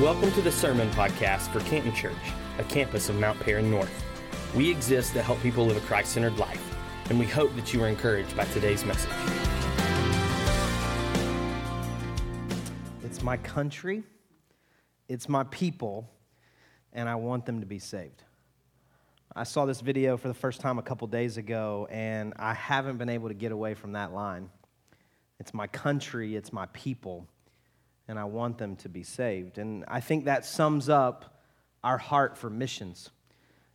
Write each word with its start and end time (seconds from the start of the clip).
Welcome 0.00 0.30
to 0.34 0.40
the 0.40 0.52
Sermon 0.52 0.88
Podcast 0.90 1.50
for 1.50 1.58
Canton 1.68 1.92
Church, 1.92 2.14
a 2.60 2.62
campus 2.62 3.08
of 3.08 3.18
Mount 3.18 3.40
Paran 3.40 3.68
North. 3.68 4.04
We 4.54 4.70
exist 4.70 5.12
to 5.14 5.22
help 5.22 5.40
people 5.42 5.66
live 5.66 5.76
a 5.76 5.80
Christ 5.80 6.12
centered 6.12 6.38
life, 6.38 6.62
and 7.10 7.18
we 7.18 7.26
hope 7.26 7.52
that 7.56 7.74
you 7.74 7.82
are 7.82 7.88
encouraged 7.88 8.36
by 8.36 8.44
today's 8.44 8.84
message. 8.84 9.10
It's 13.02 13.22
my 13.24 13.38
country, 13.38 14.04
it's 15.08 15.28
my 15.28 15.42
people, 15.42 16.08
and 16.92 17.08
I 17.08 17.16
want 17.16 17.44
them 17.44 17.58
to 17.58 17.66
be 17.66 17.80
saved. 17.80 18.22
I 19.34 19.42
saw 19.42 19.66
this 19.66 19.80
video 19.80 20.16
for 20.16 20.28
the 20.28 20.34
first 20.34 20.60
time 20.60 20.78
a 20.78 20.82
couple 20.82 21.08
days 21.08 21.38
ago, 21.38 21.88
and 21.90 22.34
I 22.36 22.54
haven't 22.54 22.98
been 22.98 23.08
able 23.08 23.30
to 23.30 23.34
get 23.34 23.50
away 23.50 23.74
from 23.74 23.94
that 23.94 24.12
line. 24.12 24.48
It's 25.40 25.52
my 25.52 25.66
country, 25.66 26.36
it's 26.36 26.52
my 26.52 26.66
people, 26.66 27.26
and 28.08 28.18
I 28.18 28.24
want 28.24 28.58
them 28.58 28.74
to 28.76 28.88
be 28.88 29.02
saved. 29.02 29.58
And 29.58 29.84
I 29.86 30.00
think 30.00 30.24
that 30.24 30.44
sums 30.44 30.88
up 30.88 31.42
our 31.84 31.98
heart 31.98 32.36
for 32.36 32.50
missions. 32.50 33.10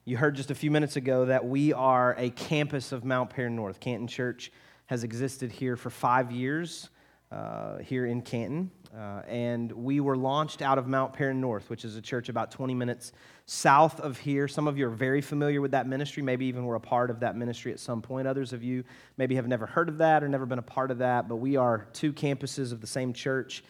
You 0.05 0.17
heard 0.17 0.35
just 0.35 0.51
a 0.51 0.55
few 0.55 0.71
minutes 0.71 0.97
ago 0.97 1.25
that 1.25 1.45
we 1.45 1.71
are 1.71 2.15
a 2.17 2.31
campus 2.31 2.91
of 2.91 3.05
Mount 3.05 3.29
Paran 3.29 3.55
North. 3.55 3.79
Canton 3.79 4.07
Church 4.07 4.51
has 4.87 5.03
existed 5.03 5.51
here 5.51 5.77
for 5.77 5.89
five 5.89 6.31
years 6.31 6.89
uh, 7.31 7.77
here 7.77 8.05
in 8.05 8.21
Canton. 8.21 8.69
Uh, 8.95 9.21
and 9.27 9.71
we 9.71 9.99
were 9.99 10.15
launched 10.15 10.61
out 10.61 10.77
of 10.77 10.87
Mount 10.87 11.13
Paran 11.13 11.41
North, 11.41 11.69
which 11.69 11.83
is 11.83 11.95
a 11.95 12.01
church 12.01 12.29
about 12.29 12.51
20 12.51 12.75
minutes 12.75 13.11
south 13.45 13.99
of 13.99 14.19
here. 14.19 14.47
Some 14.47 14.67
of 14.67 14.77
you 14.77 14.85
are 14.85 14.91
very 14.91 15.21
familiar 15.21 15.59
with 15.59 15.71
that 15.71 15.87
ministry, 15.87 16.21
maybe 16.21 16.45
even 16.45 16.65
were 16.65 16.75
a 16.75 16.79
part 16.79 17.09
of 17.09 17.21
that 17.21 17.35
ministry 17.35 17.71
at 17.71 17.79
some 17.79 18.01
point. 18.03 18.27
Others 18.27 18.53
of 18.53 18.61
you 18.61 18.83
maybe 19.17 19.35
have 19.35 19.47
never 19.47 19.65
heard 19.65 19.89
of 19.89 19.97
that 19.97 20.23
or 20.23 20.27
never 20.27 20.45
been 20.45 20.59
a 20.59 20.63
part 20.63 20.91
of 20.91 20.99
that, 20.99 21.27
but 21.27 21.37
we 21.37 21.55
are 21.55 21.87
two 21.93 22.13
campuses 22.13 22.71
of 22.71 22.81
the 22.81 22.87
same 22.87 23.13
church. 23.13 23.63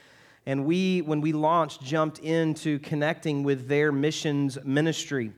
And 0.46 0.66
we, 0.66 1.02
when 1.02 1.22
we 1.22 1.32
launched, 1.32 1.82
jumped 1.82 2.20
into 2.20 2.80
connecting 2.80 3.44
with 3.44 3.68
their 3.68 3.92
missions 3.92 4.58
ministry. 4.64 5.32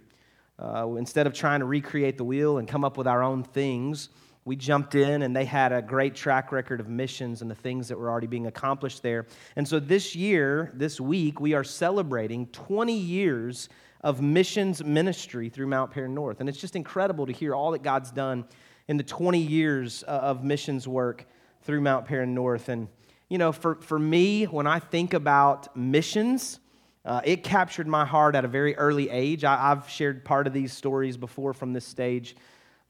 Uh, 0.58 0.96
instead 0.98 1.28
of 1.28 1.34
trying 1.34 1.60
to 1.60 1.66
recreate 1.66 2.18
the 2.18 2.24
wheel 2.24 2.58
and 2.58 2.68
come 2.68 2.84
up 2.84 2.98
with 2.98 3.08
our 3.08 3.22
own 3.22 3.44
things, 3.44 4.10
we 4.46 4.56
jumped 4.56 4.96
in 4.96 5.24
and 5.24 5.36
they 5.36 5.46
had 5.46 5.72
a 5.72 5.82
great 5.82 6.16
track 6.16 6.52
record 6.52 6.80
of 6.80 6.88
missions 6.88 7.42
and 7.42 7.52
the 7.52 7.56
things 7.56 7.88
that 7.88 7.98
were 7.98 8.10
already 8.10 8.28
being 8.28 8.48
accomplished 8.48 9.04
there. 9.04 9.26
And 9.56 9.68
so 9.68 9.80
this 9.80 10.16
year, 10.16 10.72
this 10.74 11.02
week, 11.02 11.40
we 11.40 11.54
are 11.54 11.64
celebrating 11.64 12.48
20 12.48 12.96
years 12.96 13.70
of 14.02 14.22
missions 14.22 14.84
ministry 14.84 15.50
through 15.50 15.68
Mount 15.68 15.92
Paran 15.92 16.14
North. 16.14 16.40
And 16.40 16.48
it's 16.48 16.60
just 16.60 16.76
incredible 16.76 17.26
to 17.26 17.34
hear 17.34 17.56
all 17.56 17.72
that 17.72 17.82
God's 17.82 18.12
done 18.12 18.46
in 18.88 18.98
the 18.98 19.04
20 19.04 19.40
years 19.40 20.04
uh, 20.08 20.12
of 20.12 20.44
missions 20.44 20.88
work 20.88 21.26
through 21.64 21.82
Mount 21.82 22.06
Paran 22.06 22.36
North. 22.36 22.70
And, 22.70 22.88
you 23.30 23.38
know, 23.38 23.52
for, 23.52 23.76
for 23.76 23.98
me, 23.98 24.46
when 24.46 24.68
I 24.68 24.80
think 24.80 25.14
about 25.14 25.76
missions, 25.76 26.60
uh, 27.04 27.22
it 27.24 27.44
captured 27.44 27.88
my 27.88 28.06
heart 28.06 28.36
at 28.36 28.46
a 28.46 28.48
very 28.48 28.76
early 28.76 29.10
age. 29.10 29.44
I, 29.44 29.70
have 29.70 29.90
shared 29.90 30.24
part 30.26 30.48
of 30.48 30.54
these 30.54 30.74
stories 30.74 31.18
before 31.18 31.54
from 31.54 31.74
this 31.74 31.86
stage. 31.86 32.36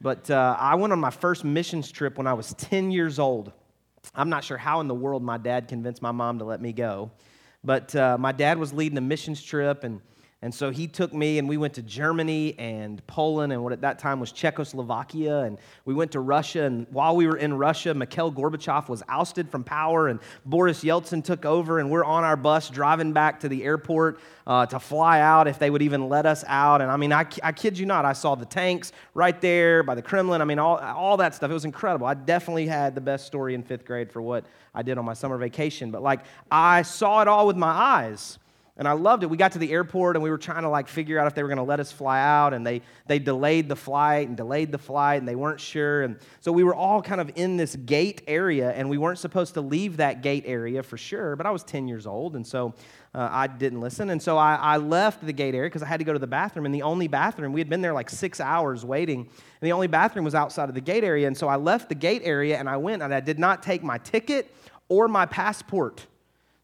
But 0.01 0.29
uh, 0.29 0.55
I 0.59 0.75
went 0.75 0.93
on 0.93 0.99
my 0.99 1.09
first 1.09 1.43
missions 1.43 1.91
trip 1.91 2.17
when 2.17 2.27
I 2.27 2.33
was 2.33 2.53
10 2.55 2.91
years 2.91 3.17
old. 3.17 3.51
I'm 4.13 4.29
not 4.29 4.43
sure 4.43 4.57
how 4.57 4.81
in 4.81 4.87
the 4.87 4.95
world 4.95 5.23
my 5.23 5.37
dad 5.37 5.67
convinced 5.67 6.01
my 6.01 6.11
mom 6.11 6.39
to 6.39 6.45
let 6.45 6.61
me 6.61 6.73
go. 6.73 7.11
But 7.63 7.95
uh, 7.95 8.17
my 8.19 8.31
dad 8.31 8.57
was 8.57 8.71
leading 8.73 8.97
a 8.97 9.01
missions 9.01 9.41
trip, 9.41 9.83
and 9.83 10.01
and 10.41 10.53
so 10.53 10.69
he 10.69 10.87
took 10.87 11.11
me 11.11 11.39
and 11.39 11.49
we 11.49 11.57
went 11.57 11.73
to 11.73 11.81
Germany 11.81 12.53
and 12.59 13.05
Poland 13.07 13.51
and 13.51 13.63
what 13.63 13.73
at 13.73 13.81
that 13.81 13.97
time 13.97 14.19
was 14.19 14.31
Czechoslovakia. 14.31 15.39
And 15.39 15.57
we 15.85 15.95
went 15.95 16.11
to 16.11 16.19
Russia. 16.19 16.65
And 16.65 16.85
while 16.91 17.15
we 17.15 17.25
were 17.25 17.37
in 17.37 17.57
Russia, 17.57 17.95
Mikhail 17.95 18.31
Gorbachev 18.31 18.87
was 18.87 19.01
ousted 19.07 19.49
from 19.49 19.63
power 19.63 20.07
and 20.07 20.19
Boris 20.45 20.83
Yeltsin 20.83 21.23
took 21.23 21.45
over. 21.45 21.79
And 21.79 21.89
we're 21.89 22.03
on 22.03 22.23
our 22.23 22.35
bus 22.35 22.69
driving 22.69 23.11
back 23.11 23.39
to 23.39 23.49
the 23.49 23.63
airport 23.63 24.19
uh, 24.45 24.67
to 24.67 24.79
fly 24.79 25.21
out 25.21 25.47
if 25.47 25.57
they 25.57 25.71
would 25.71 25.81
even 25.81 26.09
let 26.09 26.27
us 26.27 26.43
out. 26.47 26.79
And 26.79 26.91
I 26.91 26.97
mean, 26.97 27.11
I, 27.11 27.25
I 27.41 27.51
kid 27.51 27.79
you 27.79 27.87
not, 27.87 28.05
I 28.05 28.13
saw 28.13 28.35
the 28.35 28.45
tanks 28.45 28.91
right 29.15 29.39
there 29.41 29.81
by 29.81 29.95
the 29.95 30.03
Kremlin. 30.03 30.41
I 30.41 30.45
mean, 30.45 30.59
all, 30.59 30.77
all 30.77 31.17
that 31.17 31.33
stuff. 31.33 31.49
It 31.49 31.55
was 31.55 31.65
incredible. 31.65 32.05
I 32.05 32.13
definitely 32.13 32.67
had 32.67 32.93
the 32.93 33.01
best 33.01 33.25
story 33.25 33.55
in 33.55 33.63
fifth 33.63 33.85
grade 33.85 34.11
for 34.11 34.21
what 34.21 34.45
I 34.75 34.83
did 34.83 34.99
on 34.99 35.05
my 35.05 35.13
summer 35.15 35.37
vacation. 35.37 35.89
But 35.89 36.03
like, 36.03 36.19
I 36.51 36.83
saw 36.83 37.21
it 37.21 37.27
all 37.27 37.47
with 37.47 37.57
my 37.57 37.71
eyes. 37.71 38.37
And 38.77 38.89
I 38.89 38.91
loved 38.91 39.23
it. 39.23 39.27
We 39.27 39.37
got 39.37 39.53
to 39.53 39.59
the 39.59 39.71
airport 39.71 40.17
and 40.17 40.23
we 40.23 40.29
were 40.29 40.37
trying 40.37 40.63
to 40.63 40.69
like 40.69 40.89
figure 40.89 41.17
out 41.17 41.27
if 41.27 41.33
they 41.33 41.43
were 41.43 41.47
going 41.47 41.57
to 41.57 41.63
let 41.63 41.79
us 41.79 41.93
fly 41.93 42.19
out 42.19 42.53
and 42.53 42.67
they 42.67 42.81
they 43.07 43.19
delayed 43.19 43.69
the 43.69 43.75
flight 43.75 44.27
and 44.27 44.35
delayed 44.35 44.71
the 44.71 44.77
flight 44.77 45.19
and 45.19 45.27
they 45.27 45.35
weren't 45.35 45.61
sure. 45.61 46.01
And 46.01 46.17
so 46.41 46.51
we 46.51 46.65
were 46.65 46.75
all 46.75 47.01
kind 47.01 47.21
of 47.21 47.31
in 47.35 47.55
this 47.55 47.77
gate 47.77 48.23
area 48.27 48.71
and 48.71 48.89
we 48.89 48.97
weren't 48.97 49.19
supposed 49.19 49.53
to 49.53 49.61
leave 49.61 49.97
that 49.97 50.21
gate 50.21 50.43
area 50.45 50.83
for 50.83 50.97
sure, 50.97 51.37
but 51.37 51.45
I 51.45 51.51
was 51.51 51.63
10 51.63 51.87
years 51.87 52.05
old 52.05 52.35
and 52.35 52.45
so 52.45 52.73
uh, 53.13 53.29
I 53.31 53.47
didn't 53.47 53.79
listen. 53.79 54.09
And 54.09 54.21
so 54.21 54.37
I, 54.37 54.55
I 54.55 54.75
left 54.75 55.25
the 55.25 55.31
gate 55.31 55.55
area 55.55 55.69
because 55.69 55.81
I 55.81 55.87
had 55.87 55.99
to 55.99 56.03
go 56.03 56.11
to 56.11 56.19
the 56.19 56.27
bathroom. 56.27 56.65
And 56.65 56.75
the 56.75 56.81
only 56.81 57.07
bathroom, 57.07 57.53
we 57.53 57.61
had 57.61 57.69
been 57.69 57.81
there 57.81 57.93
like 57.93 58.09
six 58.09 58.41
hours 58.41 58.83
waiting, 58.83 59.21
and 59.21 59.61
the 59.61 59.71
only 59.71 59.87
bathroom 59.87 60.25
was 60.25 60.35
outside 60.35 60.67
of 60.67 60.75
the 60.75 60.81
gate 60.81 61.05
area. 61.05 61.27
And 61.27 61.37
so 61.37 61.47
I 61.47 61.55
left 61.55 61.87
the 61.87 61.95
gate 61.95 62.23
area 62.25 62.57
and 62.57 62.69
I 62.69 62.75
went 62.75 63.01
and 63.01 63.13
I 63.13 63.21
did 63.21 63.39
not 63.39 63.63
take 63.63 63.83
my 63.83 63.99
ticket 63.99 64.53
or 64.89 65.07
my 65.07 65.25
passport. 65.25 66.05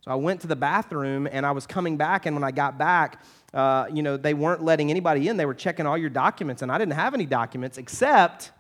So 0.02 0.12
I 0.12 0.16
went 0.16 0.42
to 0.42 0.48
the 0.48 0.56
bathroom 0.56 1.28
and 1.32 1.46
I 1.46 1.52
was 1.52 1.68
coming 1.68 1.96
back, 1.96 2.26
and 2.26 2.36
when 2.36 2.44
I 2.44 2.52
got 2.52 2.78
back, 2.78 3.22
uh, 3.54 3.86
you 3.94 4.02
know, 4.02 4.18
they 4.18 4.34
weren't 4.34 4.64
letting 4.64 4.90
anybody 4.90 5.28
in. 5.28 5.38
They 5.38 5.46
were 5.46 5.54
checking 5.54 5.86
all 5.86 5.98
your 5.98 6.10
documents, 6.10 6.62
and 6.62 6.72
I 6.72 6.78
didn't 6.78 6.94
have 6.94 7.14
any 7.14 7.26
documents 7.26 7.78
except 7.78 8.52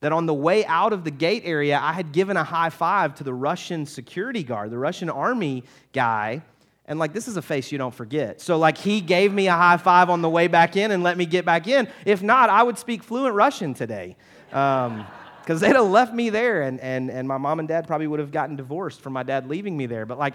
that 0.00 0.12
on 0.12 0.26
the 0.26 0.34
way 0.34 0.64
out 0.66 0.92
of 0.92 1.04
the 1.04 1.10
gate 1.10 1.42
area, 1.44 1.78
I 1.80 1.92
had 1.92 2.12
given 2.12 2.36
a 2.36 2.44
high 2.44 2.70
five 2.70 3.14
to 3.16 3.24
the 3.24 3.32
Russian 3.32 3.86
security 3.86 4.42
guard, 4.42 4.70
the 4.70 4.78
Russian 4.78 5.08
army 5.08 5.64
guy. 5.92 6.42
And 6.86 6.98
like, 6.98 7.12
this 7.12 7.28
is 7.28 7.36
a 7.36 7.42
face 7.42 7.72
you 7.72 7.78
don't 7.78 7.94
forget. 7.94 8.40
So, 8.40 8.58
like, 8.58 8.78
he 8.78 9.00
gave 9.00 9.32
me 9.32 9.48
a 9.48 9.54
high 9.54 9.78
five 9.78 10.10
on 10.10 10.22
the 10.22 10.28
way 10.28 10.46
back 10.46 10.76
in 10.76 10.90
and 10.90 11.02
let 11.02 11.16
me 11.16 11.26
get 11.26 11.44
back 11.44 11.66
in. 11.66 11.88
If 12.04 12.22
not, 12.22 12.50
I 12.50 12.62
would 12.62 12.78
speak 12.78 13.02
fluent 13.02 13.34
Russian 13.34 13.74
today. 13.74 14.16
Um, 14.52 15.06
because 15.46 15.60
they'd 15.60 15.76
have 15.76 15.86
left 15.86 16.12
me 16.12 16.28
there 16.28 16.62
and, 16.62 16.80
and, 16.80 17.08
and 17.08 17.28
my 17.28 17.38
mom 17.38 17.60
and 17.60 17.68
dad 17.68 17.86
probably 17.86 18.08
would 18.08 18.18
have 18.18 18.32
gotten 18.32 18.56
divorced 18.56 19.00
from 19.00 19.12
my 19.12 19.22
dad 19.22 19.48
leaving 19.48 19.76
me 19.76 19.86
there 19.86 20.04
but 20.04 20.18
like 20.18 20.34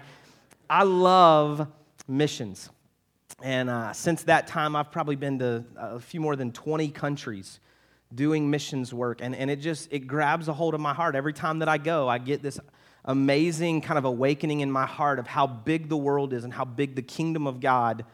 I 0.72 0.84
love 0.84 1.68
missions. 2.08 2.70
And 3.42 3.68
uh, 3.68 3.92
since 3.92 4.22
that 4.24 4.46
time, 4.46 4.76
I've 4.76 4.90
probably 4.90 5.16
been 5.16 5.38
to 5.40 5.64
a 5.76 6.00
few 6.00 6.20
more 6.20 6.36
than 6.36 6.52
20 6.52 6.88
countries 6.90 7.60
doing 8.14 8.50
missions 8.50 8.92
work. 8.92 9.20
And, 9.22 9.34
and 9.34 9.50
it 9.50 9.56
just, 9.56 9.92
it 9.92 10.00
grabs 10.06 10.48
a 10.48 10.52
hold 10.52 10.74
of 10.74 10.80
my 10.80 10.94
heart. 10.94 11.14
Every 11.14 11.32
time 11.32 11.58
that 11.60 11.68
I 11.68 11.78
go, 11.78 12.08
I 12.08 12.18
get 12.18 12.42
this 12.42 12.60
amazing 13.04 13.80
kind 13.80 13.98
of 13.98 14.04
awakening 14.04 14.60
in 14.60 14.70
my 14.70 14.86
heart 14.86 15.18
of 15.18 15.26
how 15.26 15.46
big 15.46 15.88
the 15.88 15.96
world 15.96 16.32
is 16.32 16.44
and 16.44 16.52
how 16.52 16.64
big 16.64 16.94
the 16.94 17.02
kingdom 17.02 17.46
of 17.46 17.60
God 17.60 18.04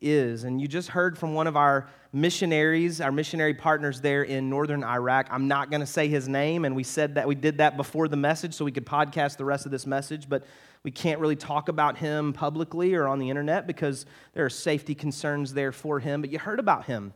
is. 0.00 0.44
And 0.44 0.60
you 0.60 0.68
just 0.68 0.88
heard 0.88 1.18
from 1.18 1.34
one 1.34 1.46
of 1.46 1.56
our 1.56 1.88
missionaries, 2.12 3.00
our 3.00 3.12
missionary 3.12 3.54
partners 3.54 4.00
there 4.00 4.22
in 4.22 4.48
northern 4.48 4.84
Iraq. 4.84 5.28
I'm 5.30 5.48
not 5.48 5.70
going 5.70 5.80
to 5.80 5.86
say 5.86 6.08
his 6.08 6.28
name, 6.28 6.64
and 6.64 6.74
we 6.74 6.82
said 6.82 7.16
that 7.16 7.28
we 7.28 7.34
did 7.34 7.58
that 7.58 7.76
before 7.76 8.08
the 8.08 8.16
message 8.16 8.54
so 8.54 8.64
we 8.64 8.72
could 8.72 8.86
podcast 8.86 9.36
the 9.36 9.44
rest 9.44 9.66
of 9.66 9.72
this 9.72 9.86
message. 9.86 10.28
But 10.28 10.44
we 10.82 10.90
can't 10.90 11.20
really 11.20 11.36
talk 11.36 11.68
about 11.68 11.98
him 11.98 12.32
publicly 12.32 12.94
or 12.94 13.08
on 13.08 13.18
the 13.18 13.28
internet 13.28 13.66
because 13.66 14.06
there 14.34 14.44
are 14.44 14.50
safety 14.50 14.94
concerns 14.94 15.52
there 15.52 15.72
for 15.72 16.00
him, 16.00 16.20
but 16.20 16.30
you 16.30 16.38
heard 16.38 16.60
about 16.60 16.84
him. 16.86 17.12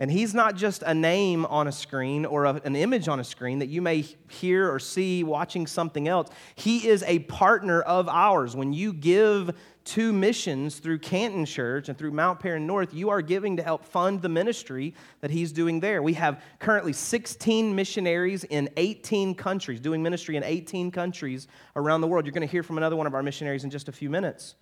And 0.00 0.12
he's 0.12 0.32
not 0.32 0.54
just 0.54 0.82
a 0.82 0.94
name 0.94 1.44
on 1.46 1.66
a 1.66 1.72
screen 1.72 2.24
or 2.24 2.44
a, 2.44 2.60
an 2.64 2.76
image 2.76 3.08
on 3.08 3.18
a 3.18 3.24
screen 3.24 3.58
that 3.58 3.66
you 3.66 3.82
may 3.82 4.04
hear 4.28 4.72
or 4.72 4.78
see 4.78 5.24
watching 5.24 5.66
something 5.66 6.06
else. 6.06 6.28
He 6.54 6.86
is 6.86 7.02
a 7.02 7.18
partner 7.20 7.82
of 7.82 8.08
ours. 8.08 8.54
When 8.54 8.72
you 8.72 8.92
give 8.92 9.50
to 9.88 10.12
missions 10.12 10.80
through 10.80 10.98
Canton 10.98 11.46
Church 11.46 11.88
and 11.88 11.96
through 11.96 12.10
Mount 12.10 12.40
Paran 12.40 12.66
North, 12.66 12.92
you 12.92 13.08
are 13.08 13.22
giving 13.22 13.56
to 13.56 13.62
help 13.62 13.84
fund 13.84 14.20
the 14.20 14.28
ministry 14.28 14.94
that 15.22 15.30
he's 15.30 15.50
doing 15.50 15.80
there. 15.80 16.02
We 16.02 16.12
have 16.12 16.42
currently 16.58 16.92
16 16.92 17.74
missionaries 17.74 18.44
in 18.44 18.68
18 18.76 19.34
countries, 19.34 19.80
doing 19.80 20.02
ministry 20.02 20.36
in 20.36 20.44
18 20.44 20.90
countries 20.90 21.48
around 21.74 22.02
the 22.02 22.06
world. 22.06 22.26
You're 22.26 22.34
going 22.34 22.46
to 22.46 22.52
hear 22.52 22.62
from 22.62 22.76
another 22.76 22.96
one 22.96 23.06
of 23.06 23.14
our 23.14 23.22
missionaries 23.22 23.64
in 23.64 23.70
just 23.70 23.88
a 23.88 23.92
few 23.92 24.10
minutes. 24.10 24.56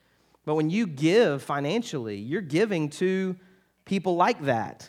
But 0.44 0.54
when 0.54 0.70
you 0.70 0.86
give 0.86 1.42
financially, 1.42 2.16
you're 2.16 2.40
giving 2.40 2.88
to 2.90 3.34
people 3.84 4.14
like 4.14 4.44
that. 4.44 4.88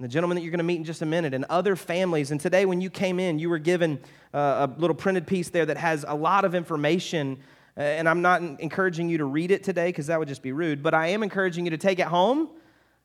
The 0.00 0.06
gentleman 0.06 0.36
that 0.36 0.42
you're 0.42 0.50
going 0.50 0.58
to 0.58 0.64
meet 0.64 0.76
in 0.76 0.84
just 0.84 1.00
a 1.00 1.06
minute, 1.06 1.32
and 1.32 1.46
other 1.46 1.74
families. 1.74 2.30
And 2.30 2.38
today, 2.38 2.66
when 2.66 2.82
you 2.82 2.90
came 2.90 3.18
in, 3.18 3.38
you 3.38 3.48
were 3.48 3.58
given 3.58 3.98
uh, 4.34 4.68
a 4.68 4.78
little 4.78 4.94
printed 4.94 5.26
piece 5.26 5.48
there 5.48 5.66
that 5.66 5.78
has 5.78 6.04
a 6.06 6.14
lot 6.14 6.44
of 6.44 6.54
information 6.54 7.38
Uh, 7.78 7.82
and 7.82 8.08
I'm 8.08 8.22
not 8.22 8.42
encouraging 8.42 9.08
you 9.08 9.18
to 9.18 9.24
read 9.24 9.52
it 9.52 9.62
today 9.62 9.90
because 9.90 10.08
that 10.08 10.18
would 10.18 10.26
just 10.26 10.42
be 10.42 10.50
rude, 10.50 10.82
but 10.82 10.94
I 10.94 11.08
am 11.08 11.22
encouraging 11.22 11.64
you 11.64 11.70
to 11.70 11.78
take 11.78 12.00
it 12.00 12.08
home 12.08 12.50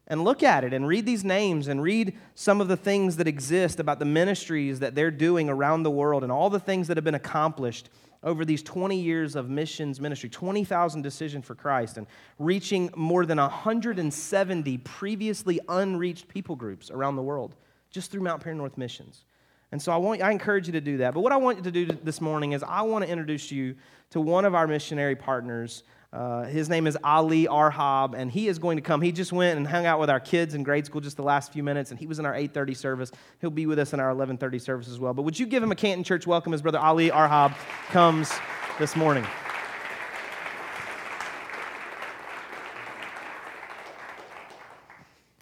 and 0.08 0.24
look 0.24 0.42
at 0.42 0.64
it 0.64 0.74
and 0.74 0.88
read 0.88 1.06
these 1.06 1.24
names 1.24 1.68
and 1.68 1.82
read 1.82 2.18
some 2.34 2.60
of 2.60 2.68
the 2.68 2.76
things 2.76 3.18
that 3.18 3.28
exist 3.28 3.80
about 3.80 4.00
the 4.00 4.06
ministries 4.06 4.80
that 4.80 4.96
they're 4.96 5.12
doing 5.12 5.48
around 5.48 5.84
the 5.84 5.92
world 5.92 6.24
and 6.24 6.32
all 6.32 6.50
the 6.50 6.60
things 6.60 6.88
that 6.88 6.98
have 6.98 7.04
been 7.04 7.14
accomplished 7.14 7.90
over 8.24 8.44
these 8.44 8.64
20 8.64 8.98
years 8.98 9.36
of 9.36 9.50
missions 9.50 10.02
ministry 10.02 10.30
20,000 10.30 11.02
decision 11.02 11.42
for 11.42 11.56
Christ 11.56 11.98
and 11.98 12.08
reaching 12.40 12.90
more 12.96 13.26
than 13.26 13.38
170 13.38 14.78
previously 14.80 15.60
unreached 15.70 16.28
people 16.28 16.56
groups 16.56 16.90
around 16.90 17.16
the 17.16 17.22
world 17.22 17.56
just 17.92 18.12
through 18.12 18.22
Mount 18.22 18.42
Paran 18.42 18.58
North 18.58 18.78
Missions. 18.78 19.26
And 19.74 19.82
so 19.82 19.92
I, 19.92 19.98
want, 19.98 20.22
I 20.22 20.30
encourage 20.30 20.68
you 20.68 20.74
to 20.74 20.82
do 20.82 20.98
that. 20.98 21.16
But 21.16 21.22
what 21.22 21.32
I 21.32 21.38
want 21.38 21.58
you 21.58 21.64
to 21.64 21.72
do 21.72 21.88
this 21.88 22.22
morning 22.22 22.52
is 22.52 22.62
I 22.62 22.84
want 22.84 23.06
to 23.06 23.10
introduce 23.10 23.52
you 23.52 23.74
to 24.12 24.22
one 24.22 24.46
of 24.46 24.54
our 24.54 24.68
missionary 24.68 25.16
partners 25.16 25.84
Uh, 26.14 26.44
his 26.44 26.70
name 26.70 26.86
is 26.86 26.96
Ali 27.04 27.48
Arhab, 27.48 28.14
and 28.14 28.30
he 28.30 28.48
is 28.48 28.60
going 28.60 28.78
to 28.78 28.84
come. 28.84 29.02
He 29.02 29.12
just 29.12 29.34
went 29.34 29.58
and 29.58 29.66
hung 29.66 29.88
out 29.88 30.00
with 30.00 30.12
our 30.12 30.20
kids 30.20 30.54
in 30.54 30.62
grade 30.62 30.86
school 30.86 31.02
just 31.02 31.18
the 31.18 31.24
last 31.24 31.52
few 31.52 31.64
minutes, 31.64 31.90
and 31.90 32.00
he 32.00 32.06
was 32.06 32.20
in 32.20 32.26
our 32.28 32.36
8:30 32.36 32.76
service. 32.76 33.12
He'll 33.42 33.50
be 33.50 33.66
with 33.66 33.80
us 33.80 33.94
in 33.94 34.00
our 34.00 34.12
11:30 34.12 34.60
service 34.62 34.88
as 34.90 35.00
well. 35.00 35.16
But 35.16 35.24
would 35.24 35.40
you 35.40 35.48
give 35.48 35.64
him 35.64 35.72
a 35.72 35.76
Canton 35.76 36.04
Church 36.04 36.28
welcome? 36.28 36.54
as 36.54 36.62
brother 36.62 36.78
Ali 36.78 37.10
Arhab 37.10 37.54
comes 37.90 38.32
this 38.78 38.96
morning. 38.96 39.26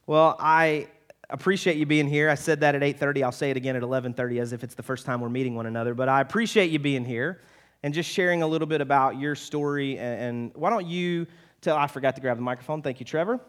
Well, 0.08 0.38
I 0.40 0.88
appreciate 1.32 1.78
you 1.78 1.86
being 1.86 2.08
here. 2.08 2.30
I 2.30 2.36
said 2.36 2.60
that 2.60 2.76
at 2.76 2.84
8:30. 2.84 3.24
I'll 3.24 3.32
say 3.32 3.50
it 3.50 3.58
again 3.58 3.76
at 3.76 3.82
11:30 3.82 4.40
as 4.40 4.54
if 4.54 4.64
it's 4.64 4.76
the 4.76 4.84
first 4.84 5.06
time 5.06 5.22
we're 5.22 5.30
meeting 5.30 5.56
one 5.56 5.66
another. 5.66 5.94
But 5.94 6.10
I 6.10 6.22
appreciate 6.22 6.72
you 6.72 6.80
being 6.80 7.06
here 7.06 7.42
and 7.84 7.94
just 7.94 8.10
sharing 8.10 8.44
a 8.44 8.48
little 8.48 8.68
bit 8.68 8.82
about 8.82 9.20
your 9.20 9.36
story. 9.36 9.98
And, 9.98 10.52
why 10.56 10.70
don't 10.70 10.86
you 10.86 11.28
tell, 11.62 11.76
I 11.76 11.88
forgot 11.88 12.16
to 12.16 12.22
grab 12.22 12.38
the 12.38 12.44
microphone. 12.44 12.82
Thank 12.82 13.00
you, 13.00 13.06
Trevor. 13.06 13.40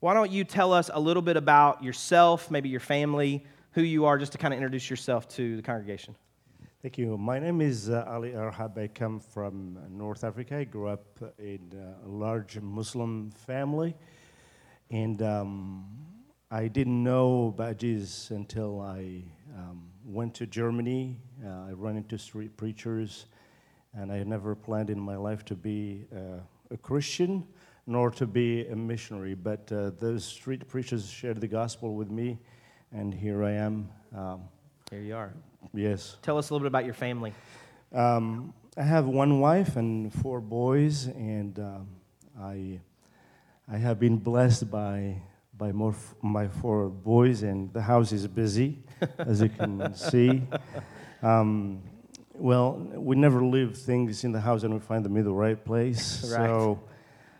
Why 0.00 0.12
don't 0.12 0.30
you 0.30 0.44
tell 0.44 0.72
us 0.72 0.90
a 0.92 1.00
little 1.00 1.22
bit 1.22 1.36
about 1.36 1.82
yourself, 1.82 2.50
maybe 2.50 2.68
your 2.68 2.80
family, 2.80 3.44
who 3.72 3.82
you 3.82 4.04
are, 4.04 4.18
just 4.18 4.32
to 4.32 4.38
kind 4.38 4.52
of 4.52 4.58
introduce 4.58 4.90
yourself 4.90 5.26
to 5.28 5.56
the 5.56 5.62
congregation? 5.62 6.14
Thank 6.82 6.98
you. 6.98 7.16
My 7.16 7.38
name 7.38 7.62
is 7.62 7.88
uh, 7.88 8.04
Ali 8.06 8.34
Arhab. 8.34 8.78
I 8.78 8.88
come 8.88 9.18
from 9.18 9.78
North 9.90 10.22
Africa. 10.22 10.58
I 10.58 10.64
grew 10.64 10.88
up 10.88 11.18
in 11.38 11.72
a 12.04 12.08
large 12.08 12.60
Muslim 12.60 13.30
family. 13.30 13.96
And 14.90 15.20
um, 15.22 15.86
I 16.48 16.68
didn't 16.68 17.02
know 17.02 17.52
Jesus 17.76 18.30
until 18.30 18.80
I 18.80 19.24
um, 19.56 19.82
went 20.04 20.32
to 20.34 20.46
Germany. 20.46 21.18
Uh, 21.44 21.48
I 21.48 21.72
ran 21.72 21.96
into 21.96 22.16
street 22.18 22.56
preachers, 22.56 23.26
and 23.92 24.12
I 24.12 24.22
never 24.22 24.54
planned 24.54 24.88
in 24.88 25.00
my 25.00 25.16
life 25.16 25.44
to 25.46 25.56
be 25.56 26.06
uh, 26.14 26.38
a 26.70 26.76
Christian 26.76 27.44
nor 27.88 28.12
to 28.12 28.26
be 28.28 28.64
a 28.68 28.76
missionary. 28.76 29.34
But 29.34 29.72
uh, 29.72 29.90
those 29.98 30.24
street 30.24 30.68
preachers 30.68 31.10
shared 31.10 31.40
the 31.40 31.48
gospel 31.48 31.96
with 31.96 32.10
me, 32.10 32.38
and 32.92 33.12
here 33.12 33.42
I 33.42 33.52
am. 33.52 33.88
Um, 34.16 34.42
here 34.88 35.00
you 35.00 35.16
are. 35.16 35.34
Yes. 35.74 36.16
Tell 36.22 36.38
us 36.38 36.50
a 36.50 36.54
little 36.54 36.64
bit 36.64 36.68
about 36.68 36.84
your 36.84 36.94
family. 36.94 37.32
Um, 37.92 38.54
I 38.76 38.84
have 38.84 39.06
one 39.06 39.40
wife 39.40 39.74
and 39.74 40.14
four 40.14 40.40
boys, 40.40 41.06
and 41.06 41.58
um, 41.58 41.88
I, 42.40 42.78
I 43.68 43.78
have 43.78 43.98
been 43.98 44.18
blessed 44.18 44.70
by 44.70 45.22
by 45.58 45.72
more 45.72 45.90
f- 45.90 46.14
my 46.22 46.48
four 46.48 46.88
boys, 46.88 47.42
and 47.42 47.72
the 47.72 47.82
house 47.82 48.12
is 48.12 48.26
busy, 48.26 48.82
as 49.18 49.40
you 49.40 49.48
can 49.48 49.94
see. 49.94 50.42
Um, 51.22 51.82
well, 52.34 52.72
we 52.94 53.16
never 53.16 53.42
leave 53.42 53.76
things 53.76 54.24
in 54.24 54.32
the 54.32 54.40
house 54.40 54.62
and 54.62 54.74
we 54.74 54.80
find 54.80 55.04
them 55.04 55.16
in 55.16 55.24
the 55.24 55.32
right 55.32 55.62
place. 55.64 56.22
Right. 56.30 56.46
So 56.46 56.80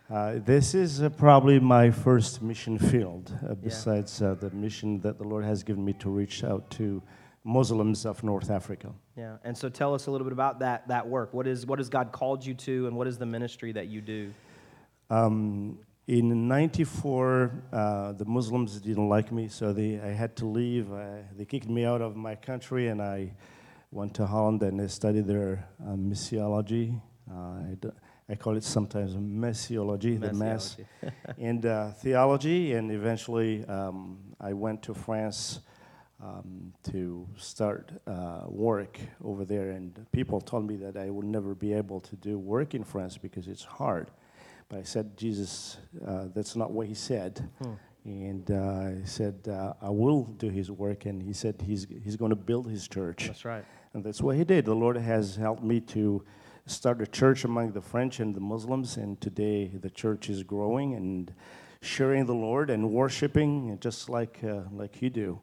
uh, 0.09 0.35
this 0.45 0.73
is 0.73 1.01
uh, 1.01 1.09
probably 1.09 1.59
my 1.59 1.91
first 1.91 2.41
mission 2.41 2.79
field, 2.79 3.33
uh, 3.47 3.53
besides 3.55 4.21
uh, 4.21 4.35
the 4.35 4.49
mission 4.51 4.99
that 5.01 5.17
the 5.17 5.23
Lord 5.23 5.43
has 5.43 5.63
given 5.63 5.83
me 5.83 5.93
to 5.93 6.09
reach 6.09 6.43
out 6.43 6.69
to 6.71 7.01
Muslims 7.43 8.05
of 8.05 8.23
North 8.23 8.49
Africa. 8.49 8.91
Yeah, 9.15 9.37
and 9.43 9.57
so 9.57 9.69
tell 9.69 9.93
us 9.93 10.07
a 10.07 10.11
little 10.11 10.25
bit 10.25 10.33
about 10.33 10.59
that, 10.59 10.87
that 10.87 11.07
work. 11.07 11.33
What, 11.33 11.47
is, 11.47 11.65
what 11.65 11.79
has 11.79 11.89
God 11.89 12.11
called 12.11 12.45
you 12.45 12.53
to, 12.53 12.87
and 12.87 12.95
what 12.95 13.07
is 13.07 13.17
the 13.17 13.25
ministry 13.25 13.71
that 13.73 13.87
you 13.87 14.01
do? 14.01 14.33
Um, 15.09 15.79
in 16.07 16.47
94, 16.47 17.51
uh, 17.73 18.11
the 18.13 18.23
Muslims 18.23 18.79
didn't 18.79 19.09
like 19.09 19.31
me, 19.31 19.49
so 19.49 19.73
they, 19.73 19.99
I 19.99 20.07
had 20.07 20.37
to 20.37 20.45
leave. 20.45 20.91
Uh, 20.91 21.17
they 21.35 21.43
kicked 21.43 21.67
me 21.67 21.83
out 21.83 22.01
of 22.01 22.15
my 22.15 22.35
country, 22.35 22.87
and 22.87 23.01
I 23.01 23.33
went 23.91 24.13
to 24.15 24.25
Holland 24.25 24.63
and 24.63 24.81
I 24.81 24.87
studied 24.87 25.27
their 25.27 25.67
uh, 25.85 25.91
missiology. 25.91 26.99
Uh, 27.29 27.89
I, 28.29 28.35
call 28.35 28.55
it 28.55 28.63
sometimes 28.63 29.15
messiology, 29.17 30.15
the 30.15 30.31
mass, 30.31 30.77
and 31.37 31.65
uh, 31.65 31.91
theology. 31.91 32.73
And 32.73 32.89
eventually, 32.91 33.65
um, 33.65 34.17
I 34.39 34.53
went 34.53 34.83
to 34.83 34.93
France 34.93 35.59
um, 36.23 36.73
to 36.91 37.27
start 37.37 37.91
uh, 38.07 38.43
work 38.47 38.97
over 39.23 39.43
there. 39.43 39.71
And 39.71 40.05
people 40.13 40.39
told 40.39 40.67
me 40.67 40.77
that 40.77 40.95
I 40.95 41.09
would 41.09 41.25
never 41.25 41.53
be 41.53 41.73
able 41.73 41.99
to 42.01 42.15
do 42.15 42.37
work 42.37 42.75
in 42.75 42.83
France 42.83 43.17
because 43.17 43.47
it's 43.49 43.63
hard. 43.63 44.09
But 44.69 44.79
I 44.79 44.83
said, 44.83 45.15
Jesus, 45.15 45.77
uh, 46.05 46.25
that's 46.33 46.55
not 46.55 46.71
what 46.71 46.87
he 46.87 46.93
said. 46.93 47.49
Hmm. 47.61 47.73
And 48.03 48.51
uh, 48.51 49.01
I 49.01 49.05
said, 49.05 49.47
uh, 49.49 49.73
I 49.81 49.89
will 49.89 50.23
do 50.23 50.49
his 50.49 50.71
work. 50.71 51.05
And 51.05 51.21
he 51.21 51.33
said, 51.33 51.61
he's, 51.65 51.87
he's 52.03 52.15
going 52.15 52.29
to 52.29 52.37
build 52.37 52.69
his 52.69 52.87
church. 52.87 53.27
That's 53.27 53.45
right. 53.45 53.65
And 53.93 54.03
that's 54.03 54.21
what 54.21 54.35
he 54.35 54.43
did. 54.43 54.65
The 54.65 54.75
Lord 54.75 54.97
has 54.97 55.35
helped 55.35 55.63
me 55.63 55.79
to 55.81 56.23
start 56.65 57.01
a 57.01 57.07
church 57.07 57.43
among 57.43 57.71
the 57.71 57.81
French 57.81 58.19
and 58.19 58.35
the 58.35 58.39
Muslims. 58.41 58.97
And 58.97 59.19
today 59.19 59.67
the 59.67 59.89
church 59.89 60.29
is 60.29 60.43
growing 60.43 60.95
and 60.95 61.33
sharing 61.81 62.25
the 62.25 62.35
Lord 62.35 62.69
and 62.69 62.91
worshiping 62.91 63.77
just 63.81 64.09
like, 64.09 64.41
uh, 64.43 64.61
like 64.71 65.01
you 65.01 65.09
do. 65.09 65.39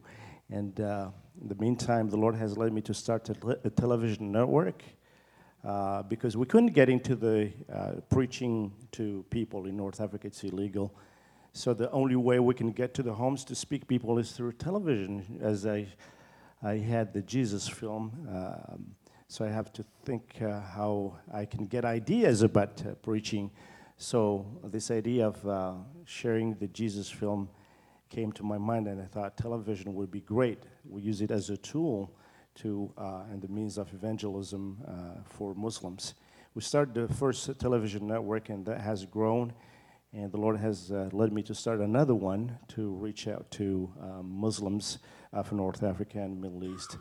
And 0.50 0.79
uh, 0.81 1.11
in 1.41 1.49
the 1.49 1.55
meantime, 1.56 2.09
the 2.09 2.17
Lord 2.17 2.35
has 2.37 2.56
led 2.56 2.73
me 2.73 2.81
to 2.82 2.94
start 2.94 3.29
a, 3.29 3.59
a 3.65 3.71
television 3.71 4.31
network 4.32 4.82
uh, 5.64 6.02
because 6.02 6.37
we 6.37 6.46
couldn't 6.46 6.75
get 6.75 6.88
into 6.88 7.16
the 7.16 7.50
uh, 7.72 7.93
preaching 8.11 8.72
to 8.93 9.25
people 9.31 9.66
in 9.66 9.76
North 9.76 10.00
Africa. 10.00 10.26
It's 10.26 10.44
illegal. 10.44 10.94
So 11.52 11.72
the 11.72 11.90
only 11.90 12.16
way 12.16 12.38
we 12.38 12.55
can 12.55 12.72
get 12.72 12.94
to 12.94 13.02
the 13.02 13.14
homes 13.14 13.44
to 13.44 13.55
speak 13.55 13.87
people 13.87 14.19
is 14.19 14.32
through 14.32 14.52
television. 14.52 15.38
As 15.40 15.66
I, 15.66 15.87
I 16.62 16.76
had 16.76 17.14
the 17.14 17.22
Jesus 17.22 17.69
film, 17.69 18.12
um, 18.28 18.94
so 19.28 19.44
I 19.44 19.49
have 19.49 19.72
to 19.72 19.84
think 20.05 20.37
uh, 20.43 20.61
how 20.61 21.16
I 21.32 21.44
can 21.46 21.66
get 21.66 21.84
ideas 21.84 22.43
about 22.43 22.84
uh, 22.84 22.94
preaching. 22.96 23.50
So 23.96 24.46
this 24.64 24.90
idea 24.90 25.28
of 25.28 25.49
uh, 25.49 25.72
sharing 26.05 26.55
the 26.55 26.66
Jesus 26.69 27.08
film 27.08 27.49
came 28.11 28.32
to 28.32 28.43
my 28.43 28.58
mind, 28.58 28.87
and 28.87 29.00
I 29.00 29.06
thought 29.06 29.37
television 29.37 29.94
would 29.94 30.11
be 30.11 30.20
great. 30.20 30.64
We 30.88 31.00
use 31.00 31.22
it 31.22 31.31
as 31.31 31.50
a 31.50 31.56
tool 31.56 32.14
to 32.56 32.92
uh, 32.96 33.22
and 33.30 33.42
the 33.42 33.48
means 33.48 33.78
of 33.78 33.92
evangelism 33.92 34.78
uh, 34.86 35.20
for 35.24 35.54
Muslims. 35.54 36.14
We 36.54 36.62
started 36.62 36.94
the 36.94 37.08
first 37.14 37.58
television 37.58 38.06
network, 38.06 38.48
and 38.48 38.64
that 38.66 38.80
has 38.80 39.04
grown. 39.06 39.52
And 40.12 40.30
the 40.30 40.38
Lord 40.38 40.58
has 40.58 40.92
uh, 40.92 41.08
led 41.12 41.32
me 41.32 41.42
to 41.42 41.54
start 41.54 41.80
another 41.80 42.14
one 42.14 42.56
to 42.68 42.90
reach 42.90 43.26
out 43.26 43.50
to 43.52 43.90
Muslims 44.22 44.98
from 45.44 45.58
North 45.58 45.82
Africa 45.82 46.20
and 46.20 46.40
Middle 46.40 46.62
East. 46.62 46.96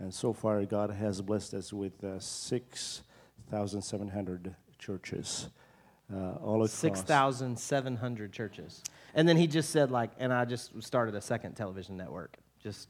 And 0.00 0.12
so 0.14 0.32
far, 0.32 0.64
God 0.64 0.90
has 0.90 1.20
blessed 1.20 1.54
us 1.54 1.72
with 1.72 2.04
uh, 2.04 2.20
6,700 2.20 4.54
churches. 4.78 5.48
Uh, 6.12 6.34
all 6.42 6.56
across. 6.56 6.72
6,700 6.72 8.32
churches. 8.32 8.82
And 9.14 9.28
then 9.28 9.36
he 9.36 9.48
just 9.48 9.70
said, 9.70 9.90
like, 9.90 10.12
and 10.18 10.32
I 10.32 10.44
just 10.44 10.70
started 10.82 11.16
a 11.16 11.20
second 11.20 11.54
television 11.54 11.96
network. 11.96 12.36
Just 12.62 12.88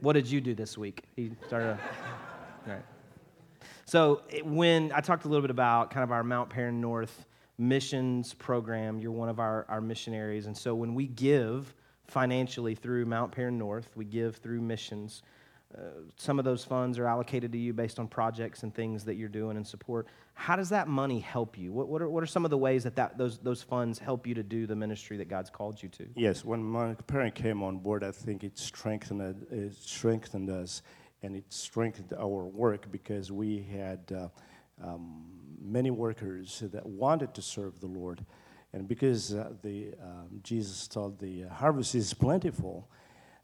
what 0.00 0.14
did 0.14 0.30
you 0.30 0.40
do 0.40 0.54
this 0.54 0.76
week? 0.76 1.02
He 1.16 1.32
started. 1.46 1.68
A, 1.68 2.70
right. 2.70 2.82
So 3.84 4.22
when 4.42 4.92
I 4.92 5.00
talked 5.00 5.24
a 5.24 5.28
little 5.28 5.42
bit 5.42 5.50
about 5.50 5.90
kind 5.90 6.02
of 6.02 6.10
our 6.10 6.24
Mount 6.24 6.50
Paran 6.50 6.80
North 6.80 7.26
missions 7.58 8.34
program, 8.34 8.98
you're 8.98 9.12
one 9.12 9.28
of 9.28 9.38
our, 9.38 9.64
our 9.68 9.80
missionaries. 9.80 10.46
And 10.46 10.56
so 10.56 10.74
when 10.74 10.94
we 10.94 11.06
give 11.06 11.74
financially 12.06 12.74
through 12.74 13.06
Mount 13.06 13.32
Paran 13.32 13.58
North, 13.58 13.90
we 13.94 14.04
give 14.04 14.36
through 14.36 14.60
missions. 14.60 15.22
Uh, 15.74 15.80
some 16.16 16.38
of 16.38 16.44
those 16.44 16.64
funds 16.64 16.98
are 16.98 17.06
allocated 17.06 17.50
to 17.52 17.58
you 17.58 17.72
based 17.72 17.98
on 17.98 18.06
projects 18.06 18.62
and 18.62 18.74
things 18.74 19.04
that 19.04 19.16
you're 19.16 19.28
doing 19.28 19.56
and 19.56 19.66
support. 19.66 20.06
How 20.34 20.54
does 20.54 20.68
that 20.68 20.86
money 20.86 21.18
help 21.18 21.58
you? 21.58 21.72
What, 21.72 21.88
what, 21.88 22.00
are, 22.02 22.08
what 22.08 22.22
are 22.22 22.26
some 22.26 22.44
of 22.44 22.50
the 22.50 22.58
ways 22.58 22.84
that, 22.84 22.94
that 22.96 23.18
those, 23.18 23.38
those 23.38 23.62
funds 23.62 23.98
help 23.98 24.26
you 24.26 24.34
to 24.34 24.42
do 24.42 24.66
the 24.66 24.76
ministry 24.76 25.16
that 25.16 25.28
God's 25.28 25.50
called 25.50 25.82
you 25.82 25.88
to? 25.90 26.06
Yes, 26.14 26.44
when 26.44 26.62
Mount 26.62 27.04
Paran 27.06 27.32
came 27.32 27.62
on 27.62 27.78
board, 27.78 28.04
I 28.04 28.12
think 28.12 28.44
it 28.44 28.56
strengthened, 28.58 29.46
it 29.50 29.74
strengthened 29.74 30.50
us 30.50 30.82
and 31.22 31.34
it 31.34 31.44
strengthened 31.48 32.12
our 32.12 32.44
work 32.44 32.90
because 32.92 33.32
we 33.32 33.66
had 33.72 34.00
uh, 34.14 34.28
um, 34.84 35.24
many 35.60 35.90
workers 35.90 36.62
that 36.72 36.86
wanted 36.86 37.34
to 37.34 37.42
serve 37.42 37.80
the 37.80 37.86
Lord. 37.86 38.24
And 38.72 38.86
because 38.86 39.34
uh, 39.34 39.52
the, 39.62 39.94
um, 40.02 40.40
Jesus 40.42 40.86
told 40.86 41.18
the 41.18 41.42
harvest 41.50 41.94
is 41.94 42.14
plentiful 42.14 42.88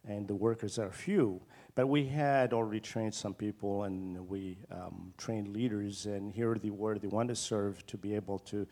and 0.06 0.28
the 0.28 0.34
workers 0.34 0.78
are 0.78 0.90
few, 0.90 1.40
but 1.74 1.86
we 1.88 2.06
had 2.06 2.52
already 2.52 2.80
trained 2.80 3.14
some 3.14 3.34
people, 3.34 3.84
and 3.84 4.28
we 4.28 4.58
um, 4.70 5.12
trained 5.16 5.48
leaders, 5.48 6.06
and 6.06 6.32
here 6.32 6.54
they 6.54 6.70
were. 6.70 6.98
They 6.98 7.08
wanted 7.08 7.34
to 7.34 7.40
serve 7.40 7.86
to 7.86 7.96
be 7.96 8.14
able 8.14 8.38
to 8.40 8.66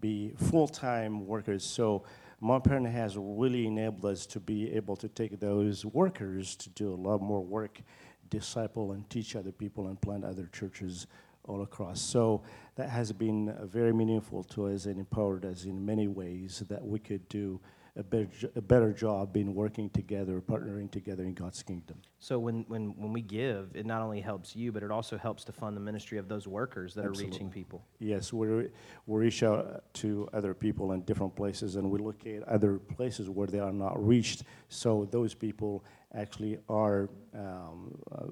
be 0.00 0.34
full-time 0.36 1.26
workers. 1.26 1.64
So 1.64 2.04
Mount 2.40 2.64
Paran 2.64 2.84
has 2.84 3.16
really 3.16 3.66
enabled 3.66 4.04
us 4.04 4.26
to 4.26 4.40
be 4.40 4.72
able 4.72 4.96
to 4.96 5.08
take 5.08 5.38
those 5.38 5.84
workers 5.84 6.56
to 6.56 6.70
do 6.70 6.92
a 6.92 6.96
lot 6.96 7.22
more 7.22 7.40
work, 7.40 7.80
disciple 8.28 8.92
and 8.92 9.08
teach 9.08 9.36
other 9.36 9.52
people, 9.52 9.86
and 9.86 10.00
plant 10.00 10.24
other 10.24 10.48
churches 10.52 11.06
all 11.44 11.62
across. 11.62 12.00
So 12.00 12.42
that 12.76 12.90
has 12.90 13.12
been 13.12 13.54
very 13.62 13.92
meaningful 13.92 14.44
to 14.44 14.66
us 14.66 14.86
and 14.86 14.98
empowered 14.98 15.44
us 15.44 15.64
in 15.64 15.84
many 15.84 16.08
ways 16.08 16.62
that 16.68 16.84
we 16.84 16.98
could 16.98 17.28
do 17.28 17.60
a 17.94 18.02
better, 18.02 18.28
a 18.56 18.60
better 18.60 18.92
job 18.92 19.36
in 19.36 19.54
working 19.54 19.90
together, 19.90 20.40
partnering 20.40 20.90
together 20.90 21.24
in 21.24 21.34
God's 21.34 21.62
kingdom. 21.62 21.98
So 22.20 22.38
when, 22.38 22.64
when, 22.68 22.94
when 22.96 23.12
we 23.12 23.20
give, 23.20 23.70
it 23.74 23.84
not 23.84 24.00
only 24.00 24.20
helps 24.20 24.56
you, 24.56 24.72
but 24.72 24.82
it 24.82 24.90
also 24.90 25.18
helps 25.18 25.44
to 25.44 25.52
fund 25.52 25.76
the 25.76 25.80
ministry 25.80 26.16
of 26.16 26.26
those 26.26 26.48
workers 26.48 26.94
that 26.94 27.04
are 27.04 27.12
reaching 27.12 27.50
people. 27.50 27.84
Yes, 27.98 28.32
we 28.32 28.68
we 29.06 29.20
reach 29.20 29.42
out 29.42 29.84
to 29.94 30.28
other 30.32 30.54
people 30.54 30.92
in 30.92 31.02
different 31.02 31.36
places, 31.36 31.76
and 31.76 31.90
we 31.90 31.98
look 31.98 32.26
at 32.26 32.42
other 32.44 32.78
places 32.78 33.28
where 33.28 33.46
they 33.46 33.60
are 33.60 33.72
not 33.72 34.02
reached. 34.04 34.44
So 34.68 35.06
those 35.10 35.34
people 35.34 35.84
actually 36.14 36.58
are 36.68 37.10
um, 37.34 37.98
uh, 38.10 38.24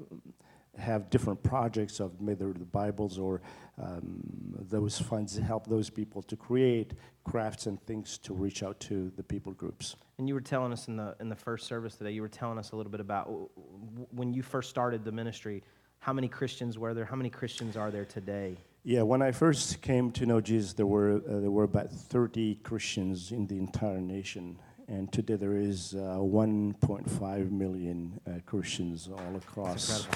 have 0.78 1.10
different 1.10 1.42
projects 1.42 2.00
of 2.00 2.12
either 2.22 2.52
the 2.52 2.64
Bibles 2.64 3.18
or 3.18 3.40
um, 3.80 4.22
those 4.68 4.98
funds 4.98 5.36
help 5.36 5.66
those 5.66 5.90
people 5.90 6.22
to 6.22 6.36
create 6.36 6.94
crafts 7.24 7.66
and 7.66 7.80
things 7.86 8.18
to 8.18 8.34
reach 8.34 8.62
out 8.62 8.78
to 8.80 9.12
the 9.16 9.22
people 9.22 9.52
groups. 9.52 9.96
And 10.18 10.28
you 10.28 10.34
were 10.34 10.40
telling 10.40 10.72
us 10.72 10.88
in 10.88 10.96
the, 10.96 11.16
in 11.20 11.28
the 11.28 11.36
first 11.36 11.66
service 11.66 11.96
today, 11.96 12.10
you 12.10 12.22
were 12.22 12.28
telling 12.28 12.58
us 12.58 12.72
a 12.72 12.76
little 12.76 12.92
bit 12.92 13.00
about 13.00 13.26
w- 13.26 13.48
w- 13.56 14.06
when 14.10 14.32
you 14.32 14.42
first 14.42 14.70
started 14.70 15.04
the 15.04 15.12
ministry, 15.12 15.62
how 15.98 16.12
many 16.12 16.28
Christians 16.28 16.78
were 16.78 16.94
there? 16.94 17.04
How 17.04 17.16
many 17.16 17.30
Christians 17.30 17.76
are 17.76 17.90
there 17.90 18.04
today? 18.04 18.56
Yeah, 18.82 19.02
when 19.02 19.20
I 19.20 19.32
first 19.32 19.82
came 19.82 20.10
to 20.12 20.24
know 20.24 20.40
Jesus, 20.40 20.72
there 20.72 20.86
were 20.86 21.16
uh, 21.16 21.40
there 21.40 21.50
were 21.50 21.64
about 21.64 21.92
30 21.92 22.54
Christians 22.62 23.30
in 23.30 23.46
the 23.46 23.58
entire 23.58 24.00
nation, 24.00 24.58
and 24.88 25.12
today 25.12 25.36
there 25.36 25.56
is 25.56 25.94
uh, 25.94 26.16
1.5 26.16 27.50
million 27.50 28.18
uh, 28.26 28.40
Christians 28.46 29.10
all 29.12 29.36
across. 29.36 30.06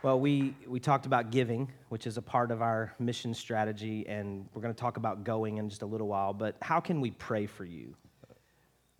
Well, 0.00 0.20
we, 0.20 0.54
we 0.64 0.78
talked 0.78 1.06
about 1.06 1.32
giving, 1.32 1.72
which 1.88 2.06
is 2.06 2.18
a 2.18 2.22
part 2.22 2.52
of 2.52 2.62
our 2.62 2.94
mission 3.00 3.34
strategy, 3.34 4.06
and 4.06 4.48
we're 4.54 4.62
going 4.62 4.72
to 4.72 4.80
talk 4.80 4.96
about 4.96 5.24
going 5.24 5.58
in 5.58 5.68
just 5.68 5.82
a 5.82 5.86
little 5.86 6.06
while. 6.06 6.32
But 6.32 6.54
how 6.62 6.78
can 6.78 7.00
we 7.00 7.10
pray 7.10 7.46
for 7.46 7.64
you? 7.64 7.96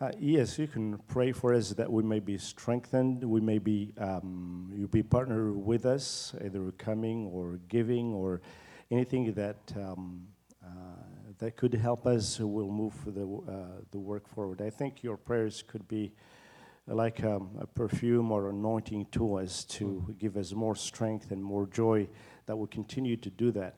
Uh, 0.01 0.11
yes, 0.19 0.59
you 0.59 0.67
can 0.67 0.97
pray 1.07 1.31
for 1.31 1.53
us 1.53 1.69
that 1.69 1.89
we 1.89 2.03
may 2.03 2.19
be 2.19 2.37
strengthened. 2.37 3.23
We 3.23 3.39
may 3.39 3.59
be 3.59 3.93
um, 3.97 4.73
you 4.75 4.89
be 4.89 5.01
partner 5.01 5.53
with 5.53 5.85
us, 5.85 6.35
either 6.43 6.71
coming 6.77 7.27
or 7.27 7.61
giving 7.69 8.13
or 8.13 8.41
anything 8.91 9.31
that 9.33 9.57
um, 9.77 10.27
uh, 10.61 10.69
that 11.37 11.55
could 11.55 11.73
help 11.73 12.07
us. 12.07 12.39
Will 12.39 12.71
move 12.71 12.93
the 13.05 13.51
uh, 13.51 13.81
the 13.91 13.99
work 13.99 14.27
forward. 14.27 14.61
I 14.61 14.69
think 14.69 15.03
your 15.03 15.17
prayers 15.17 15.63
could 15.65 15.85
be 15.87 16.13
like 16.89 17.23
um, 17.23 17.49
a 17.59 17.67
perfume 17.67 18.31
or 18.31 18.49
anointing 18.49 19.05
to 19.11 19.35
us 19.35 19.63
to 19.65 20.15
give 20.17 20.37
us 20.37 20.53
more 20.53 20.75
strength 20.75 21.31
and 21.31 21.43
more 21.43 21.67
joy 21.67 22.07
that 22.45 22.55
will 22.55 22.67
continue 22.67 23.15
to 23.17 23.29
do 23.29 23.51
that. 23.51 23.75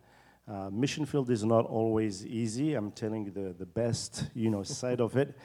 Uh, 0.47 0.69
mission 0.69 1.05
field 1.05 1.29
is 1.29 1.43
not 1.43 1.65
always 1.65 2.25
easy. 2.25 2.73
I'm 2.73 2.91
telling 2.91 3.25
you 3.25 3.31
the, 3.31 3.53
the 3.57 3.65
best 3.65 4.29
you 4.33 4.49
know 4.49 4.63
side 4.81 5.01
of 5.01 5.17
it. 5.17 5.37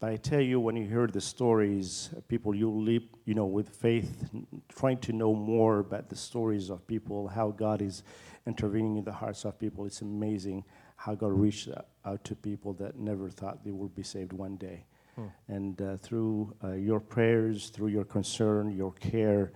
But 0.00 0.10
I 0.10 0.16
tell 0.16 0.40
you, 0.40 0.60
when 0.60 0.76
you 0.76 0.86
hear 0.86 1.06
the 1.06 1.20
stories, 1.20 2.10
uh, 2.16 2.20
people 2.26 2.54
you 2.54 2.70
leap, 2.70 3.16
you 3.24 3.34
know, 3.34 3.46
with 3.46 3.68
faith, 3.70 4.28
trying 4.68 4.98
to 4.98 5.12
know 5.12 5.34
more 5.34 5.78
about 5.78 6.08
the 6.08 6.16
stories 6.16 6.68
of 6.68 6.86
people, 6.86 7.28
how 7.28 7.50
God 7.52 7.80
is 7.80 8.02
intervening 8.46 8.96
in 8.96 9.04
the 9.04 9.12
hearts 9.12 9.44
of 9.44 9.58
people. 9.58 9.86
It's 9.86 10.02
amazing 10.02 10.64
how 10.96 11.14
God 11.14 11.32
reached 11.32 11.68
out 12.04 12.24
to 12.24 12.34
people 12.34 12.72
that 12.74 12.98
never 12.98 13.30
thought 13.30 13.64
they 13.64 13.70
would 13.70 13.94
be 13.94 14.02
saved 14.02 14.32
one 14.32 14.56
day. 14.56 14.84
And 15.48 15.80
uh, 15.80 15.96
through 15.98 16.54
uh, 16.62 16.72
your 16.72 17.00
prayers, 17.00 17.70
through 17.70 17.88
your 17.88 18.04
concern, 18.04 18.70
your 18.70 18.92
care, 18.92 19.52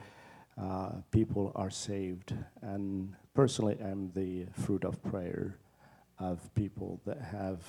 uh, 0.61 0.91
people 1.11 1.53
are 1.55 1.71
saved. 1.71 2.35
And 2.63 3.15
personally, 3.35 3.77
I'm 3.81 4.11
the 4.15 4.47
fruit 4.65 4.85
of 4.85 5.03
prayer 5.03 5.59
of 6.19 6.53
people 6.55 7.01
that 7.07 7.21
have 7.21 7.63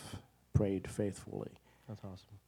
prayed 0.54 0.90
faithfully. 0.90 1.52
That's 1.88 2.04
awesome. 2.04 2.40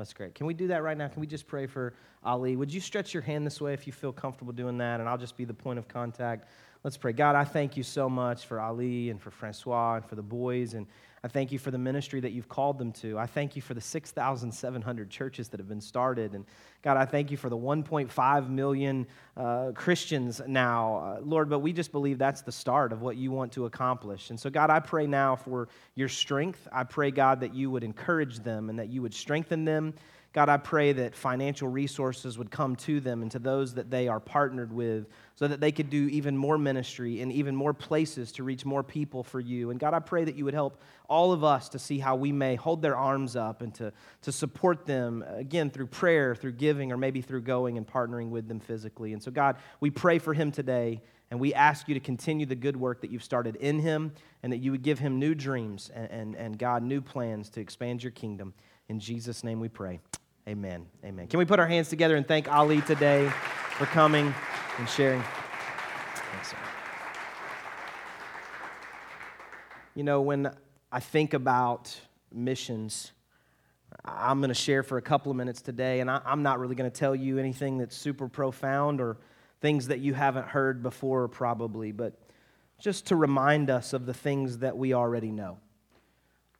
That's 0.00 0.14
great. 0.14 0.34
Can 0.34 0.46
we 0.46 0.54
do 0.54 0.66
that 0.68 0.82
right 0.82 0.96
now? 0.96 1.08
Can 1.08 1.20
we 1.20 1.26
just 1.26 1.46
pray 1.46 1.66
for 1.66 1.92
Ali? 2.24 2.56
Would 2.56 2.72
you 2.72 2.80
stretch 2.80 3.12
your 3.12 3.22
hand 3.22 3.46
this 3.46 3.60
way 3.60 3.74
if 3.74 3.86
you 3.86 3.92
feel 3.92 4.12
comfortable 4.12 4.52
doing 4.54 4.78
that? 4.78 4.98
And 4.98 5.06
I'll 5.06 5.18
just 5.18 5.36
be 5.36 5.44
the 5.44 5.52
point 5.52 5.78
of 5.78 5.88
contact. 5.88 6.48
Let's 6.82 6.96
pray. 6.96 7.12
God, 7.12 7.36
I 7.36 7.44
thank 7.44 7.76
you 7.76 7.82
so 7.82 8.08
much 8.08 8.46
for 8.46 8.60
Ali 8.60 9.10
and 9.10 9.20
for 9.20 9.30
Francois 9.30 9.96
and 9.96 10.04
for 10.06 10.14
the 10.14 10.22
boys. 10.22 10.72
And 10.72 10.86
I 11.22 11.28
thank 11.28 11.52
you 11.52 11.58
for 11.58 11.70
the 11.70 11.78
ministry 11.78 12.20
that 12.20 12.32
you've 12.32 12.48
called 12.48 12.78
them 12.78 12.92
to. 12.92 13.18
I 13.18 13.26
thank 13.26 13.54
you 13.54 13.60
for 13.60 13.74
the 13.74 13.80
6,700 13.80 15.10
churches 15.10 15.48
that 15.48 15.60
have 15.60 15.68
been 15.68 15.80
started. 15.80 16.34
And 16.34 16.46
God, 16.82 16.96
I 16.96 17.04
thank 17.04 17.30
you 17.30 17.36
for 17.36 17.50
the 17.50 17.58
1.5 17.58 18.48
million 18.48 19.06
uh, 19.36 19.72
Christians 19.74 20.40
now, 20.46 20.96
uh, 20.96 21.20
Lord. 21.22 21.50
But 21.50 21.58
we 21.58 21.74
just 21.74 21.92
believe 21.92 22.16
that's 22.16 22.40
the 22.40 22.52
start 22.52 22.90
of 22.90 23.02
what 23.02 23.16
you 23.16 23.30
want 23.30 23.52
to 23.52 23.66
accomplish. 23.66 24.30
And 24.30 24.40
so, 24.40 24.48
God, 24.48 24.70
I 24.70 24.80
pray 24.80 25.06
now 25.06 25.36
for 25.36 25.68
your 25.94 26.08
strength. 26.08 26.66
I 26.72 26.84
pray, 26.84 27.10
God, 27.10 27.40
that 27.40 27.54
you 27.54 27.70
would 27.70 27.84
encourage 27.84 28.38
them 28.38 28.70
and 28.70 28.78
that 28.78 28.88
you 28.88 29.02
would 29.02 29.12
strengthen 29.12 29.66
them. 29.66 29.92
God, 30.32 30.48
I 30.48 30.58
pray 30.58 30.92
that 30.92 31.16
financial 31.16 31.66
resources 31.66 32.38
would 32.38 32.52
come 32.52 32.76
to 32.76 33.00
them 33.00 33.22
and 33.22 33.30
to 33.32 33.40
those 33.40 33.74
that 33.74 33.90
they 33.90 34.06
are 34.06 34.20
partnered 34.20 34.72
with 34.72 35.08
so 35.34 35.48
that 35.48 35.60
they 35.60 35.72
could 35.72 35.90
do 35.90 36.06
even 36.06 36.36
more 36.36 36.56
ministry 36.56 37.20
in 37.20 37.32
even 37.32 37.56
more 37.56 37.74
places 37.74 38.30
to 38.32 38.44
reach 38.44 38.64
more 38.64 38.84
people 38.84 39.24
for 39.24 39.40
you. 39.40 39.70
And 39.70 39.80
God, 39.80 39.92
I 39.92 39.98
pray 39.98 40.22
that 40.22 40.36
you 40.36 40.44
would 40.44 40.54
help 40.54 40.80
all 41.08 41.32
of 41.32 41.42
us 41.42 41.68
to 41.70 41.80
see 41.80 41.98
how 41.98 42.14
we 42.14 42.30
may 42.30 42.54
hold 42.54 42.80
their 42.80 42.96
arms 42.96 43.34
up 43.34 43.60
and 43.60 43.74
to, 43.74 43.92
to 44.22 44.30
support 44.30 44.86
them, 44.86 45.24
again, 45.26 45.68
through 45.68 45.88
prayer, 45.88 46.36
through 46.36 46.52
giving, 46.52 46.92
or 46.92 46.96
maybe 46.96 47.20
through 47.20 47.42
going 47.42 47.76
and 47.76 47.84
partnering 47.84 48.30
with 48.30 48.46
them 48.46 48.60
physically. 48.60 49.12
And 49.12 49.20
so, 49.20 49.32
God, 49.32 49.56
we 49.80 49.90
pray 49.90 50.20
for 50.20 50.32
him 50.32 50.52
today. 50.52 51.00
And 51.32 51.38
we 51.38 51.54
ask 51.54 51.86
you 51.86 51.94
to 51.94 52.00
continue 52.00 52.44
the 52.44 52.56
good 52.56 52.76
work 52.76 53.02
that 53.02 53.10
you've 53.10 53.22
started 53.22 53.54
in 53.56 53.78
him 53.78 54.12
and 54.42 54.52
that 54.52 54.58
you 54.58 54.72
would 54.72 54.82
give 54.82 54.98
him 54.98 55.20
new 55.20 55.32
dreams 55.32 55.88
and, 55.94 56.10
and, 56.10 56.34
and 56.34 56.58
God, 56.58 56.82
new 56.82 57.00
plans 57.00 57.48
to 57.50 57.60
expand 57.60 58.02
your 58.02 58.10
kingdom. 58.10 58.52
In 58.88 58.98
Jesus' 58.98 59.44
name 59.44 59.60
we 59.60 59.68
pray. 59.68 60.00
Amen. 60.48 60.86
Amen. 61.04 61.26
Can 61.28 61.38
we 61.38 61.44
put 61.44 61.60
our 61.60 61.66
hands 61.66 61.88
together 61.88 62.16
and 62.16 62.26
thank 62.26 62.50
Ali 62.50 62.80
today 62.82 63.28
for 63.76 63.86
coming 63.86 64.34
and 64.78 64.88
sharing? 64.88 65.22
Thanks. 66.32 66.54
You 69.94 70.04
know, 70.04 70.22
when 70.22 70.50
I 70.90 71.00
think 71.00 71.34
about 71.34 71.94
missions, 72.32 73.12
I'm 74.04 74.38
going 74.40 74.48
to 74.48 74.54
share 74.54 74.82
for 74.82 74.98
a 74.98 75.02
couple 75.02 75.30
of 75.30 75.36
minutes 75.36 75.60
today, 75.60 76.00
and 76.00 76.10
I, 76.10 76.20
I'm 76.24 76.42
not 76.42 76.58
really 76.58 76.74
going 76.74 76.90
to 76.90 76.96
tell 76.96 77.14
you 77.14 77.38
anything 77.38 77.78
that's 77.78 77.96
super 77.96 78.28
profound 78.28 79.00
or 79.00 79.18
things 79.60 79.88
that 79.88 80.00
you 80.00 80.14
haven't 80.14 80.46
heard 80.46 80.82
before, 80.82 81.28
probably, 81.28 81.92
but 81.92 82.18
just 82.78 83.06
to 83.08 83.16
remind 83.16 83.68
us 83.68 83.92
of 83.92 84.06
the 84.06 84.14
things 84.14 84.58
that 84.58 84.76
we 84.76 84.94
already 84.94 85.30
know. 85.30 85.58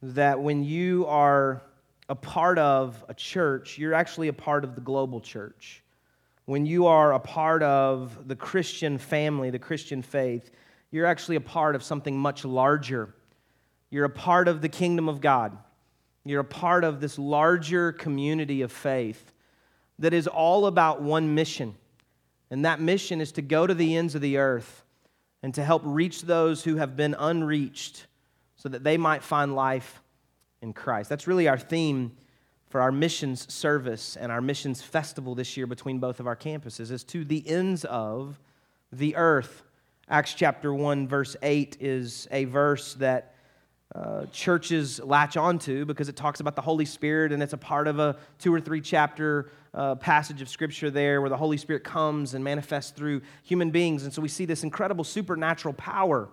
That 0.02 0.40
when 0.40 0.64
you 0.64 1.06
are 1.06 1.62
a 2.10 2.14
part 2.16 2.58
of 2.58 3.04
a 3.08 3.14
church, 3.14 3.78
you're 3.78 3.94
actually 3.94 4.26
a 4.26 4.32
part 4.32 4.64
of 4.64 4.74
the 4.74 4.80
global 4.80 5.20
church. 5.20 5.84
When 6.44 6.66
you 6.66 6.88
are 6.88 7.12
a 7.12 7.20
part 7.20 7.62
of 7.62 8.26
the 8.26 8.34
Christian 8.34 8.98
family, 8.98 9.50
the 9.50 9.60
Christian 9.60 10.02
faith, 10.02 10.50
you're 10.90 11.06
actually 11.06 11.36
a 11.36 11.40
part 11.40 11.76
of 11.76 11.84
something 11.84 12.18
much 12.18 12.44
larger. 12.44 13.14
You're 13.90 14.06
a 14.06 14.10
part 14.10 14.48
of 14.48 14.60
the 14.60 14.68
kingdom 14.68 15.08
of 15.08 15.20
God. 15.20 15.56
You're 16.24 16.40
a 16.40 16.44
part 16.44 16.82
of 16.82 17.00
this 17.00 17.16
larger 17.16 17.92
community 17.92 18.62
of 18.62 18.72
faith 18.72 19.32
that 20.00 20.12
is 20.12 20.26
all 20.26 20.66
about 20.66 21.00
one 21.00 21.36
mission. 21.36 21.76
And 22.50 22.64
that 22.64 22.80
mission 22.80 23.20
is 23.20 23.30
to 23.32 23.42
go 23.42 23.68
to 23.68 23.74
the 23.74 23.96
ends 23.96 24.16
of 24.16 24.20
the 24.20 24.38
earth 24.38 24.82
and 25.44 25.54
to 25.54 25.62
help 25.62 25.82
reach 25.84 26.22
those 26.22 26.64
who 26.64 26.74
have 26.74 26.96
been 26.96 27.14
unreached 27.16 28.08
so 28.56 28.68
that 28.68 28.82
they 28.82 28.96
might 28.96 29.22
find 29.22 29.54
life 29.54 30.02
in 30.62 30.72
Christ. 30.72 31.08
That's 31.08 31.26
really 31.26 31.48
our 31.48 31.58
theme 31.58 32.12
for 32.68 32.80
our 32.80 32.92
missions 32.92 33.52
service 33.52 34.16
and 34.16 34.30
our 34.30 34.40
missions 34.40 34.80
festival 34.80 35.34
this 35.34 35.56
year 35.56 35.66
between 35.66 35.98
both 35.98 36.20
of 36.20 36.26
our 36.26 36.36
campuses 36.36 36.90
is 36.90 37.02
to 37.04 37.24
the 37.24 37.46
ends 37.48 37.84
of 37.84 38.38
the 38.92 39.16
earth. 39.16 39.62
Acts 40.08 40.34
chapter 40.34 40.72
1 40.72 41.08
verse 41.08 41.36
8 41.42 41.78
is 41.80 42.28
a 42.30 42.44
verse 42.44 42.94
that 42.94 43.34
uh, 43.92 44.24
churches 44.26 45.00
latch 45.00 45.36
onto 45.36 45.84
because 45.84 46.08
it 46.08 46.14
talks 46.14 46.38
about 46.38 46.54
the 46.54 46.62
Holy 46.62 46.84
Spirit 46.84 47.32
and 47.32 47.42
it's 47.42 47.54
a 47.54 47.58
part 47.58 47.88
of 47.88 47.98
a 47.98 48.16
two 48.38 48.54
or 48.54 48.60
three 48.60 48.80
chapter 48.80 49.50
uh, 49.74 49.96
passage 49.96 50.40
of 50.40 50.48
scripture 50.48 50.90
there 50.90 51.20
where 51.20 51.30
the 51.30 51.36
Holy 51.36 51.56
Spirit 51.56 51.82
comes 51.82 52.34
and 52.34 52.44
manifests 52.44 52.92
through 52.92 53.20
human 53.42 53.70
beings. 53.70 54.04
And 54.04 54.12
so 54.12 54.22
we 54.22 54.28
see 54.28 54.44
this 54.44 54.62
incredible 54.62 55.02
supernatural 55.02 55.74
power. 55.74 56.28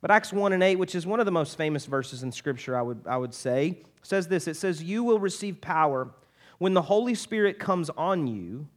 But 0.00 0.10
Acts 0.10 0.32
1 0.32 0.52
and 0.52 0.62
8, 0.62 0.76
which 0.76 0.94
is 0.94 1.06
one 1.06 1.20
of 1.20 1.26
the 1.26 1.32
most 1.32 1.56
famous 1.56 1.86
verses 1.86 2.22
in 2.22 2.30
scripture, 2.30 2.76
I 2.76 2.82
would, 2.82 3.00
I 3.06 3.16
would 3.16 3.34
say, 3.34 3.82
says 4.02 4.28
this 4.28 4.46
It 4.46 4.54
says, 4.54 4.82
You 4.82 5.02
will 5.04 5.18
receive 5.18 5.60
power 5.60 6.10
when 6.58 6.74
the 6.74 6.82
Holy 6.82 7.14
Spirit 7.14 7.58
comes 7.58 7.90
on 7.90 8.26
you, 8.26 8.68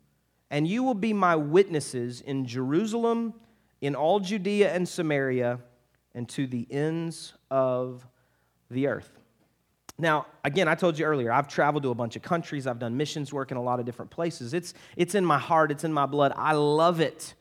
and 0.50 0.68
you 0.68 0.84
will 0.84 0.96
be 0.96 1.14
my 1.14 1.36
witnesses 1.36 2.22
in 2.22 2.46
Jerusalem, 2.46 3.34
in 3.82 3.96
all 3.96 4.20
Judea 4.20 4.74
and 4.74 4.88
Samaria, 4.88 5.60
and 6.14 6.28
to 6.30 6.48
the 6.48 6.68
ends 6.70 7.34
of 7.50 8.06
the 8.70 8.88
earth. 8.88 9.12
Now, 9.98 10.26
again, 10.44 10.68
I 10.68 10.76
told 10.76 10.98
you 10.98 11.06
earlier, 11.06 11.32
I've 11.32 11.48
traveled 11.48 11.84
to 11.84 11.90
a 11.90 11.96
bunch 11.96 12.16
of 12.16 12.24
countries, 12.24 12.66
I've 12.66 12.80
done 12.80 12.98
missions 12.98 13.32
work 13.32 13.52
in 13.52 13.58
a 13.58 13.62
lot 13.62 13.80
of 13.80 13.86
different 13.86 14.10
places. 14.10 14.54
It's, 14.54 14.74
it's 14.98 15.14
in 15.14 15.24
my 15.24 15.38
heart, 15.38 15.72
it's 15.72 15.84
in 15.84 15.94
my 15.94 16.08
blood. 16.08 16.34
I 16.36 16.54
love 16.54 17.00
it. 17.00 17.36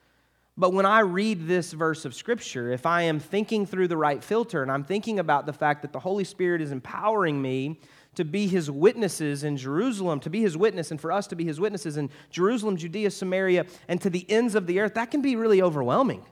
But 0.60 0.74
when 0.74 0.84
I 0.84 1.00
read 1.00 1.48
this 1.48 1.72
verse 1.72 2.04
of 2.04 2.14
Scripture, 2.14 2.70
if 2.70 2.84
I 2.84 3.00
am 3.04 3.18
thinking 3.18 3.64
through 3.64 3.88
the 3.88 3.96
right 3.96 4.22
filter 4.22 4.62
and 4.62 4.70
I'm 4.70 4.84
thinking 4.84 5.18
about 5.18 5.46
the 5.46 5.54
fact 5.54 5.80
that 5.80 5.94
the 5.94 6.00
Holy 6.00 6.22
Spirit 6.22 6.60
is 6.60 6.70
empowering 6.70 7.40
me 7.40 7.80
to 8.16 8.26
be 8.26 8.46
his 8.46 8.70
witnesses 8.70 9.42
in 9.42 9.56
Jerusalem, 9.56 10.20
to 10.20 10.28
be 10.28 10.42
his 10.42 10.58
witness, 10.58 10.90
and 10.90 11.00
for 11.00 11.12
us 11.12 11.26
to 11.28 11.34
be 11.34 11.46
his 11.46 11.58
witnesses 11.58 11.96
in 11.96 12.10
Jerusalem, 12.28 12.76
Judea, 12.76 13.10
Samaria, 13.10 13.64
and 13.88 14.02
to 14.02 14.10
the 14.10 14.30
ends 14.30 14.54
of 14.54 14.66
the 14.66 14.80
earth, 14.80 14.92
that 14.96 15.10
can 15.10 15.22
be 15.22 15.34
really 15.34 15.62
overwhelming. 15.62 16.26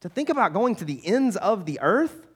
To 0.00 0.08
think 0.08 0.30
about 0.30 0.54
going 0.54 0.74
to 0.76 0.86
the 0.86 1.06
ends 1.06 1.36
of 1.36 1.66
the 1.66 1.78
earth, 1.82 2.26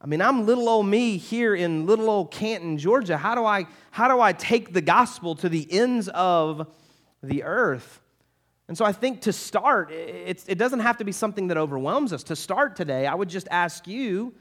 I 0.00 0.06
mean, 0.06 0.22
I'm 0.22 0.46
little 0.46 0.68
old 0.68 0.86
me 0.86 1.16
here 1.16 1.56
in 1.56 1.84
little 1.84 2.08
old 2.08 2.30
Canton, 2.30 2.78
Georgia. 2.78 3.16
How 3.16 3.34
do 3.34 3.44
I, 3.44 3.66
how 3.90 4.06
do 4.06 4.20
I 4.20 4.32
take 4.32 4.72
the 4.72 4.82
gospel 4.82 5.34
to 5.34 5.48
the 5.48 5.66
ends 5.68 6.08
of 6.10 6.68
the 7.24 7.42
earth? 7.42 7.98
And 8.68 8.78
so 8.78 8.84
I 8.84 8.92
think 8.92 9.22
to 9.22 9.32
start, 9.32 9.90
it 9.90 10.56
doesn't 10.56 10.80
have 10.80 10.96
to 10.98 11.04
be 11.04 11.12
something 11.12 11.48
that 11.48 11.58
overwhelms 11.58 12.12
us. 12.12 12.22
To 12.24 12.36
start 12.36 12.76
today, 12.76 13.06
I 13.06 13.14
would 13.14 13.28
just 13.28 13.46
ask 13.50 13.86
you, 13.86 14.34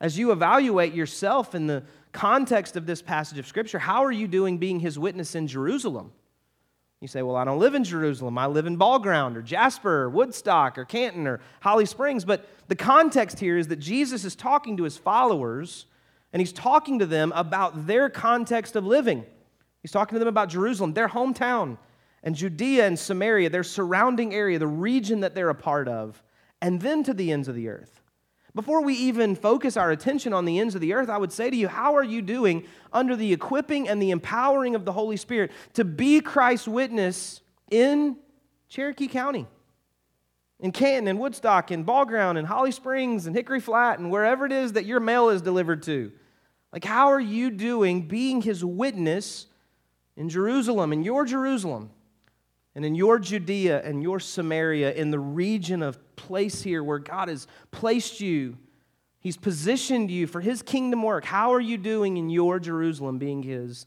as 0.00 0.18
you 0.18 0.32
evaluate 0.32 0.92
yourself 0.92 1.54
in 1.54 1.66
the 1.66 1.84
context 2.12 2.74
of 2.76 2.86
this 2.86 3.00
passage 3.00 3.38
of 3.38 3.46
Scripture, 3.46 3.78
how 3.78 4.04
are 4.04 4.10
you 4.10 4.26
doing 4.26 4.58
being 4.58 4.80
his 4.80 4.98
witness 4.98 5.34
in 5.34 5.46
Jerusalem? 5.46 6.12
You 7.00 7.08
say, 7.08 7.22
Well, 7.22 7.36
I 7.36 7.44
don't 7.44 7.58
live 7.58 7.74
in 7.74 7.84
Jerusalem. 7.84 8.36
I 8.36 8.46
live 8.46 8.66
in 8.66 8.76
Ball 8.76 8.98
Ground 8.98 9.36
or 9.36 9.42
Jasper 9.42 10.02
or 10.02 10.10
Woodstock 10.10 10.76
or 10.76 10.84
Canton 10.84 11.26
or 11.26 11.40
Holly 11.60 11.86
Springs. 11.86 12.24
But 12.24 12.46
the 12.68 12.76
context 12.76 13.38
here 13.38 13.56
is 13.56 13.68
that 13.68 13.76
Jesus 13.76 14.24
is 14.24 14.34
talking 14.34 14.76
to 14.78 14.82
his 14.82 14.96
followers 14.96 15.86
and 16.32 16.40
he's 16.40 16.52
talking 16.52 16.98
to 16.98 17.06
them 17.06 17.32
about 17.34 17.86
their 17.86 18.10
context 18.10 18.76
of 18.76 18.84
living. 18.84 19.24
He's 19.82 19.92
talking 19.92 20.16
to 20.16 20.18
them 20.18 20.28
about 20.28 20.50
Jerusalem, 20.50 20.92
their 20.92 21.08
hometown 21.08 21.78
and 22.22 22.34
Judea 22.34 22.86
and 22.86 22.98
Samaria, 22.98 23.50
their 23.50 23.64
surrounding 23.64 24.34
area, 24.34 24.58
the 24.58 24.66
region 24.66 25.20
that 25.20 25.34
they're 25.34 25.48
a 25.48 25.54
part 25.54 25.88
of, 25.88 26.22
and 26.60 26.80
then 26.80 27.02
to 27.04 27.14
the 27.14 27.32
ends 27.32 27.48
of 27.48 27.54
the 27.54 27.68
earth. 27.68 28.00
Before 28.54 28.82
we 28.82 28.94
even 28.94 29.36
focus 29.36 29.76
our 29.76 29.90
attention 29.90 30.32
on 30.32 30.44
the 30.44 30.58
ends 30.58 30.74
of 30.74 30.80
the 30.80 30.92
earth, 30.92 31.08
I 31.08 31.18
would 31.18 31.32
say 31.32 31.50
to 31.50 31.56
you, 31.56 31.68
how 31.68 31.94
are 31.96 32.04
you 32.04 32.20
doing 32.20 32.66
under 32.92 33.14
the 33.14 33.32
equipping 33.32 33.88
and 33.88 34.02
the 34.02 34.10
empowering 34.10 34.74
of 34.74 34.84
the 34.84 34.92
Holy 34.92 35.16
Spirit 35.16 35.52
to 35.74 35.84
be 35.84 36.20
Christ's 36.20 36.66
witness 36.66 37.40
in 37.70 38.16
Cherokee 38.68 39.06
County, 39.06 39.46
in 40.58 40.72
Canton, 40.72 41.06
and 41.06 41.20
Woodstock, 41.20 41.70
in 41.70 41.84
Ball 41.84 42.04
Ground, 42.04 42.38
in 42.38 42.44
Holly 42.44 42.72
Springs, 42.72 43.26
and 43.26 43.36
Hickory 43.36 43.60
Flat, 43.60 44.00
and 44.00 44.10
wherever 44.10 44.44
it 44.44 44.52
is 44.52 44.72
that 44.72 44.84
your 44.84 45.00
mail 45.00 45.28
is 45.28 45.42
delivered 45.42 45.84
to? 45.84 46.10
Like, 46.72 46.84
how 46.84 47.08
are 47.12 47.20
you 47.20 47.50
doing 47.50 48.08
being 48.08 48.42
his 48.42 48.64
witness 48.64 49.46
in 50.16 50.28
Jerusalem, 50.28 50.92
in 50.92 51.02
your 51.04 51.24
Jerusalem? 51.24 51.90
And 52.74 52.84
in 52.84 52.94
your 52.94 53.18
Judea 53.18 53.82
and 53.82 54.02
your 54.02 54.20
Samaria, 54.20 54.92
in 54.92 55.10
the 55.10 55.18
region 55.18 55.82
of 55.82 55.98
place 56.16 56.62
here 56.62 56.84
where 56.84 56.98
God 56.98 57.28
has 57.28 57.46
placed 57.70 58.20
you, 58.20 58.56
He's 59.18 59.36
positioned 59.36 60.10
you 60.10 60.26
for 60.26 60.40
His 60.40 60.62
kingdom 60.62 61.02
work. 61.02 61.24
How 61.24 61.52
are 61.52 61.60
you 61.60 61.76
doing 61.76 62.16
in 62.16 62.30
your 62.30 62.58
Jerusalem 62.58 63.18
being 63.18 63.42
His 63.42 63.86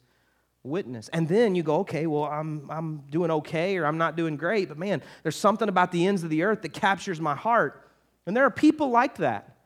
witness? 0.63 1.09
And 1.09 1.27
then 1.27 1.55
you 1.55 1.63
go, 1.63 1.77
okay, 1.77 2.05
well, 2.07 2.25
I'm, 2.25 2.69
I'm 2.69 3.03
doing 3.09 3.31
okay 3.31 3.77
or 3.77 3.85
I'm 3.85 3.97
not 3.97 4.15
doing 4.15 4.37
great, 4.37 4.67
but 4.67 4.77
man, 4.77 5.01
there's 5.23 5.35
something 5.35 5.69
about 5.69 5.91
the 5.91 6.05
ends 6.05 6.23
of 6.23 6.29
the 6.29 6.43
earth 6.43 6.61
that 6.61 6.73
captures 6.73 7.19
my 7.19 7.35
heart. 7.35 7.89
And 8.25 8.37
there 8.37 8.45
are 8.45 8.51
people 8.51 8.89
like 8.89 9.17
that. 9.17 9.57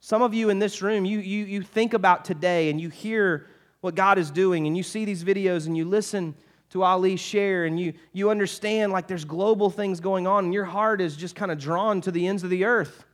Some 0.00 0.22
of 0.22 0.34
you 0.34 0.50
in 0.50 0.58
this 0.58 0.82
room, 0.82 1.04
you, 1.04 1.20
you, 1.20 1.44
you 1.44 1.62
think 1.62 1.94
about 1.94 2.24
today 2.24 2.70
and 2.70 2.80
you 2.80 2.88
hear 2.88 3.46
what 3.80 3.94
God 3.94 4.18
is 4.18 4.30
doing 4.30 4.66
and 4.66 4.76
you 4.76 4.82
see 4.82 5.04
these 5.04 5.24
videos 5.24 5.66
and 5.66 5.76
you 5.76 5.84
listen 5.84 6.34
to 6.70 6.82
Ali 6.82 7.16
share, 7.16 7.64
and 7.64 7.78
you, 7.78 7.92
you 8.12 8.30
understand 8.30 8.92
like 8.92 9.06
there's 9.06 9.24
global 9.24 9.70
things 9.70 10.00
going 10.00 10.26
on, 10.26 10.46
and 10.46 10.54
your 10.54 10.64
heart 10.64 11.00
is 11.00 11.16
just 11.16 11.34
kind 11.34 11.50
of 11.50 11.58
drawn 11.58 12.00
to 12.02 12.10
the 12.10 12.26
ends 12.26 12.44
of 12.44 12.50
the 12.50 12.64
earth. 12.64 13.04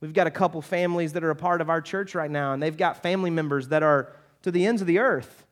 We've 0.00 0.12
got 0.12 0.26
a 0.26 0.30
couple 0.30 0.60
families 0.62 1.12
that 1.14 1.24
are 1.24 1.30
a 1.30 1.36
part 1.36 1.60
of 1.60 1.70
our 1.70 1.80
church 1.80 2.14
right 2.14 2.30
now, 2.30 2.52
and 2.52 2.62
they've 2.62 2.76
got 2.76 3.02
family 3.02 3.30
members 3.30 3.68
that 3.68 3.82
are 3.82 4.12
to 4.42 4.50
the 4.50 4.66
ends 4.66 4.80
of 4.80 4.86
the 4.86 4.98
earth. 4.98 5.46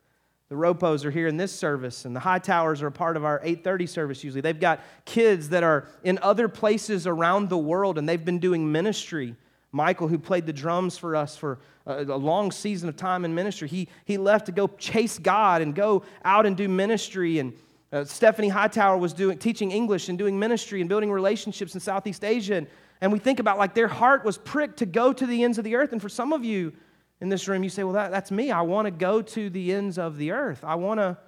The 0.49 0.57
Ropos 0.57 1.05
are 1.05 1.13
here 1.13 1.29
in 1.29 1.37
this 1.37 1.53
service, 1.53 2.05
and 2.05 2.15
the 2.15 2.21
Hightowers 2.21 2.83
are 2.83 2.89
a 2.89 2.93
part 2.93 3.17
of 3.17 3.25
our 3.25 3.41
8:30 3.45 3.89
service 3.89 4.25
usually. 4.25 4.41
They've 4.41 4.59
got 4.59 4.81
kids 5.05 5.51
that 5.51 5.63
are 5.63 5.87
in 6.03 6.19
other 6.23 6.49
places 6.49 7.07
around 7.07 7.49
the 7.49 7.59
world, 7.59 7.97
and 7.97 8.09
they've 8.09 8.25
been 8.25 8.41
doing 8.41 8.71
ministry. 8.71 9.37
Michael, 9.73 10.09
who 10.09 10.19
played 10.19 10.47
the 10.47 10.53
drums 10.53 10.99
for 10.99 11.15
us 11.15 11.37
for 11.37 11.59
a, 11.87 12.03
a, 12.05 12.17
long 12.17 12.51
season 12.51 12.89
of 12.89 12.97
time 12.97 13.25
in 13.25 13.35
ministry, 13.35 13.69
he, 13.69 13.89
he 14.05 14.19
left 14.19 14.47
to 14.47 14.53
go 14.53 14.67
chase 14.67 15.19
God 15.19 15.63
and 15.63 15.75
go 15.75 16.03
out 16.25 16.45
and 16.45 16.57
do 16.57 16.69
ministry. 16.69 17.39
And 17.39 17.53
uh, 17.93 18.05
Stephanie 18.05 18.49
Hightower 18.49 18.97
was 18.97 19.13
doing, 19.13 19.39
teaching 19.39 19.71
English 19.71 20.09
and 20.09 20.19
doing 20.19 20.39
ministry 20.39 20.81
and 20.81 20.89
building 20.89 21.11
relationships 21.11 21.75
in 21.75 21.81
Southeast 21.81 22.25
Asia. 22.25 22.57
And, 22.57 22.67
and 23.01 23.13
we 23.13 23.21
think 23.21 23.39
about 23.39 23.59
like 23.59 23.75
their 23.75 23.89
heart 23.89 24.25
was 24.25 24.39
pricked 24.39 24.79
to 24.79 24.87
go 24.87 25.13
to 25.13 25.27
the 25.27 25.45
ends 25.45 25.57
of 25.57 25.65
the 25.65 25.77
earth. 25.77 25.93
And 25.93 26.03
for 26.03 26.09
some 26.09 26.33
of 26.33 26.45
you 26.45 26.73
in 27.21 27.29
this 27.29 27.47
room, 27.47 27.63
you 27.63 27.71
say, 27.71 27.85
Well, 27.85 27.95
that, 27.95 28.11
that's 28.11 28.33
me. 28.33 28.51
I 28.51 28.63
want 28.63 28.87
to 28.87 28.91
go 28.91 29.23
to 29.23 29.51
the 29.51 29.73
ends 29.73 29.99
of 29.99 30.17
the 30.17 30.33
earth. 30.33 30.65
I 30.65 30.75
want 30.75 31.01
to. 31.01 31.19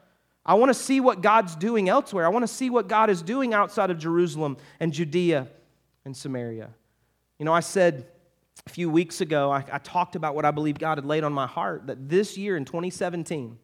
I 0.44 0.54
want 0.54 0.70
to 0.70 0.74
see 0.74 0.98
what 0.98 1.20
God's 1.22 1.54
doing 1.54 1.88
elsewhere. 1.88 2.26
I 2.26 2.28
want 2.30 2.42
to 2.42 2.52
see 2.52 2.68
what 2.68 2.88
God 2.88 3.10
is 3.10 3.22
doing 3.22 3.54
outside 3.54 3.92
of 3.92 3.98
Jerusalem 3.98 4.56
and 4.80 4.92
Judea 4.92 5.46
and 6.04 6.16
Samaria. 6.16 6.70
You 7.38 7.44
know, 7.44 7.52
I 7.52 7.60
said 7.60 8.08
a 8.66 8.70
few 8.70 8.88
weeks 8.88 9.20
ago, 9.20 9.50
I, 9.50 9.64
I, 9.72 9.78
talked 9.78 10.14
about 10.14 10.34
what 10.34 10.44
I 10.44 10.50
believe 10.50 10.78
God 10.78 10.98
had 10.98 11.04
laid 11.04 11.24
on 11.24 11.32
my 11.32 11.46
heart 11.46 11.88
that 11.88 12.08
this 12.08 12.38
year 12.38 12.56
in 12.56 12.64
2017, 12.64 13.58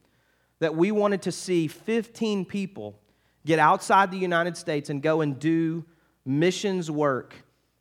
that 0.58 0.74
we 0.74 0.90
wanted 0.90 1.22
to 1.22 1.32
see 1.32 1.68
15 1.68 2.44
people 2.44 2.98
get 3.46 3.60
outside 3.60 4.10
the 4.10 4.18
United 4.18 4.56
States 4.56 4.90
and 4.90 5.00
go 5.00 5.20
and 5.20 5.38
do 5.38 5.84
missions 6.24 6.90
work 6.90 7.34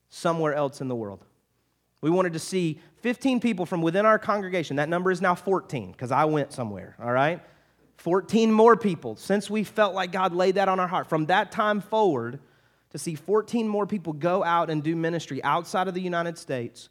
somewhere 0.10 0.54
else 0.54 0.80
in 0.80 0.88
the 0.88 0.96
world. 0.96 1.26
We 2.02 2.12
wanted 2.12 2.34
to 2.34 2.40
see 2.40 2.80
15 3.02 3.40
people 3.40 3.66
from 3.66 3.82
within 3.82 4.06
our 4.06 4.20
congregation. 4.20 4.76
That 4.76 4.88
number 4.88 5.10
is 5.10 5.20
now 5.20 5.34
14 5.34 5.92
because 5.92 6.12
I 6.12 6.26
went 6.26 6.54
somewhere, 6.54 6.96
all 7.02 7.12
right? 7.12 7.42
14 7.98 8.52
more 8.52 8.78
people 8.78 9.16
since 9.16 9.50
we 9.50 9.64
felt 9.64 9.96
like 9.96 10.12
God 10.12 10.34
laid 10.34 10.56
that 10.56 10.70
on 10.70 10.80
our 10.80 10.88
heart. 10.88 11.10
From 11.10 11.26
that 11.26 11.52
time 11.52 11.82
forward, 11.82 12.40
to 12.92 13.00
see 13.00 13.16
14 13.16 13.68
more 13.68 13.88
people 13.88 14.14
go 14.14 14.44
out 14.44 14.70
and 14.70 14.84
do 14.84 14.96
ministry 14.96 15.44
outside 15.44 15.88
of 15.88 15.96
the 15.96 16.02
United 16.02 16.38
States 16.38 16.90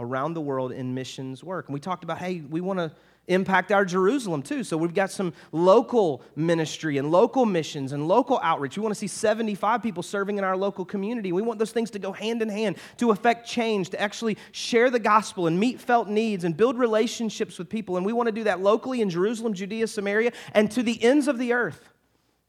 around 0.00 0.34
the 0.34 0.40
world 0.40 0.72
in 0.72 0.94
missions 0.94 1.44
work. 1.44 1.68
And 1.68 1.74
we 1.74 1.80
talked 1.80 2.02
about, 2.02 2.18
hey, 2.18 2.40
we 2.40 2.60
want 2.60 2.78
to 2.78 2.90
impact 3.28 3.70
our 3.70 3.84
Jerusalem 3.84 4.42
too. 4.42 4.64
So 4.64 4.76
we've 4.76 4.94
got 4.94 5.10
some 5.10 5.32
local 5.52 6.22
ministry 6.34 6.98
and 6.98 7.12
local 7.12 7.46
missions 7.46 7.92
and 7.92 8.08
local 8.08 8.40
outreach. 8.42 8.76
We 8.76 8.82
want 8.82 8.94
to 8.94 8.98
see 8.98 9.06
75 9.06 9.82
people 9.82 10.02
serving 10.02 10.38
in 10.38 10.44
our 10.44 10.56
local 10.56 10.84
community. 10.84 11.30
We 11.30 11.42
want 11.42 11.58
those 11.58 11.70
things 11.70 11.90
to 11.90 11.98
go 11.98 12.12
hand 12.12 12.42
in 12.42 12.48
hand 12.48 12.76
to 12.96 13.12
affect 13.12 13.46
change, 13.46 13.90
to 13.90 14.00
actually 14.00 14.36
share 14.50 14.90
the 14.90 14.98
gospel 14.98 15.46
and 15.46 15.60
meet 15.60 15.80
felt 15.80 16.08
needs 16.08 16.42
and 16.42 16.56
build 16.56 16.76
relationships 16.76 17.58
with 17.58 17.68
people. 17.68 17.96
And 17.96 18.04
we 18.04 18.12
want 18.12 18.26
to 18.26 18.32
do 18.32 18.44
that 18.44 18.60
locally 18.60 19.00
in 19.00 19.10
Jerusalem, 19.10 19.54
Judea, 19.54 19.86
Samaria, 19.86 20.32
and 20.52 20.70
to 20.72 20.82
the 20.82 21.00
ends 21.02 21.28
of 21.28 21.38
the 21.38 21.52
earth. 21.52 21.88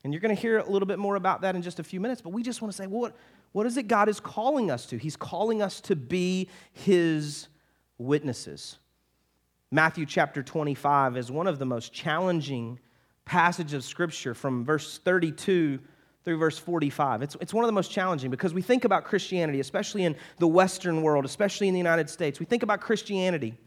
And 0.04 0.12
you're 0.12 0.22
going 0.22 0.36
to 0.36 0.42
hear 0.42 0.58
a 0.58 0.68
little 0.68 0.88
bit 0.88 0.98
more 0.98 1.16
about 1.16 1.42
that 1.42 1.56
in 1.56 1.62
just 1.62 1.80
a 1.80 1.84
few 1.84 2.00
minutes, 2.00 2.22
but 2.22 2.32
we 2.32 2.42
just 2.42 2.62
want 2.62 2.72
to 2.72 2.76
say, 2.76 2.88
well, 2.88 3.02
what, 3.02 3.16
what 3.52 3.66
is 3.66 3.78
it 3.78 3.88
God 3.88 4.10
is 4.10 4.20
calling 4.20 4.72
us 4.72 4.86
to? 4.88 4.98
He's 4.98 5.16
calling 5.16 5.62
us 5.62 5.82
to 5.82 5.96
be 5.96 6.50
His 6.74 7.48
witnesses. 7.98 8.78
Matthew 9.72 10.06
chapter 10.06 10.44
25 10.44 11.18
is 11.18 11.32
one 11.32 11.48
of 11.48 11.60
the 11.60 11.66
most 11.66 11.94
challenging 11.94 12.80
passages 13.26 13.74
of 13.74 13.84
Scripture 13.84 14.34
from 14.34 14.66
verse 14.66 14.98
32 14.98 15.80
through 16.24 16.38
verse 16.38 16.58
45. 16.58 17.22
It's, 17.22 17.38
it's 17.42 17.54
one 17.54 17.64
of 17.64 17.68
the 17.68 17.74
most 17.74 17.92
challenging 17.92 18.30
because 18.30 18.54
we 18.54 18.62
think 18.62 18.86
about 18.86 19.06
Christianity, 19.06 19.60
especially 19.60 20.04
in 20.04 20.16
the 20.38 20.48
Western 20.48 21.02
world, 21.02 21.26
especially 21.26 21.68
in 21.68 21.74
the 21.74 21.80
United 21.80 22.10
States. 22.10 22.40
We 22.40 22.46
think 22.46 22.64
about 22.64 22.82
Christianity 22.82 23.58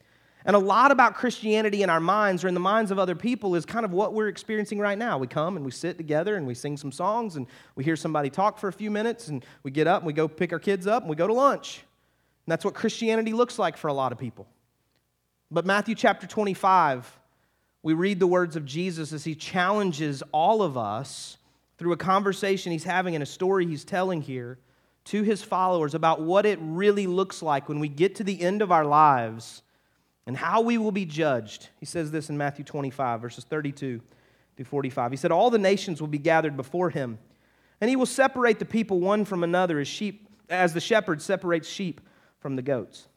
and 0.46 0.54
a 0.54 0.58
lot 0.58 0.90
about 0.90 1.14
Christianity 1.14 1.82
in 1.82 1.88
our 1.88 2.00
minds 2.00 2.44
or 2.44 2.48
in 2.48 2.54
the 2.54 2.60
minds 2.60 2.90
of 2.90 2.98
other 2.98 3.14
people 3.14 3.54
is 3.54 3.64
kind 3.64 3.84
of 3.84 3.92
what 3.92 4.12
we're 4.12 4.28
experiencing 4.28 4.78
right 4.78 4.98
now. 4.98 5.16
We 5.16 5.26
come 5.26 5.56
and 5.56 5.64
we 5.64 5.70
sit 5.70 5.96
together 5.96 6.36
and 6.36 6.46
we 6.46 6.54
sing 6.54 6.76
some 6.76 6.92
songs 6.92 7.36
and 7.36 7.46
we 7.76 7.84
hear 7.84 7.96
somebody 7.96 8.28
talk 8.28 8.58
for 8.58 8.68
a 8.68 8.72
few 8.72 8.90
minutes 8.90 9.28
and 9.28 9.44
we 9.62 9.70
get 9.70 9.86
up 9.86 10.02
and 10.02 10.06
we 10.06 10.12
go 10.12 10.28
pick 10.28 10.52
our 10.52 10.58
kids 10.58 10.86
up 10.86 11.02
and 11.02 11.08
we 11.08 11.16
go 11.16 11.26
to 11.26 11.32
lunch. 11.32 11.78
And 12.44 12.52
that's 12.52 12.64
what 12.64 12.74
Christianity 12.74 13.32
looks 13.32 13.58
like 13.58 13.78
for 13.78 13.88
a 13.88 13.94
lot 13.94 14.12
of 14.12 14.18
people. 14.18 14.46
But 15.50 15.64
Matthew 15.64 15.94
chapter 15.94 16.26
25, 16.26 17.18
we 17.82 17.94
read 17.94 18.20
the 18.20 18.26
words 18.26 18.54
of 18.54 18.66
Jesus 18.66 19.14
as 19.14 19.24
he 19.24 19.34
challenges 19.34 20.22
all 20.30 20.62
of 20.62 20.76
us 20.76 21.38
through 21.78 21.92
a 21.92 21.96
conversation 21.96 22.70
he's 22.70 22.84
having 22.84 23.14
and 23.14 23.22
a 23.22 23.26
story 23.26 23.66
he's 23.66 23.84
telling 23.84 24.20
here 24.20 24.58
to 25.04 25.22
his 25.22 25.42
followers 25.42 25.94
about 25.94 26.20
what 26.20 26.44
it 26.44 26.58
really 26.60 27.06
looks 27.06 27.42
like 27.42 27.68
when 27.68 27.80
we 27.80 27.88
get 27.88 28.14
to 28.16 28.24
the 28.24 28.40
end 28.42 28.60
of 28.62 28.70
our 28.70 28.84
lives 28.84 29.62
and 30.26 30.36
how 30.36 30.60
we 30.60 30.78
will 30.78 30.92
be 30.92 31.04
judged. 31.04 31.68
He 31.78 31.86
says 31.86 32.10
this 32.10 32.30
in 32.30 32.36
Matthew 32.36 32.64
25, 32.64 33.20
verses 33.20 33.44
32 33.44 34.00
through 34.56 34.64
45. 34.64 35.10
He 35.10 35.16
said, 35.16 35.32
All 35.32 35.50
the 35.50 35.58
nations 35.58 36.00
will 36.00 36.08
be 36.08 36.18
gathered 36.18 36.56
before 36.56 36.90
him, 36.90 37.18
and 37.80 37.90
he 37.90 37.96
will 37.96 38.06
separate 38.06 38.58
the 38.58 38.64
people 38.64 39.00
one 39.00 39.24
from 39.24 39.44
another 39.44 39.78
as 39.78 39.88
sheep, 39.88 40.28
as 40.48 40.72
the 40.72 40.80
shepherd 40.80 41.20
separates 41.20 41.68
sheep 41.68 42.00
from 42.38 42.56
the 42.56 42.62
goats. 42.62 43.08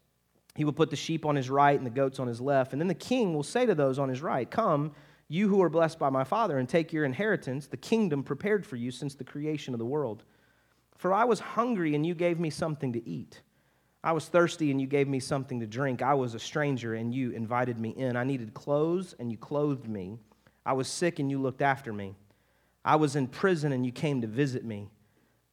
He 0.55 0.65
will 0.65 0.73
put 0.73 0.89
the 0.89 0.95
sheep 0.95 1.25
on 1.25 1.35
his 1.35 1.49
right 1.49 1.77
and 1.77 1.85
the 1.85 1.91
goats 1.91 2.19
on 2.19 2.27
his 2.27 2.41
left. 2.41 2.71
And 2.71 2.81
then 2.81 2.87
the 2.87 2.95
king 2.95 3.35
will 3.35 3.43
say 3.43 3.65
to 3.65 3.75
those 3.75 3.99
on 3.99 4.09
his 4.09 4.21
right, 4.23 4.49
Come, 4.49 4.91
you 5.27 5.47
who 5.47 5.61
are 5.61 5.69
blessed 5.69 5.99
by 5.99 6.09
my 6.09 6.23
Father, 6.23 6.57
and 6.57 6.67
take 6.67 6.91
your 6.91 7.05
inheritance, 7.05 7.67
the 7.67 7.77
kingdom 7.77 8.23
prepared 8.23 8.65
for 8.65 8.75
you 8.75 8.89
since 8.89 9.13
the 9.13 9.23
creation 9.23 9.73
of 9.75 9.77
the 9.77 9.85
world. 9.85 10.23
For 10.97 11.13
I 11.13 11.25
was 11.25 11.39
hungry, 11.39 11.93
and 11.93 12.05
you 12.05 12.15
gave 12.15 12.39
me 12.39 12.49
something 12.49 12.91
to 12.93 13.07
eat. 13.07 13.41
I 14.07 14.13
was 14.13 14.25
thirsty, 14.29 14.71
and 14.71 14.79
you 14.79 14.87
gave 14.87 15.09
me 15.09 15.19
something 15.19 15.59
to 15.59 15.67
drink. 15.67 16.01
I 16.01 16.13
was 16.13 16.33
a 16.33 16.39
stranger, 16.39 16.93
and 16.93 17.13
you 17.13 17.31
invited 17.31 17.77
me 17.77 17.89
in. 17.89 18.15
I 18.15 18.23
needed 18.23 18.53
clothes, 18.53 19.13
and 19.19 19.29
you 19.29 19.37
clothed 19.37 19.85
me. 19.85 20.17
I 20.65 20.71
was 20.71 20.87
sick, 20.87 21.19
and 21.19 21.29
you 21.29 21.41
looked 21.41 21.61
after 21.61 21.91
me. 21.91 22.15
I 22.85 22.95
was 22.95 23.17
in 23.17 23.27
prison, 23.27 23.73
and 23.73 23.85
you 23.85 23.91
came 23.91 24.21
to 24.21 24.27
visit 24.27 24.63
me. 24.63 24.87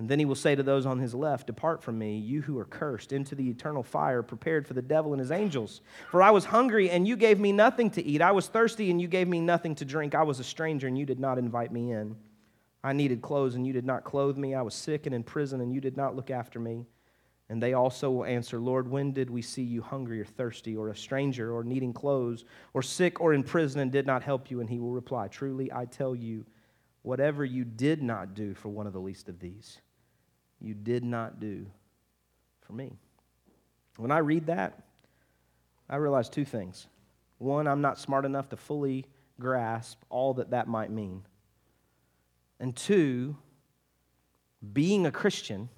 And 0.00 0.08
then 0.08 0.18
he 0.18 0.24
will 0.24 0.34
say 0.34 0.54
to 0.54 0.62
those 0.62 0.86
on 0.86 0.98
his 0.98 1.14
left, 1.14 1.46
Depart 1.46 1.82
from 1.82 1.98
me, 1.98 2.16
you 2.16 2.40
who 2.40 2.58
are 2.58 2.64
cursed, 2.64 3.12
into 3.12 3.34
the 3.34 3.50
eternal 3.50 3.82
fire 3.82 4.22
prepared 4.22 4.66
for 4.66 4.72
the 4.72 4.80
devil 4.80 5.12
and 5.12 5.20
his 5.20 5.30
angels. 5.30 5.82
For 6.10 6.22
I 6.22 6.30
was 6.30 6.46
hungry, 6.46 6.88
and 6.88 7.06
you 7.06 7.18
gave 7.18 7.38
me 7.38 7.52
nothing 7.52 7.90
to 7.90 8.02
eat. 8.02 8.22
I 8.22 8.32
was 8.32 8.48
thirsty, 8.48 8.90
and 8.90 8.98
you 8.98 9.08
gave 9.08 9.28
me 9.28 9.40
nothing 9.40 9.74
to 9.74 9.84
drink. 9.84 10.14
I 10.14 10.22
was 10.22 10.40
a 10.40 10.44
stranger, 10.44 10.86
and 10.86 10.96
you 10.96 11.04
did 11.04 11.20
not 11.20 11.36
invite 11.36 11.70
me 11.70 11.92
in. 11.92 12.16
I 12.82 12.94
needed 12.94 13.20
clothes, 13.20 13.56
and 13.56 13.66
you 13.66 13.74
did 13.74 13.84
not 13.84 14.04
clothe 14.04 14.38
me. 14.38 14.54
I 14.54 14.62
was 14.62 14.72
sick 14.72 15.04
and 15.04 15.14
in 15.14 15.22
prison, 15.22 15.60
and 15.60 15.70
you 15.70 15.82
did 15.82 15.98
not 15.98 16.16
look 16.16 16.30
after 16.30 16.58
me. 16.58 16.86
And 17.50 17.62
they 17.62 17.74
also 17.74 18.10
will 18.10 18.24
answer, 18.24 18.58
Lord, 18.58 18.88
when 18.88 19.12
did 19.12 19.28
we 19.28 19.42
see 19.42 19.64
you 19.64 19.82
hungry 19.82 20.18
or 20.18 20.24
thirsty, 20.24 20.78
or 20.78 20.88
a 20.88 20.96
stranger, 20.96 21.54
or 21.54 21.62
needing 21.62 21.92
clothes, 21.92 22.46
or 22.72 22.80
sick 22.80 23.20
or 23.20 23.34
in 23.34 23.42
prison, 23.42 23.82
and 23.82 23.92
did 23.92 24.06
not 24.06 24.22
help 24.22 24.50
you? 24.50 24.60
And 24.60 24.70
he 24.70 24.78
will 24.78 24.92
reply, 24.92 25.28
Truly, 25.28 25.70
I 25.70 25.84
tell 25.84 26.14
you, 26.14 26.46
whatever 27.02 27.44
you 27.44 27.66
did 27.66 28.02
not 28.02 28.32
do 28.32 28.54
for 28.54 28.70
one 28.70 28.86
of 28.86 28.94
the 28.94 28.98
least 28.98 29.28
of 29.28 29.38
these, 29.38 29.78
you 30.60 30.74
did 30.74 31.04
not 31.04 31.40
do 31.40 31.66
for 32.60 32.72
me. 32.72 32.92
When 33.96 34.10
I 34.10 34.18
read 34.18 34.46
that, 34.46 34.78
I 35.88 35.96
realize 35.96 36.28
two 36.28 36.44
things. 36.44 36.86
One, 37.38 37.66
I'm 37.66 37.80
not 37.80 37.98
smart 37.98 38.24
enough 38.24 38.48
to 38.50 38.56
fully 38.56 39.06
grasp 39.38 39.98
all 40.10 40.34
that 40.34 40.50
that 40.50 40.68
might 40.68 40.90
mean. 40.90 41.22
And 42.60 42.76
two, 42.76 43.36
being 44.72 45.06
a 45.06 45.10
Christian, 45.10 45.70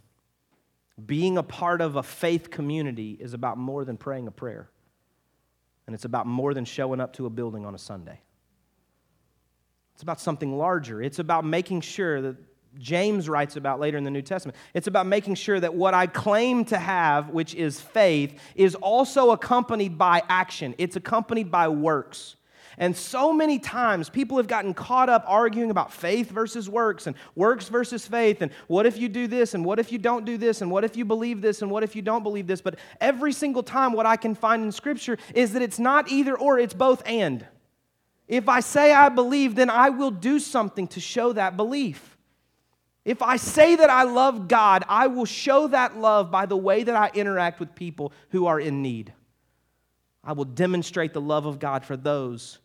being 1.07 1.39
a 1.39 1.43
part 1.43 1.81
of 1.81 1.97
a 1.97 2.03
faith 2.03 2.51
community 2.51 3.17
is 3.19 3.33
about 3.33 3.57
more 3.57 3.85
than 3.85 3.97
praying 3.97 4.27
a 4.27 4.33
prayer. 4.33 4.69
And 5.87 5.95
it's 5.95 6.05
about 6.05 6.27
more 6.27 6.55
than 6.55 6.65
showing 6.65 7.01
up 7.01 7.13
to 7.15 7.27
a 7.27 7.31
building 7.31 7.65
on 7.65 7.75
a 7.75 7.79
Sunday. 7.79 8.21
It's 9.95 10.03
about 10.03 10.21
something 10.21 10.57
larger. 10.57 11.01
It's 11.03 11.19
about 11.19 11.45
making 11.45 11.83
sure 11.83 12.21
that 12.23 12.37
James 12.79 13.29
writes 13.29 13.57
about 13.57 13.81
later 13.81 13.99
in 13.99 14.05
the 14.05 14.11
New 14.11 14.23
Testament. 14.23 14.57
It's 14.75 14.87
about 14.87 15.07
making 15.07 15.35
sure 15.35 15.61
that 15.61 15.75
what 15.75 15.95
I 15.95 16.07
claim 16.07 16.65
to 16.67 16.79
have, 16.79 17.31
which 17.31 17.55
is 17.55 17.81
faith, 17.81 18.39
is 18.55 18.75
also 18.77 19.31
accompanied 19.31 19.99
by 19.99 20.23
action. 20.29 20.75
It's 20.79 20.97
accompanied 20.97 21.51
by 21.51 21.69
works. 21.69 22.37
And 22.79 22.97
so 22.97 23.33
many 23.33 23.59
times 23.59 24.09
people 24.09 24.39
have 24.39 24.47
gotten 24.47 24.73
caught 24.73 25.09
up 25.09 25.25
arguing 25.27 25.71
about 25.71 25.93
faith 25.93 26.31
versus 26.31 26.71
works 26.71 27.07
and 27.07 27.15
works 27.35 27.69
versus 27.69 28.07
faith 28.07 28.41
and 28.41 28.51
what 28.67 28.87
if 28.87 28.97
you 28.97 29.09
do 29.09 29.27
this 29.27 29.55
and 29.55 29.65
what 29.65 29.79
if 29.79 29.93
you 29.93 29.99
don't 29.99 30.25
do 30.25 30.39
this 30.39 30.63
and 30.63 30.71
what 30.71 30.83
if 30.83 30.97
you 30.97 31.05
believe 31.05 31.43
this 31.43 31.61
and 31.61 31.71
what 31.71 31.83
if 31.83 31.95
you 31.95 32.03
don't 32.03 32.23
believe 32.23 32.47
this. 32.47 32.63
But 32.63 32.79
every 33.01 33.33
single 33.33 33.63
time, 33.63 33.93
what 33.93 34.07
I 34.07 34.17
can 34.17 34.35
find 34.35 34.63
in 34.63 34.73
Scripture 34.73 35.19
is 35.35 35.53
that 35.53 35.63
it's 35.63 35.79
not 35.79 36.11
either 36.11 36.37
or, 36.37 36.59
it's 36.59 36.75
both 36.75 37.03
and. 37.05 37.47
If 38.27 38.49
I 38.49 38.61
say 38.61 38.95
I 38.95 39.11
believe, 39.11 39.55
then 39.55 39.69
I 39.69 39.91
will 39.91 40.11
do 40.11 40.39
something 40.39 40.89
to 40.89 41.01
show 41.01 41.35
that 41.35 41.57
belief. 41.57 42.12
If 43.05 43.21
I 43.21 43.37
say 43.37 43.77
that 43.77 43.91
I 43.91 44.05
love 44.05 44.47
God, 44.47 44.85
I 44.89 45.09
will 45.09 45.25
show 45.25 45.67
that 45.69 45.97
love 45.97 46.31
by 46.31 46.47
the 46.47 46.57
way 46.57 46.85
that 46.85 46.95
I 46.95 47.11
interact 47.15 47.59
with 47.59 47.75
people 47.75 48.13
who 48.31 48.47
are 48.47 48.61
in 48.61 48.81
need. 48.83 49.13
I 50.23 50.33
will 50.33 50.45
demonstrate 50.45 51.13
the 51.13 51.21
love 51.21 51.47
of 51.47 51.59
God 51.59 51.85
for 51.85 51.97
those 51.97 52.59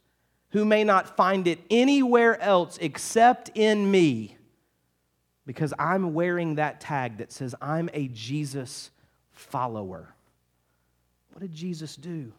who 0.51 0.63
may 0.63 0.83
not 0.83 1.17
find 1.17 1.47
it 1.47 1.59
anywhere 1.69 2.39
else 2.39 2.77
except 2.79 3.49
in 3.55 3.89
me 3.89 4.37
because 5.45 5.73
I'm 5.79 6.13
wearing 6.13 6.55
that 6.55 6.81
tag 6.81 7.17
that 7.17 7.31
says 7.31 7.55
I'm 7.61 7.89
a 7.93 8.07
Jesus 8.09 8.91
follower. 9.31 10.13
What 11.31 11.41
did 11.41 11.53
Jesus 11.53 11.95
do? 11.95 12.31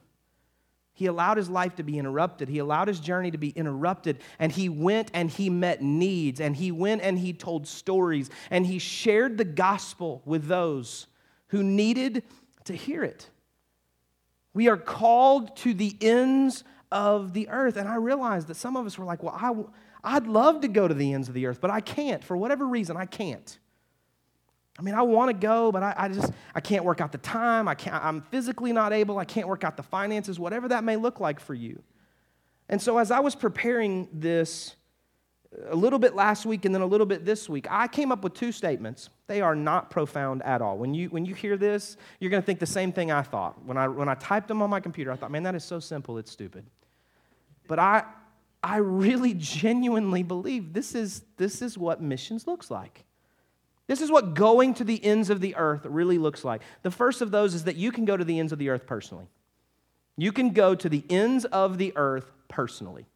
He 0.99 1.07
allowed 1.07 1.37
his 1.37 1.49
life 1.49 1.77
to 1.77 1.85
be 1.85 1.97
interrupted. 1.97 2.49
He 2.49 2.59
allowed 2.59 2.89
his 2.89 2.99
journey 2.99 3.31
to 3.31 3.39
be 3.39 3.51
interrupted. 3.51 4.19
And 4.41 4.51
he 4.51 4.69
went 4.69 5.13
and 5.15 5.31
he 5.31 5.49
met 5.49 5.81
needs. 5.81 6.41
And 6.41 6.57
he 6.57 6.73
went 6.73 7.03
and 7.03 7.17
he 7.17 7.33
told 7.33 7.69
stories. 7.69 8.31
And 8.51 8.67
he 8.67 8.81
shared 8.81 9.39
the 9.39 9.45
gospel 9.45 10.23
with 10.25 10.49
those 10.49 11.07
who 11.51 11.63
needed 11.63 12.25
to 12.65 12.75
hear 12.75 13.05
it. 13.05 13.31
We 14.55 14.69
are 14.69 14.77
called 14.77 15.57
to 15.59 15.73
the 15.73 15.97
ends 16.01 16.65
of 16.91 17.33
the 17.33 17.49
earth. 17.49 17.77
And 17.77 17.89
I 17.89 17.95
realized 17.95 18.49
that 18.49 18.57
some 18.57 18.77
of 18.77 18.85
us 18.85 18.99
were 18.99 19.05
like, 19.05 19.23
well, 19.23 19.39
I, 20.03 20.17
I'd 20.17 20.27
love 20.27 20.63
to 20.63 20.69
go 20.69 20.89
to 20.89 20.95
the 20.95 21.13
ends 21.13 21.29
of 21.29 21.35
the 21.35 21.47
earth, 21.47 21.61
but 21.61 21.71
I 21.71 21.81
can't. 21.81 22.25
For 22.25 22.37
whatever 22.37 22.67
reason, 22.67 22.97
I 22.97 23.07
can't. 23.07 23.57
I 24.79 24.83
mean, 24.83 24.95
I 24.95 25.03
want 25.03 25.29
to 25.29 25.35
go, 25.35 25.73
but 25.73 25.83
I, 25.83 25.95
I, 25.97 26.09
just 26.09 26.33
I 26.55 26.61
can't 26.61 26.85
work 26.85 27.01
out 27.01 27.11
the 27.11 27.19
time. 27.19 27.67
I 27.67 27.75
can't, 27.75 27.97
I'm 27.97 28.23
physically 28.23 28.73
not 28.73 28.93
able. 28.93 29.19
I 29.19 29.25
can't 29.25 29.49
work 29.49 29.65
out 29.65 29.77
the 29.77 29.83
finances, 29.83 30.39
whatever 30.39 30.69
that 30.69 30.85
may 30.85 30.97
look 30.97 31.19
like 31.19 31.41
for 31.41 31.55
you. 31.55 31.83
And 32.69 32.81
so, 32.81 32.99
as 32.99 33.11
I 33.11 33.19
was 33.21 33.35
preparing 33.35 34.09
this 34.13 34.77
a 35.69 35.75
little 35.75 35.99
bit 35.99 36.15
last 36.15 36.47
week 36.47 36.65
and 36.65 36.75
then 36.75 36.83
a 36.83 36.87
little 36.87 37.07
bit 37.07 37.25
this 37.25 37.49
week, 37.49 37.67
I 37.71 37.89
came 37.89 38.13
up 38.13 38.23
with 38.23 38.35
two 38.35 38.53
statements. 38.53 39.09
They 39.27 39.41
are 39.41 39.57
not 39.57 39.91
profound 39.91 40.43
at 40.43 40.63
all. 40.63 40.77
When 40.79 40.95
you, 40.95 41.09
when 41.09 41.25
you 41.25 41.35
hear 41.35 41.57
this, 41.57 41.97
you're 42.21 42.31
going 42.31 42.43
to 42.43 42.47
think 42.47 42.61
the 42.61 42.67
same 42.67 42.93
thing 42.93 43.11
I 43.11 43.23
thought. 43.23 43.65
When 43.65 43.77
I, 43.77 43.89
when 43.89 44.09
I 44.09 44.15
typed 44.15 44.49
them 44.49 44.63
on 44.63 44.71
my 44.71 44.81
computer, 44.81 45.11
I 45.11 45.17
thought, 45.17 45.31
man, 45.31 45.43
that 45.45 45.55
is 45.55 45.65
so 45.65 45.81
simple, 45.81 46.19
it's 46.19 46.31
stupid. 46.31 46.67
But 47.67 47.79
I, 47.79 48.05
I 48.63 48.77
really 48.77 49.35
genuinely 49.35 50.23
believe 50.23 50.73
this 50.73 50.95
is, 50.95 51.23
this 51.37 51.63
is 51.63 51.79
what 51.79 52.03
missions 52.03 52.47
looks 52.47 52.71
like. 52.71 53.05
This 53.89 54.03
is 54.03 54.11
what 54.11 54.35
going 54.35 54.75
to 54.75 54.85
the 54.85 55.03
ends 55.03 55.31
of 55.31 55.41
the 55.41 55.57
earth 55.57 55.87
really 55.87 56.19
looks 56.19 56.45
like. 56.45 56.63
The 56.83 56.91
first 56.91 57.23
of 57.23 57.31
those 57.31 57.55
is 57.55 57.65
that 57.65 57.77
you 57.77 57.91
can 57.91 58.05
go 58.05 58.17
to 58.17 58.25
the 58.25 58.39
ends 58.39 58.53
of 58.53 58.59
the 58.59 58.69
earth 58.69 58.87
personally. 58.87 59.27
You 60.17 60.31
can 60.31 60.51
go 60.51 60.75
to 60.75 60.89
the 60.89 61.03
ends 61.09 61.47
of 61.47 61.79
the 61.79 61.95
earth 61.97 62.31
personally. 62.49 63.07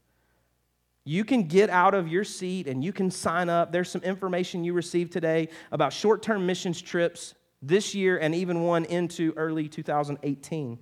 You 1.05 1.25
can 1.25 1.45
get 1.45 1.69
out 1.69 1.95
of 1.95 2.09
your 2.09 2.25
seat 2.25 2.67
and 2.67 2.83
you 2.83 2.93
can 2.93 3.11
sign 3.11 3.51
up. 3.51 3.71
There's 3.71 3.91
some 3.91 4.03
information 4.03 4.65
you 4.65 4.73
received 4.73 5.13
today 5.13 5.49
about 5.73 5.93
short 5.93 6.23
term 6.23 6.47
missions 6.47 6.81
trips 6.81 7.35
this 7.61 7.95
year 7.95 8.19
and 8.19 8.35
even 8.35 8.63
one 8.63 8.87
into 8.87 9.35
early 9.37 9.69
2018. 9.69 10.79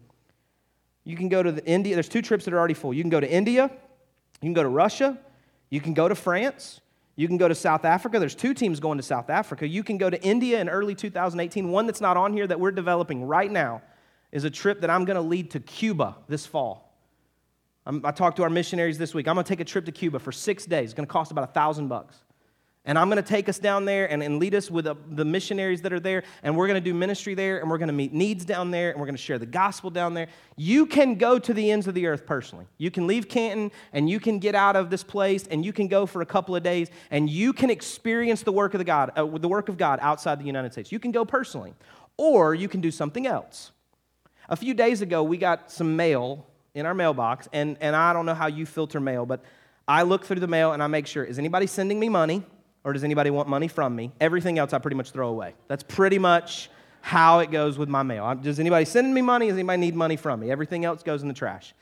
You 1.05 1.17
can 1.17 1.29
go 1.29 1.43
to 1.43 1.51
the 1.51 1.65
India. 1.67 1.95
There's 1.95 2.09
two 2.09 2.23
trips 2.23 2.45
that 2.45 2.55
are 2.55 2.59
already 2.59 2.75
full. 2.75 2.95
You 2.95 3.03
can 3.03 3.11
go 3.11 3.21
to 3.21 3.31
India, 3.31 3.65
you 3.65 4.47
can 4.47 4.53
go 4.53 4.63
to 4.63 4.69
Russia, 4.69 5.19
you 5.69 5.81
can 5.81 5.95
go 5.95 6.07
to 6.07 6.15
France, 6.15 6.81
you 7.21 7.29
can 7.29 7.37
go 7.37 7.49
to 7.49 7.55
South 7.55 7.85
Africa. 7.85 8.19
There's 8.19 8.35
two 8.35 8.55
teams 8.55 8.81
going 8.81 8.97
to 8.97 9.03
South 9.03 9.29
Africa. 9.29 9.69
You 9.69 9.85
can 9.85 9.99
go 9.99 10.09
to 10.09 10.19
India 10.23 10.59
in 10.59 10.71
early 10.71 10.95
2018. 10.95 11.71
One 11.71 11.85
that's 11.85 12.01
not 12.01 12.17
on 12.17 12.33
here 12.33 12.47
that 12.47 12.59
we're 12.59 12.71
developing 12.71 13.25
right 13.25 13.51
now 13.51 13.83
is 14.33 14.45
a 14.45 14.51
trip 14.51 14.81
that 14.81 14.89
I'm 14.89 15.05
going 15.05 15.17
to 15.17 15.21
lead 15.21 15.51
to 15.51 15.61
Cuba 15.61 16.17
this 16.29 16.47
fall. 16.47 16.97
I'm, 17.85 18.07
i 18.07 18.11
talked 18.11 18.39
to 18.39 18.43
our 18.43 18.49
missionaries 18.49 18.97
this 18.97 19.13
week. 19.13 19.29
I'm 19.29 19.35
going 19.35 19.45
to 19.45 19.49
take 19.49 19.61
a 19.61 19.67
trip 19.67 19.85
to 19.85 19.93
Cuba 19.93 20.19
for 20.19 20.33
six 20.33 20.65
days. 20.65 20.85
It's 20.85 20.95
going 20.95 21.07
to 21.07 21.13
cost 21.13 21.31
about 21.31 21.45
a 21.45 21.53
thousand 21.53 21.89
bucks. 21.89 22.17
And 22.87 22.99
I'm 22.99 23.11
going 23.11 23.23
to 23.23 23.29
take 23.29 23.51
us 23.51 23.59
down 23.59 23.85
there 23.85 24.11
and, 24.11 24.23
and 24.23 24.39
lead 24.39 24.55
us 24.55 24.71
with 24.71 24.87
the, 24.87 24.97
the 25.11 25.25
missionaries 25.25 25.83
that 25.83 25.93
are 25.93 26.01
there. 26.01 26.23
And 26.43 26.57
we're 26.57 26.67
going 26.67 26.83
to 26.83 26.85
do 26.85 26.95
ministry 26.95 27.35
there. 27.35 27.59
And 27.59 27.69
we're 27.69 27.77
going 27.77 27.89
to 27.89 27.95
meet 27.95 28.15
needs 28.15 28.45
down 28.47 28.71
there. 28.71 28.91
And 28.91 28.99
we're 28.99 29.07
going 29.07 29.17
to 29.17 29.23
share 29.23 29.39
the 29.39 29.45
gospel 29.45 29.91
down 29.91 30.15
there. 30.15 30.29
You 30.57 30.87
can 30.87 31.17
go 31.17 31.39
to 31.39 31.53
the 31.53 31.71
ends 31.71 31.87
of 31.87 31.95
the 31.95 32.07
earth 32.07 32.25
personally. 32.25 32.67
You 32.79 32.91
can 32.91 33.07
leave 33.07 33.29
Canton 33.29 33.71
and 33.93 34.09
you 34.09 34.19
can 34.19 34.39
get 34.39 34.55
out 34.55 34.77
of 34.77 34.89
this 34.89 35.05
place 35.05 35.47
and 35.47 35.63
you 35.63 35.75
can 35.75 35.89
go 35.89 36.07
for 36.07 36.23
a 36.23 36.27
couple 36.27 36.57
of 36.57 36.63
days 36.63 36.89
and 37.11 37.29
you 37.29 37.53
can 37.53 37.69
experience 37.69 38.43
the 38.43 38.53
work 38.53 38.73
of 38.73 38.79
the 38.79 38.85
God, 38.85 39.13
uh, 39.15 39.27
the 39.27 39.49
work 39.49 39.69
of 39.69 39.77
God 39.77 39.99
outside 40.01 40.41
the 40.41 40.47
United 40.47 40.73
States. 40.73 40.91
You 40.91 40.99
can 40.99 41.13
go 41.13 41.27
personally. 41.27 41.75
Or 42.17 42.55
you 42.55 42.69
can 42.69 42.83
do 42.83 42.91
something 42.91 43.27
else. 43.27 43.73
A 44.51 44.57
few 44.57 44.75
days 44.75 45.01
ago, 45.01 45.23
we 45.23 45.39
got 45.39 45.71
some 45.71 45.97
mail 45.97 46.47
in 46.75 46.85
our 46.85 46.93
mailbox. 46.93 47.49
And, 47.53 47.77
and 47.81 47.97
I 47.97 48.13
don't 48.13 48.27
know 48.27 48.35
how 48.35 48.47
you 48.47 48.67
filter 48.67 49.01
mail, 49.01 49.25
but 49.25 49.43
I 49.89 50.03
look 50.03 50.25
through 50.25 50.41
the 50.41 50.47
mail 50.47 50.73
and 50.73 50.83
I 50.83 50.87
make 50.87 51.07
sure 51.07 51.25
is 51.25 51.39
anybody 51.39 51.67
sending 51.67 51.99
me 51.99 52.09
money? 52.09 52.43
Or 52.85 52.93
does 52.93 53.05
anybody 53.05 53.31
want 53.31 53.49
money 53.49 53.69
from 53.69 53.95
me? 53.95 54.13
Everything 54.21 54.59
else 54.59 54.73
I 54.73 54.79
pretty 54.79 54.97
much 54.97 55.11
throw 55.11 55.29
away. 55.29 55.55
That's 55.69 55.83
pretty 55.83 56.19
much 56.19 56.71
how 57.03 57.41
it 57.41 57.51
goes 57.51 57.79
with 57.79 57.89
my 57.89 58.03
mail. 58.03 58.35
Does 58.35 58.61
anybody 58.61 58.85
send 58.85 59.13
me 59.15 59.23
money? 59.23 59.49
Does 59.49 59.55
anybody 59.55 59.81
need 59.81 59.95
money 59.95 60.17
from 60.17 60.41
me? 60.41 60.51
Everything 60.51 60.85
else 60.85 61.03
goes 61.03 61.23
in 61.23 61.29
the 61.29 61.35
trash. 61.35 61.75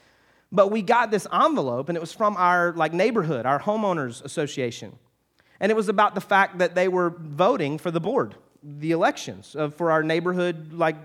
But 0.50 0.70
we 0.70 0.82
got 0.82 1.11
this 1.11 1.26
envelope, 1.32 1.88
and 1.88 1.96
it 1.96 2.00
was 2.00 2.12
from 2.12 2.37
our 2.37 2.72
like 2.72 2.92
neighborhood, 2.92 3.44
our 3.44 3.61
homeowners 3.61 4.24
association, 4.24 4.98
and 5.61 5.70
it 5.70 5.74
was 5.74 5.88
about 5.88 6.14
the 6.14 6.20
fact 6.20 6.58
that 6.58 6.74
they 6.74 6.88
were 6.88 7.11
voting 7.11 7.78
for 7.78 7.90
the 7.90 8.00
board, 8.00 8.34
the 8.62 8.92
elections 8.92 9.54
uh, 9.56 9.68
for 9.68 9.90
our 9.90 10.02
neighborhood 10.02 10.72
like 10.72 10.96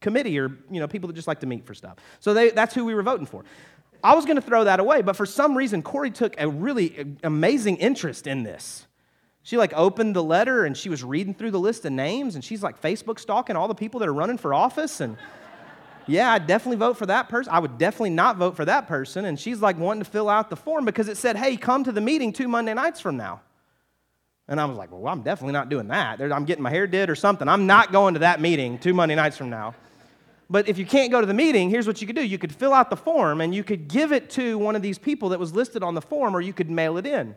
committee, 0.00 0.38
or 0.38 0.50
you 0.70 0.80
know 0.80 0.86
people 0.86 1.06
that 1.06 1.14
just 1.14 1.28
like 1.28 1.40
to 1.40 1.46
meet 1.46 1.64
for 1.64 1.74
stuff. 1.74 1.96
So 2.18 2.34
they, 2.34 2.50
that's 2.50 2.74
who 2.74 2.84
we 2.84 2.94
were 2.94 3.02
voting 3.02 3.26
for. 3.26 3.44
I 4.02 4.14
was 4.14 4.24
going 4.24 4.36
to 4.36 4.42
throw 4.42 4.64
that 4.64 4.80
away, 4.80 5.02
but 5.02 5.16
for 5.16 5.26
some 5.26 5.56
reason, 5.56 5.82
Corey 5.82 6.10
took 6.10 6.38
a 6.38 6.48
really 6.48 7.16
amazing 7.22 7.76
interest 7.76 8.26
in 8.26 8.42
this. 8.42 8.86
She 9.42 9.56
like 9.56 9.72
opened 9.74 10.14
the 10.14 10.22
letter 10.22 10.64
and 10.64 10.76
she 10.76 10.88
was 10.88 11.02
reading 11.02 11.34
through 11.34 11.50
the 11.50 11.60
list 11.60 11.84
of 11.84 11.92
names 11.92 12.34
and 12.34 12.44
she's 12.44 12.62
like 12.62 12.80
Facebook 12.80 13.18
stalking 13.18 13.56
all 13.56 13.68
the 13.68 13.74
people 13.74 14.00
that 14.00 14.08
are 14.08 14.14
running 14.14 14.38
for 14.38 14.52
office 14.52 15.00
and 15.00 15.16
yeah, 16.06 16.32
I'd 16.32 16.46
definitely 16.46 16.78
vote 16.78 16.96
for 16.96 17.06
that 17.06 17.28
person. 17.28 17.52
I 17.52 17.58
would 17.58 17.78
definitely 17.78 18.10
not 18.10 18.36
vote 18.36 18.56
for 18.56 18.64
that 18.64 18.88
person. 18.88 19.26
And 19.26 19.38
she's 19.38 19.60
like 19.60 19.78
wanting 19.78 20.02
to 20.02 20.10
fill 20.10 20.28
out 20.28 20.50
the 20.50 20.56
form 20.56 20.84
because 20.84 21.08
it 21.08 21.16
said, 21.16 21.36
hey, 21.36 21.56
come 21.56 21.84
to 21.84 21.92
the 21.92 22.00
meeting 22.00 22.32
two 22.32 22.48
Monday 22.48 22.74
nights 22.74 23.00
from 23.00 23.16
now. 23.16 23.42
And 24.48 24.60
I 24.60 24.64
was 24.64 24.76
like, 24.76 24.90
well, 24.90 25.06
I'm 25.06 25.22
definitely 25.22 25.52
not 25.52 25.68
doing 25.68 25.86
that. 25.88 26.20
I'm 26.20 26.44
getting 26.44 26.64
my 26.64 26.70
hair 26.70 26.88
did 26.88 27.08
or 27.08 27.14
something. 27.14 27.46
I'm 27.48 27.66
not 27.66 27.92
going 27.92 28.14
to 28.14 28.20
that 28.20 28.40
meeting 28.40 28.78
two 28.78 28.92
Monday 28.92 29.14
nights 29.14 29.36
from 29.36 29.50
now. 29.50 29.74
But 30.48 30.68
if 30.68 30.78
you 30.78 30.84
can't 30.84 31.12
go 31.12 31.20
to 31.20 31.26
the 31.26 31.34
meeting, 31.34 31.70
here's 31.70 31.86
what 31.86 32.00
you 32.00 32.08
could 32.08 32.16
do 32.16 32.24
you 32.24 32.38
could 32.38 32.52
fill 32.52 32.74
out 32.74 32.90
the 32.90 32.96
form 32.96 33.40
and 33.40 33.54
you 33.54 33.62
could 33.62 33.86
give 33.86 34.10
it 34.10 34.30
to 34.30 34.58
one 34.58 34.74
of 34.74 34.82
these 34.82 34.98
people 34.98 35.28
that 35.28 35.38
was 35.38 35.54
listed 35.54 35.84
on 35.84 35.94
the 35.94 36.02
form, 36.02 36.34
or 36.34 36.40
you 36.40 36.52
could 36.52 36.68
mail 36.68 36.98
it 36.98 37.06
in. 37.06 37.36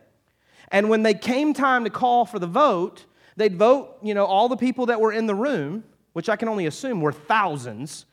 And 0.69 0.89
when 0.89 1.04
they 1.04 1.13
came 1.13 1.54
time 1.54 1.84
to 1.84 1.89
call 1.89 2.26
for 2.26 2.39
the 2.39 2.47
vote, 2.47 3.06
they'd 3.36 3.56
vote, 3.56 3.97
you 4.02 4.13
know, 4.13 4.26
all 4.26 4.49
the 4.49 4.58
people 4.58 4.88
that 4.88 4.99
were 4.99 5.12
in 5.12 5.28
the 5.28 5.36
room, 5.36 5.84
which 6.13 6.30
I 6.30 6.36
can 6.36 6.47
only 6.47 6.65
assume 6.65 7.02
were 7.02 7.12
thousands, 7.12 8.06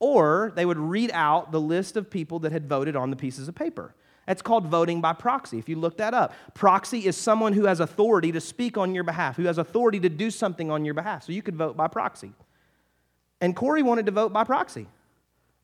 or 0.00 0.52
they 0.54 0.64
would 0.64 0.78
read 0.78 1.10
out 1.12 1.52
the 1.52 1.60
list 1.60 1.96
of 1.96 2.10
people 2.10 2.38
that 2.40 2.52
had 2.52 2.68
voted 2.68 2.96
on 2.96 3.10
the 3.10 3.16
pieces 3.16 3.48
of 3.48 3.54
paper. 3.54 3.94
That's 4.26 4.42
called 4.42 4.66
voting 4.66 5.00
by 5.00 5.14
proxy, 5.14 5.58
if 5.58 5.68
you 5.68 5.76
look 5.76 5.96
that 5.96 6.12
up. 6.12 6.34
Proxy 6.54 7.06
is 7.06 7.16
someone 7.16 7.54
who 7.54 7.64
has 7.64 7.80
authority 7.80 8.30
to 8.32 8.40
speak 8.40 8.76
on 8.76 8.94
your 8.94 9.02
behalf, 9.02 9.36
who 9.36 9.44
has 9.44 9.56
authority 9.56 10.00
to 10.00 10.08
do 10.10 10.30
something 10.30 10.70
on 10.70 10.84
your 10.84 10.94
behalf. 10.94 11.24
So 11.24 11.32
you 11.32 11.40
could 11.40 11.56
vote 11.56 11.76
by 11.76 11.88
proxy. 11.88 12.32
And 13.40 13.56
Corey 13.56 13.82
wanted 13.82 14.06
to 14.06 14.12
vote 14.12 14.32
by 14.32 14.44
proxy. 14.44 14.86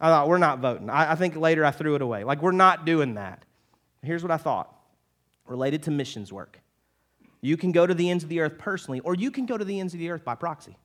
I 0.00 0.08
thought, 0.08 0.28
we're 0.28 0.38
not 0.38 0.60
voting. 0.60 0.88
I, 0.88 1.12
I 1.12 1.14
think 1.14 1.36
later 1.36 1.64
I 1.64 1.70
threw 1.72 1.94
it 1.94 2.02
away. 2.02 2.24
Like, 2.24 2.40
we're 2.40 2.52
not 2.52 2.84
doing 2.84 3.14
that. 3.14 3.44
Here's 4.02 4.22
what 4.22 4.30
I 4.30 4.36
thought 4.38 4.73
related 5.46 5.82
to 5.84 5.90
missions 5.90 6.32
work. 6.32 6.60
You 7.40 7.56
can 7.56 7.72
go 7.72 7.86
to 7.86 7.94
the 7.94 8.10
ends 8.10 8.24
of 8.24 8.30
the 8.30 8.40
earth 8.40 8.58
personally, 8.58 9.00
or 9.00 9.14
you 9.14 9.30
can 9.30 9.46
go 9.46 9.58
to 9.58 9.64
the 9.64 9.78
ends 9.78 9.92
of 9.92 10.00
the 10.00 10.10
earth 10.10 10.24
by 10.24 10.34
proxy. 10.34 10.78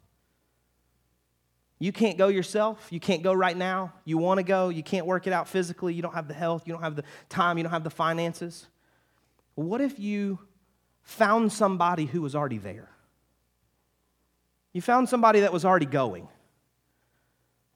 You 1.80 1.93
can't 1.93 2.17
go 2.17 2.28
yourself. 2.28 2.88
You 2.89 3.00
can't 3.00 3.24
go 3.24 3.32
right 3.32 3.56
now. 3.56 3.93
You 4.04 4.17
want 4.17 4.39
to 4.39 4.43
go. 4.43 4.67
You 4.67 4.84
can't 4.84 5.06
work 5.06 5.28
it 5.28 5.34
out 5.34 5.48
physically. 5.48 5.93
You 5.93 6.02
don't 6.02 6.13
have 6.13 6.28
the 6.28 6.34
health. 6.34 6.63
You 6.67 6.74
don't 6.74 6.84
have 6.84 6.98
the 6.98 7.06
time. 7.30 7.58
You 7.58 7.63
don't 7.63 7.72
have 7.72 7.86
the 7.86 7.89
finances. 7.89 8.67
What 9.56 9.80
if 9.80 9.98
you 9.98 10.39
found 11.04 11.54
somebody 11.54 12.06
who 12.06 12.22
was 12.22 12.36
already 12.36 12.58
there? 12.58 12.89
You 14.74 14.82
found 14.82 15.08
somebody 15.08 15.39
that 15.39 15.54
was 15.54 15.63
already 15.63 15.86
going 15.86 16.28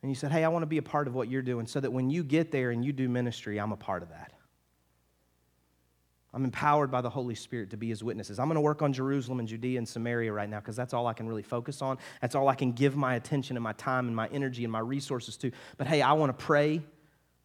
and 0.02 0.12
you 0.12 0.16
said, 0.16 0.32
Hey, 0.32 0.44
I 0.44 0.50
want 0.50 0.64
to 0.64 0.68
be 0.68 0.78
a 0.78 0.84
part 0.84 1.08
of 1.08 1.16
what 1.16 1.30
you're 1.30 1.42
doing 1.42 1.66
so 1.66 1.80
that 1.80 1.92
when 1.92 2.10
you 2.10 2.24
get 2.24 2.52
there 2.52 2.72
and 2.72 2.84
you 2.86 2.92
do 2.92 3.08
ministry, 3.10 3.58
I'm 3.58 3.72
a 3.72 3.78
part 3.78 4.04
of 4.04 4.10
that. 4.10 4.34
I'm 6.34 6.44
empowered 6.44 6.90
by 6.90 7.02
the 7.02 7.10
Holy 7.10 7.36
Spirit 7.36 7.70
to 7.72 7.78
be 7.78 7.90
his 7.90 8.04
witnesses. 8.04 8.40
I'm 8.40 8.48
going 8.48 8.56
to 8.56 8.62
work 8.62 8.82
on 8.82 8.92
Jerusalem 8.92 9.40
and 9.40 9.48
Judea 9.48 9.78
and 9.78 9.88
Samaria 9.88 10.34
right 10.34 10.50
now 10.50 10.60
because 10.60 10.76
that's 10.76 10.94
all 10.94 11.06
I 11.06 11.14
can 11.14 11.28
really 11.28 11.44
focus 11.44 11.82
on. 11.82 12.00
That's 12.22 12.34
all 12.34 12.48
I 12.50 12.56
can 12.56 12.72
give 12.72 12.96
my 12.96 13.16
attention 13.16 13.56
and 13.56 13.64
my 13.64 13.74
time 13.74 14.08
and 14.08 14.16
my 14.16 14.28
energy 14.30 14.64
and 14.64 14.72
my 14.72 14.80
resources 14.80 15.38
to. 15.38 15.52
But 15.78 15.86
hey, 15.86 16.02
I 16.02 16.14
want 16.14 16.38
to 16.38 16.46
pray 16.46 16.82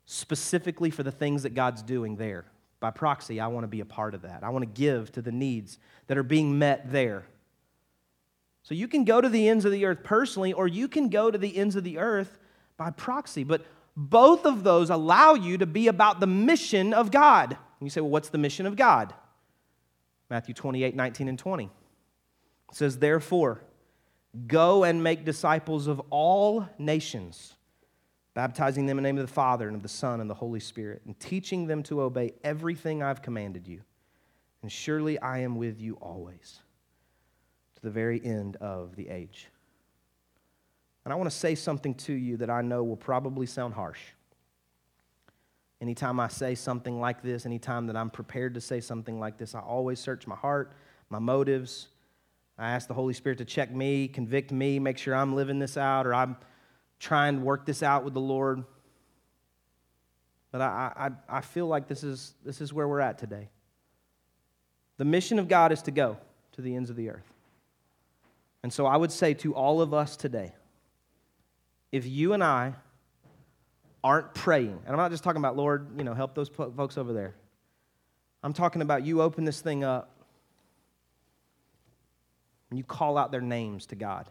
specifically 0.06 0.88
for 0.88 1.02
the 1.02 1.12
things 1.12 1.42
that 1.42 1.54
God's 1.54 1.82
doing 1.82 2.16
there. 2.16 2.46
By 2.80 2.90
proxy, 2.90 3.40
I 3.40 3.48
want 3.48 3.64
to 3.64 3.68
be 3.68 3.80
a 3.80 3.84
part 3.84 4.14
of 4.14 4.22
that. 4.22 4.42
I 4.42 4.48
want 4.48 4.62
to 4.62 4.80
give 4.80 5.12
to 5.12 5.22
the 5.22 5.32
needs 5.32 5.78
that 6.06 6.16
are 6.16 6.22
being 6.22 6.58
met 6.58 6.90
there. 6.90 7.26
So 8.62 8.74
you 8.74 8.88
can 8.88 9.04
go 9.04 9.20
to 9.20 9.28
the 9.28 9.48
ends 9.48 9.64
of 9.66 9.72
the 9.72 9.84
earth 9.84 10.02
personally, 10.02 10.54
or 10.54 10.66
you 10.66 10.88
can 10.88 11.08
go 11.08 11.30
to 11.30 11.36
the 11.36 11.56
ends 11.56 11.76
of 11.76 11.84
the 11.84 11.98
earth 11.98 12.38
by 12.78 12.90
proxy. 12.90 13.44
But 13.44 13.66
both 13.96 14.46
of 14.46 14.62
those 14.62 14.88
allow 14.88 15.34
you 15.34 15.58
to 15.58 15.66
be 15.66 15.88
about 15.88 16.20
the 16.20 16.26
mission 16.26 16.94
of 16.94 17.10
God. 17.10 17.58
And 17.78 17.86
you 17.86 17.90
say, 17.90 18.00
well, 18.00 18.10
what's 18.10 18.30
the 18.30 18.38
mission 18.38 18.66
of 18.66 18.76
God? 18.76 19.14
Matthew 20.30 20.54
28 20.54 20.94
19 20.94 21.28
and 21.28 21.38
20. 21.38 21.64
It 21.64 21.70
says, 22.74 22.98
Therefore, 22.98 23.62
go 24.46 24.84
and 24.84 25.02
make 25.02 25.24
disciples 25.24 25.86
of 25.86 26.00
all 26.10 26.68
nations, 26.78 27.54
baptizing 28.34 28.86
them 28.86 28.98
in 28.98 29.04
the 29.04 29.08
name 29.08 29.18
of 29.18 29.26
the 29.26 29.32
Father 29.32 29.66
and 29.66 29.76
of 29.76 29.82
the 29.82 29.88
Son 29.88 30.20
and 30.20 30.28
the 30.28 30.34
Holy 30.34 30.60
Spirit, 30.60 31.02
and 31.06 31.18
teaching 31.18 31.66
them 31.66 31.82
to 31.84 32.02
obey 32.02 32.34
everything 32.44 33.02
I've 33.02 33.22
commanded 33.22 33.66
you. 33.66 33.80
And 34.62 34.70
surely 34.70 35.18
I 35.18 35.38
am 35.38 35.56
with 35.56 35.80
you 35.80 35.94
always, 35.94 36.60
to 37.76 37.82
the 37.82 37.90
very 37.90 38.20
end 38.24 38.56
of 38.56 38.96
the 38.96 39.08
age. 39.08 39.48
And 41.04 41.12
I 41.12 41.16
want 41.16 41.30
to 41.30 41.36
say 41.36 41.54
something 41.54 41.94
to 41.94 42.12
you 42.12 42.36
that 42.38 42.50
I 42.50 42.60
know 42.60 42.84
will 42.84 42.96
probably 42.96 43.46
sound 43.46 43.72
harsh. 43.72 44.00
Anytime 45.80 46.18
I 46.18 46.28
say 46.28 46.54
something 46.54 47.00
like 47.00 47.22
this, 47.22 47.46
anytime 47.46 47.86
that 47.86 47.96
I'm 47.96 48.10
prepared 48.10 48.54
to 48.54 48.60
say 48.60 48.80
something 48.80 49.20
like 49.20 49.38
this, 49.38 49.54
I 49.54 49.60
always 49.60 50.00
search 50.00 50.26
my 50.26 50.34
heart, 50.34 50.72
my 51.08 51.20
motives. 51.20 51.88
I 52.58 52.70
ask 52.70 52.88
the 52.88 52.94
Holy 52.94 53.14
Spirit 53.14 53.38
to 53.38 53.44
check 53.44 53.72
me, 53.72 54.08
convict 54.08 54.50
me, 54.50 54.80
make 54.80 54.98
sure 54.98 55.14
I'm 55.14 55.36
living 55.36 55.60
this 55.60 55.76
out 55.76 56.06
or 56.06 56.14
I'm 56.14 56.36
trying 56.98 57.38
to 57.38 57.44
work 57.44 57.64
this 57.64 57.84
out 57.84 58.02
with 58.02 58.14
the 58.14 58.20
Lord. 58.20 58.64
But 60.50 60.62
I, 60.62 60.92
I, 61.28 61.36
I 61.38 61.40
feel 61.42 61.68
like 61.68 61.86
this 61.86 62.02
is, 62.02 62.34
this 62.44 62.60
is 62.60 62.72
where 62.72 62.88
we're 62.88 63.00
at 63.00 63.18
today. 63.18 63.48
The 64.96 65.04
mission 65.04 65.38
of 65.38 65.46
God 65.46 65.70
is 65.70 65.82
to 65.82 65.92
go 65.92 66.16
to 66.52 66.62
the 66.62 66.74
ends 66.74 66.90
of 66.90 66.96
the 66.96 67.10
earth. 67.10 67.32
And 68.64 68.72
so 68.72 68.86
I 68.86 68.96
would 68.96 69.12
say 69.12 69.34
to 69.34 69.54
all 69.54 69.80
of 69.80 69.94
us 69.94 70.16
today, 70.16 70.52
if 71.92 72.04
you 72.06 72.32
and 72.32 72.42
I 72.42 72.74
aren't 74.02 74.34
praying, 74.34 74.78
and 74.84 74.88
I'm 74.88 74.96
not 74.96 75.10
just 75.10 75.24
talking 75.24 75.40
about, 75.40 75.56
Lord, 75.56 75.88
you 75.96 76.04
know, 76.04 76.14
help 76.14 76.34
those 76.34 76.48
folks 76.48 76.96
over 76.96 77.12
there. 77.12 77.34
I'm 78.42 78.52
talking 78.52 78.82
about 78.82 79.04
you 79.04 79.20
open 79.22 79.44
this 79.44 79.60
thing 79.60 79.82
up 79.82 80.14
and 82.70 82.78
you 82.78 82.84
call 82.84 83.18
out 83.18 83.32
their 83.32 83.40
names 83.40 83.86
to 83.86 83.96
God. 83.96 84.30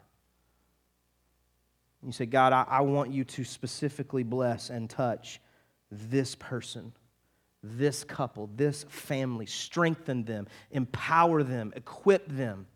You 2.06 2.14
say, 2.14 2.26
God, 2.26 2.54
I, 2.54 2.66
I 2.70 2.82
want 2.82 3.12
you 3.12 3.26
to 3.26 3.44
specifically 3.44 4.24
bless 4.24 4.70
and 4.70 4.90
touch 4.90 5.42
this 5.92 6.36
person, 6.36 6.94
this 7.62 8.06
couple, 8.06 8.50
this 8.56 8.86
family. 8.88 9.46
Strengthen 9.46 10.24
them, 10.24 10.48
empower 10.72 11.44
them, 11.44 11.74
equip 11.76 12.26
them 12.30 12.68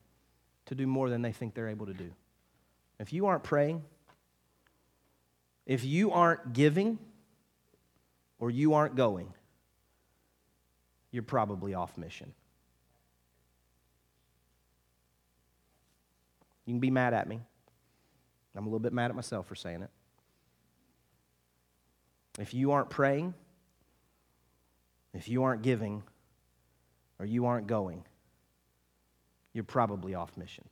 to 0.66 0.76
do 0.76 0.86
more 0.86 1.10
than 1.10 1.22
they 1.22 1.32
think 1.32 1.54
they're 1.54 1.70
able 1.70 1.86
to 1.86 1.94
do. 1.94 2.12
If 3.00 3.14
you 3.14 3.28
aren't 3.28 3.44
praying, 3.44 3.84
if 5.66 5.86
you 5.86 6.12
aren't 6.12 6.54
giving 6.54 6.98
or 8.40 8.50
you 8.50 8.74
aren't 8.74 8.96
going, 8.96 9.34
you're 11.12 11.24
probably 11.24 11.74
off 11.74 11.98
mission. 11.98 12.34
You 16.66 16.74
can 16.74 16.80
be 16.80 16.92
mad 16.92 17.14
at 17.14 17.28
me. 17.28 17.40
I'm 18.56 18.66
a 18.66 18.68
little 18.68 18.80
bit 18.80 18.94
mad 18.94 19.10
at 19.10 19.16
myself 19.16 19.48
for 19.48 19.56
saying 19.56 19.84
it. 19.84 19.90
If 22.40 22.54
you 22.54 22.72
aren't 22.72 22.90
praying, 22.90 23.34
if 25.14 25.28
you 25.28 25.44
aren't 25.44 25.62
giving, 25.62 26.04
or 27.20 27.26
you 27.26 27.46
aren't 27.46 27.68
going, 27.68 28.04
you're 29.54 29.64
probably 29.64 30.16
off 30.16 30.36
mission. 30.38 30.64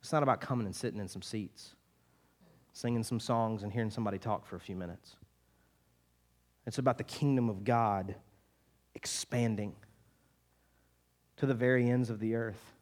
It's 0.00 0.12
not 0.12 0.22
about 0.22 0.40
coming 0.40 0.66
and 0.66 0.76
sitting 0.76 1.00
in 1.00 1.08
some 1.08 1.22
seats 1.22 1.74
singing 2.72 3.02
some 3.02 3.20
songs 3.20 3.62
and 3.62 3.72
hearing 3.72 3.90
somebody 3.90 4.18
talk 4.18 4.46
for 4.46 4.56
a 4.56 4.60
few 4.60 4.76
minutes. 4.76 5.16
It's 6.66 6.78
about 6.78 6.98
the 6.98 7.04
kingdom 7.04 7.48
of 7.48 7.64
God 7.64 8.14
expanding 8.94 9.74
to 11.36 11.46
the 11.46 11.54
very 11.54 11.88
ends 11.88 12.10
of 12.10 12.20
the 12.20 12.34
earth 12.34 12.74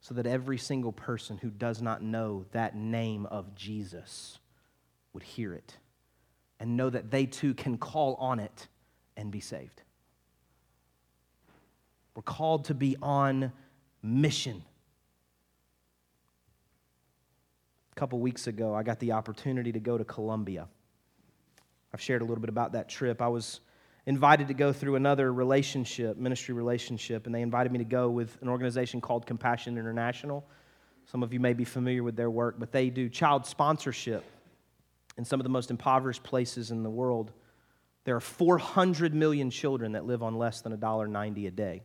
so 0.00 0.14
that 0.14 0.26
every 0.26 0.58
single 0.58 0.92
person 0.92 1.38
who 1.38 1.50
does 1.50 1.80
not 1.80 2.02
know 2.02 2.44
that 2.52 2.76
name 2.76 3.26
of 3.26 3.54
Jesus 3.54 4.38
would 5.12 5.22
hear 5.22 5.54
it 5.54 5.76
and 6.58 6.76
know 6.76 6.90
that 6.90 7.10
they 7.10 7.26
too 7.26 7.54
can 7.54 7.76
call 7.76 8.14
on 8.14 8.40
it 8.40 8.68
and 9.16 9.30
be 9.30 9.40
saved. 9.40 9.82
We're 12.14 12.22
called 12.22 12.66
to 12.66 12.74
be 12.74 12.96
on 13.00 13.52
mission. 14.02 14.62
A 17.91 17.91
couple 18.02 18.18
weeks 18.18 18.48
ago, 18.48 18.74
I 18.74 18.82
got 18.82 18.98
the 18.98 19.12
opportunity 19.12 19.70
to 19.70 19.78
go 19.78 19.96
to 19.96 20.02
Colombia. 20.04 20.66
I've 21.94 22.00
shared 22.00 22.20
a 22.20 22.24
little 22.24 22.40
bit 22.40 22.48
about 22.48 22.72
that 22.72 22.88
trip. 22.88 23.22
I 23.22 23.28
was 23.28 23.60
invited 24.06 24.48
to 24.48 24.54
go 24.54 24.72
through 24.72 24.96
another 24.96 25.32
relationship, 25.32 26.16
ministry 26.16 26.52
relationship, 26.52 27.26
and 27.26 27.32
they 27.32 27.42
invited 27.42 27.70
me 27.70 27.78
to 27.78 27.84
go 27.84 28.10
with 28.10 28.36
an 28.42 28.48
organization 28.48 29.00
called 29.00 29.24
Compassion 29.24 29.78
International. 29.78 30.44
Some 31.12 31.22
of 31.22 31.32
you 31.32 31.38
may 31.38 31.52
be 31.52 31.62
familiar 31.62 32.02
with 32.02 32.16
their 32.16 32.28
work, 32.28 32.56
but 32.58 32.72
they 32.72 32.90
do 32.90 33.08
child 33.08 33.46
sponsorship 33.46 34.24
in 35.16 35.24
some 35.24 35.38
of 35.38 35.44
the 35.44 35.50
most 35.50 35.70
impoverished 35.70 36.24
places 36.24 36.72
in 36.72 36.82
the 36.82 36.90
world. 36.90 37.30
There 38.02 38.16
are 38.16 38.20
400 38.20 39.14
million 39.14 39.48
children 39.48 39.92
that 39.92 40.06
live 40.06 40.24
on 40.24 40.36
less 40.36 40.60
than 40.60 40.76
$1.90 40.76 41.46
a 41.46 41.50
day. 41.52 41.82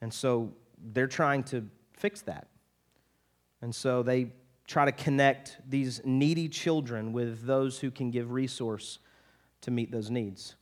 And 0.00 0.10
so 0.10 0.54
they're 0.94 1.06
trying 1.06 1.42
to 1.42 1.68
fix 1.92 2.22
that. 2.22 2.46
And 3.60 3.74
so 3.74 4.02
they 4.02 4.32
try 4.66 4.84
to 4.84 4.92
connect 4.92 5.58
these 5.68 6.00
needy 6.04 6.48
children 6.48 7.12
with 7.12 7.44
those 7.44 7.78
who 7.78 7.90
can 7.90 8.10
give 8.10 8.30
resource 8.30 8.98
to 9.62 9.70
meet 9.70 9.90
those 9.90 10.10
needs. 10.10 10.56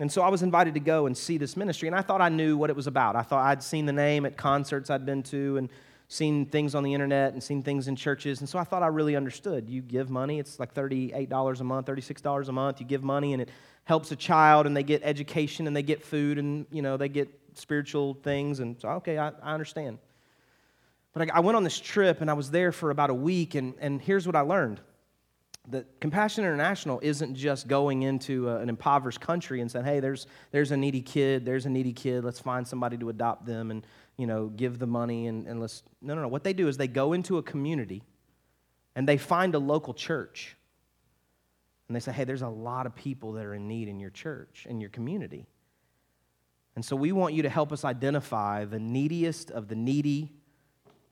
And 0.00 0.10
so 0.10 0.22
I 0.22 0.28
was 0.28 0.42
invited 0.42 0.74
to 0.74 0.80
go 0.80 1.06
and 1.06 1.16
see 1.16 1.38
this 1.38 1.56
ministry, 1.56 1.86
and 1.86 1.96
I 1.96 2.02
thought 2.02 2.20
I 2.20 2.28
knew 2.28 2.56
what 2.56 2.68
it 2.68 2.76
was 2.76 2.86
about. 2.86 3.14
I 3.16 3.22
thought 3.22 3.44
I'd 3.44 3.62
seen 3.62 3.86
the 3.86 3.92
name 3.92 4.26
at 4.26 4.36
concerts 4.36 4.90
I'd 4.90 5.06
been 5.06 5.22
to 5.24 5.56
and 5.56 5.68
seen 6.08 6.46
things 6.46 6.74
on 6.74 6.82
the 6.82 6.92
internet 6.92 7.32
and 7.32 7.42
seen 7.42 7.62
things 7.62 7.86
in 7.86 7.96
churches, 7.96 8.40
and 8.40 8.48
so 8.48 8.58
I 8.58 8.64
thought 8.64 8.82
I 8.82 8.88
really 8.88 9.14
understood. 9.14 9.70
You 9.70 9.82
give 9.82 10.10
money, 10.10 10.38
it's 10.38 10.58
like 10.58 10.74
$38 10.74 11.60
a 11.60 11.64
month, 11.64 11.86
$36 11.86 12.48
a 12.48 12.52
month. 12.52 12.80
You 12.80 12.86
give 12.86 13.04
money, 13.04 13.34
and 13.34 13.42
it 13.42 13.50
helps 13.84 14.10
a 14.10 14.16
child, 14.16 14.66
and 14.66 14.76
they 14.76 14.82
get 14.82 15.02
education, 15.04 15.66
and 15.66 15.76
they 15.76 15.82
get 15.82 16.02
food, 16.02 16.38
and, 16.38 16.66
you 16.70 16.82
know, 16.82 16.96
they 16.96 17.08
get 17.08 17.28
spiritual 17.54 18.14
things, 18.14 18.58
and 18.58 18.76
so, 18.80 18.88
okay, 18.88 19.16
I, 19.16 19.28
I 19.42 19.54
understand. 19.54 19.98
But 21.14 21.30
I, 21.30 21.36
I 21.36 21.40
went 21.40 21.56
on 21.56 21.64
this 21.64 21.80
trip, 21.80 22.20
and 22.20 22.28
I 22.28 22.34
was 22.34 22.50
there 22.50 22.72
for 22.72 22.90
about 22.90 23.08
a 23.08 23.14
week, 23.14 23.54
and, 23.54 23.74
and 23.80 24.02
here's 24.02 24.26
what 24.26 24.36
I 24.36 24.40
learned 24.40 24.80
that 25.68 25.98
Compassion 26.00 26.44
International 26.44 27.00
isn't 27.02 27.34
just 27.34 27.68
going 27.68 28.02
into 28.02 28.50
a, 28.50 28.56
an 28.58 28.68
impoverished 28.68 29.20
country 29.20 29.62
and 29.62 29.70
saying, 29.70 29.84
hey, 29.84 29.98
there's, 29.98 30.26
there's 30.50 30.70
a 30.72 30.76
needy 30.76 31.00
kid, 31.00 31.46
there's 31.46 31.64
a 31.64 31.70
needy 31.70 31.92
kid, 31.92 32.22
let's 32.22 32.38
find 32.38 32.68
somebody 32.68 32.98
to 32.98 33.08
adopt 33.08 33.46
them 33.46 33.70
and, 33.70 33.86
you 34.18 34.26
know, 34.26 34.48
give 34.48 34.78
the 34.78 34.86
money 34.86 35.26
and, 35.26 35.46
and 35.46 35.60
let's. 35.60 35.82
No, 36.02 36.14
no, 36.14 36.22
no. 36.22 36.28
What 36.28 36.44
they 36.44 36.52
do 36.52 36.68
is 36.68 36.76
they 36.76 36.88
go 36.88 37.14
into 37.14 37.38
a 37.38 37.42
community 37.42 38.02
and 38.94 39.08
they 39.08 39.16
find 39.16 39.54
a 39.54 39.58
local 39.58 39.94
church. 39.94 40.54
And 41.88 41.96
they 41.96 42.00
say, 42.00 42.12
hey, 42.12 42.24
there's 42.24 42.42
a 42.42 42.48
lot 42.48 42.86
of 42.86 42.94
people 42.94 43.32
that 43.32 43.44
are 43.44 43.54
in 43.54 43.66
need 43.66 43.88
in 43.88 44.00
your 44.00 44.10
church, 44.10 44.66
in 44.68 44.80
your 44.80 44.90
community. 44.90 45.46
And 46.76 46.84
so 46.84 46.94
we 46.94 47.12
want 47.12 47.34
you 47.34 47.42
to 47.42 47.48
help 47.48 47.72
us 47.72 47.84
identify 47.84 48.64
the 48.64 48.78
neediest 48.80 49.50
of 49.50 49.68
the 49.68 49.76
needy 49.76 50.32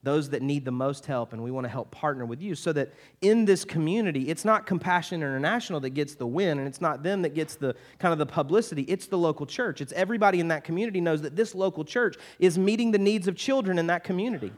those 0.03 0.31
that 0.31 0.43
need 0.43 0.65
the 0.65 0.73
most 0.73 1.07
help, 1.07 1.33
and 1.33 1.43
we 1.43 1.51
want 1.53 1.65
to 1.65 1.69
help 1.69 1.91
partner 1.93 2.27
with 2.27 2.43
you 2.43 2.57
so 2.57 2.73
that 2.73 2.93
in 3.21 3.45
this 3.45 3.65
community, 3.65 4.29
it's 4.29 4.45
not 4.45 4.67
Compassion 4.67 5.23
International 5.23 5.79
that 5.81 5.91
gets 5.91 6.17
the 6.17 6.27
win, 6.27 6.59
and 6.59 6.67
it's 6.67 6.81
not 6.81 7.05
them 7.05 7.23
that 7.23 7.35
gets 7.35 7.55
the 7.55 7.77
kind 8.01 8.13
of 8.13 8.19
the 8.19 8.27
publicity. 8.27 8.83
It's 8.83 9.07
the 9.07 9.19
local 9.19 9.47
church. 9.47 9.81
It's 9.81 9.93
everybody 9.93 10.41
in 10.41 10.49
that 10.49 10.65
community 10.65 11.01
knows 11.01 11.23
that 11.23 11.37
this 11.37 11.55
local 11.55 11.85
church 11.85 12.17
is 12.41 12.59
meeting 12.59 12.91
the 12.91 12.99
needs 12.99 13.29
of 13.29 13.37
children 13.37 13.79
in 13.79 13.87
that 13.87 14.03
community. 14.03 14.53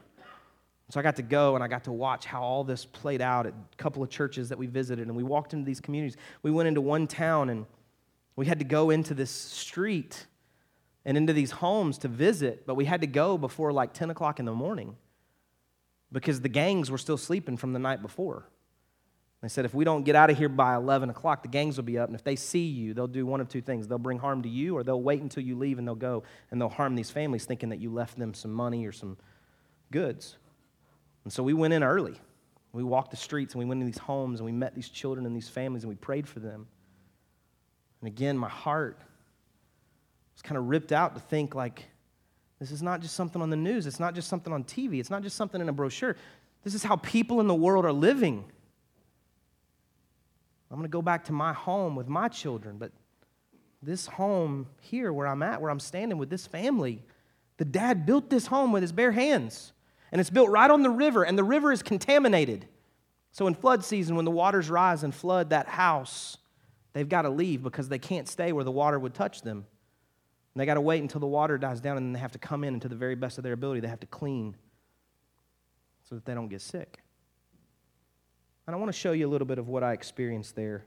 So 0.89 0.99
I 0.99 1.03
got 1.03 1.15
to 1.17 1.23
go 1.23 1.55
and 1.55 1.63
I 1.63 1.67
got 1.67 1.83
to 1.85 1.91
watch 1.91 2.25
how 2.25 2.41
all 2.41 2.63
this 2.63 2.85
played 2.85 3.21
out 3.21 3.45
at 3.45 3.53
a 3.53 3.75
couple 3.77 4.01
of 4.01 4.09
churches 4.09 4.49
that 4.49 4.57
we 4.57 4.65
visited, 4.65 5.07
and 5.07 5.15
we 5.15 5.23
walked 5.23 5.53
into 5.53 5.65
these 5.65 5.79
communities. 5.79 6.17
We 6.41 6.49
went 6.49 6.67
into 6.67 6.81
one 6.81 7.05
town 7.05 7.49
and 7.49 7.67
we 8.35 8.47
had 8.47 8.59
to 8.59 8.65
go 8.65 8.89
into 8.89 9.13
this 9.13 9.29
street 9.29 10.25
and 11.05 11.17
into 11.17 11.33
these 11.33 11.51
homes 11.51 11.99
to 11.99 12.07
visit, 12.07 12.65
but 12.65 12.73
we 12.73 12.85
had 12.85 13.01
to 13.01 13.07
go 13.07 13.37
before 13.37 13.71
like 13.71 13.93
10 13.93 14.09
o'clock 14.09 14.39
in 14.39 14.45
the 14.45 14.53
morning 14.53 14.95
because 16.15 16.39
the 16.39 16.49
gangs 16.49 16.89
were 16.89 16.97
still 16.97 17.17
sleeping 17.17 17.57
from 17.57 17.73
the 17.73 17.79
night 17.79 18.01
before. 18.01 18.45
They 19.41 19.49
said, 19.49 19.65
if 19.65 19.73
we 19.73 19.83
don't 19.83 20.03
get 20.03 20.15
out 20.15 20.29
of 20.29 20.37
here 20.37 20.47
by 20.47 20.73
11 20.75 21.09
o'clock, 21.09 21.43
the 21.43 21.49
gangs 21.49 21.75
will 21.75 21.83
be 21.83 21.99
up. 21.99 22.07
And 22.07 22.15
if 22.15 22.23
they 22.23 22.37
see 22.37 22.65
you, 22.65 22.93
they'll 22.93 23.05
do 23.05 23.25
one 23.25 23.41
of 23.41 23.49
two 23.49 23.61
things. 23.61 23.85
They'll 23.85 23.97
bring 23.97 24.17
harm 24.17 24.41
to 24.43 24.49
you, 24.49 24.77
or 24.77 24.83
they'll 24.83 25.01
wait 25.01 25.21
until 25.21 25.43
you 25.43 25.57
leave 25.57 25.77
and 25.77 25.85
they'll 25.85 25.93
go 25.93 26.23
and 26.49 26.59
they'll 26.59 26.69
harm 26.69 26.95
these 26.95 27.11
families 27.11 27.43
thinking 27.43 27.67
that 27.69 27.79
you 27.79 27.91
left 27.91 28.17
them 28.17 28.33
some 28.33 28.53
money 28.53 28.85
or 28.85 28.93
some 28.93 29.17
goods. 29.91 30.37
And 31.25 31.33
so 31.33 31.43
we 31.43 31.53
went 31.53 31.73
in 31.73 31.83
early. 31.83 32.15
We 32.71 32.81
walked 32.81 33.11
the 33.11 33.17
streets 33.17 33.53
and 33.53 33.59
we 33.59 33.65
went 33.65 33.81
into 33.81 33.91
these 33.91 34.01
homes 34.01 34.39
and 34.39 34.45
we 34.45 34.53
met 34.53 34.73
these 34.73 34.87
children 34.87 35.25
and 35.25 35.35
these 35.35 35.49
families 35.49 35.83
and 35.83 35.89
we 35.89 35.95
prayed 35.95 36.29
for 36.29 36.39
them. 36.39 36.65
And 37.99 38.07
again, 38.07 38.37
my 38.37 38.49
heart 38.49 39.01
was 40.33 40.41
kind 40.41 40.57
of 40.57 40.69
ripped 40.69 40.93
out 40.93 41.13
to 41.15 41.21
think, 41.21 41.55
like, 41.55 41.83
this 42.59 42.71
is 42.71 42.81
not 42.81 43.01
just 43.01 43.15
something 43.15 43.41
on 43.41 43.49
the 43.49 43.57
news. 43.57 43.85
It's 43.85 43.99
not 43.99 44.15
just 44.15 44.27
something 44.27 44.53
on 44.53 44.63
TV. 44.63 44.99
It's 44.99 45.09
not 45.09 45.23
just 45.23 45.35
something 45.35 45.59
in 45.59 45.67
a 45.67 45.73
brochure. 45.73 46.15
This 46.63 46.73
is 46.73 46.83
how 46.83 46.95
people 46.97 47.41
in 47.41 47.47
the 47.47 47.55
world 47.55 47.85
are 47.85 47.91
living. 47.91 48.45
I'm 50.71 50.77
going 50.77 50.89
to 50.89 50.91
go 50.91 51.01
back 51.01 51.25
to 51.25 51.33
my 51.33 51.53
home 51.53 51.95
with 51.95 52.07
my 52.07 52.27
children, 52.27 52.77
but 52.77 52.91
this 53.81 54.07
home 54.07 54.67
here 54.81 55.13
where 55.13 55.27
I'm 55.27 55.43
at, 55.43 55.61
where 55.61 55.69
I'm 55.69 55.79
standing 55.79 56.17
with 56.17 56.29
this 56.29 56.47
family, 56.47 57.03
the 57.57 57.65
dad 57.65 58.05
built 58.05 58.29
this 58.29 58.47
home 58.47 58.71
with 58.71 58.81
his 58.81 58.91
bare 58.91 59.11
hands. 59.11 59.73
And 60.11 60.19
it's 60.19 60.29
built 60.29 60.49
right 60.49 60.69
on 60.69 60.81
the 60.81 60.89
river, 60.89 61.23
and 61.23 61.37
the 61.37 61.43
river 61.43 61.71
is 61.71 61.83
contaminated. 61.83 62.67
So 63.31 63.47
in 63.47 63.53
flood 63.53 63.83
season, 63.83 64.15
when 64.15 64.25
the 64.25 64.31
waters 64.31 64.69
rise 64.69 65.03
and 65.03 65.13
flood 65.13 65.49
that 65.49 65.67
house, 65.67 66.37
they've 66.93 67.07
got 67.07 67.23
to 67.23 67.29
leave 67.29 67.61
because 67.61 67.89
they 67.89 67.99
can't 67.99 68.27
stay 68.27 68.53
where 68.53 68.63
the 68.63 68.71
water 68.71 68.97
would 68.97 69.13
touch 69.13 69.41
them. 69.41 69.65
And 70.55 70.61
they 70.61 70.65
got 70.65 70.75
to 70.75 70.81
wait 70.81 71.01
until 71.01 71.19
the 71.19 71.27
water 71.27 71.57
dies 71.57 71.81
down, 71.81 71.97
and 71.97 72.05
then 72.07 72.13
they 72.13 72.19
have 72.19 72.31
to 72.31 72.39
come 72.39 72.63
in 72.63 72.73
and 72.73 72.81
to 72.81 72.87
the 72.87 72.95
very 72.95 73.15
best 73.15 73.37
of 73.37 73.43
their 73.43 73.51
ability. 73.51 73.81
They 73.81 73.89
have 73.89 73.99
to 73.99 74.07
clean 74.07 74.55
so 76.07 76.15
that 76.15 76.23
they 76.23 76.33
don't 76.33 76.47
get 76.47 76.61
sick. 76.61 77.03
And 78.65 78.73
I 78.73 78.79
want 78.79 78.87
to 78.89 78.97
show 78.97 79.11
you 79.11 79.27
a 79.27 79.29
little 79.29 79.45
bit 79.45 79.59
of 79.59 79.67
what 79.67 79.83
I 79.83 79.91
experienced 79.91 80.55
there. 80.55 80.85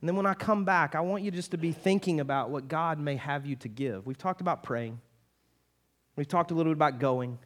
And 0.00 0.08
then 0.08 0.16
when 0.16 0.24
I 0.24 0.32
come 0.32 0.64
back, 0.64 0.94
I 0.94 1.00
want 1.00 1.24
you 1.24 1.30
just 1.30 1.50
to 1.50 1.58
be 1.58 1.72
thinking 1.72 2.20
about 2.20 2.48
what 2.48 2.68
God 2.68 2.98
may 2.98 3.16
have 3.16 3.44
you 3.44 3.54
to 3.56 3.68
give. 3.68 4.06
We've 4.06 4.16
talked 4.16 4.40
about 4.40 4.62
praying, 4.62 4.98
we've 6.16 6.26
talked 6.26 6.50
a 6.50 6.54
little 6.54 6.72
bit 6.72 6.78
about 6.78 7.00
going. 7.00 7.38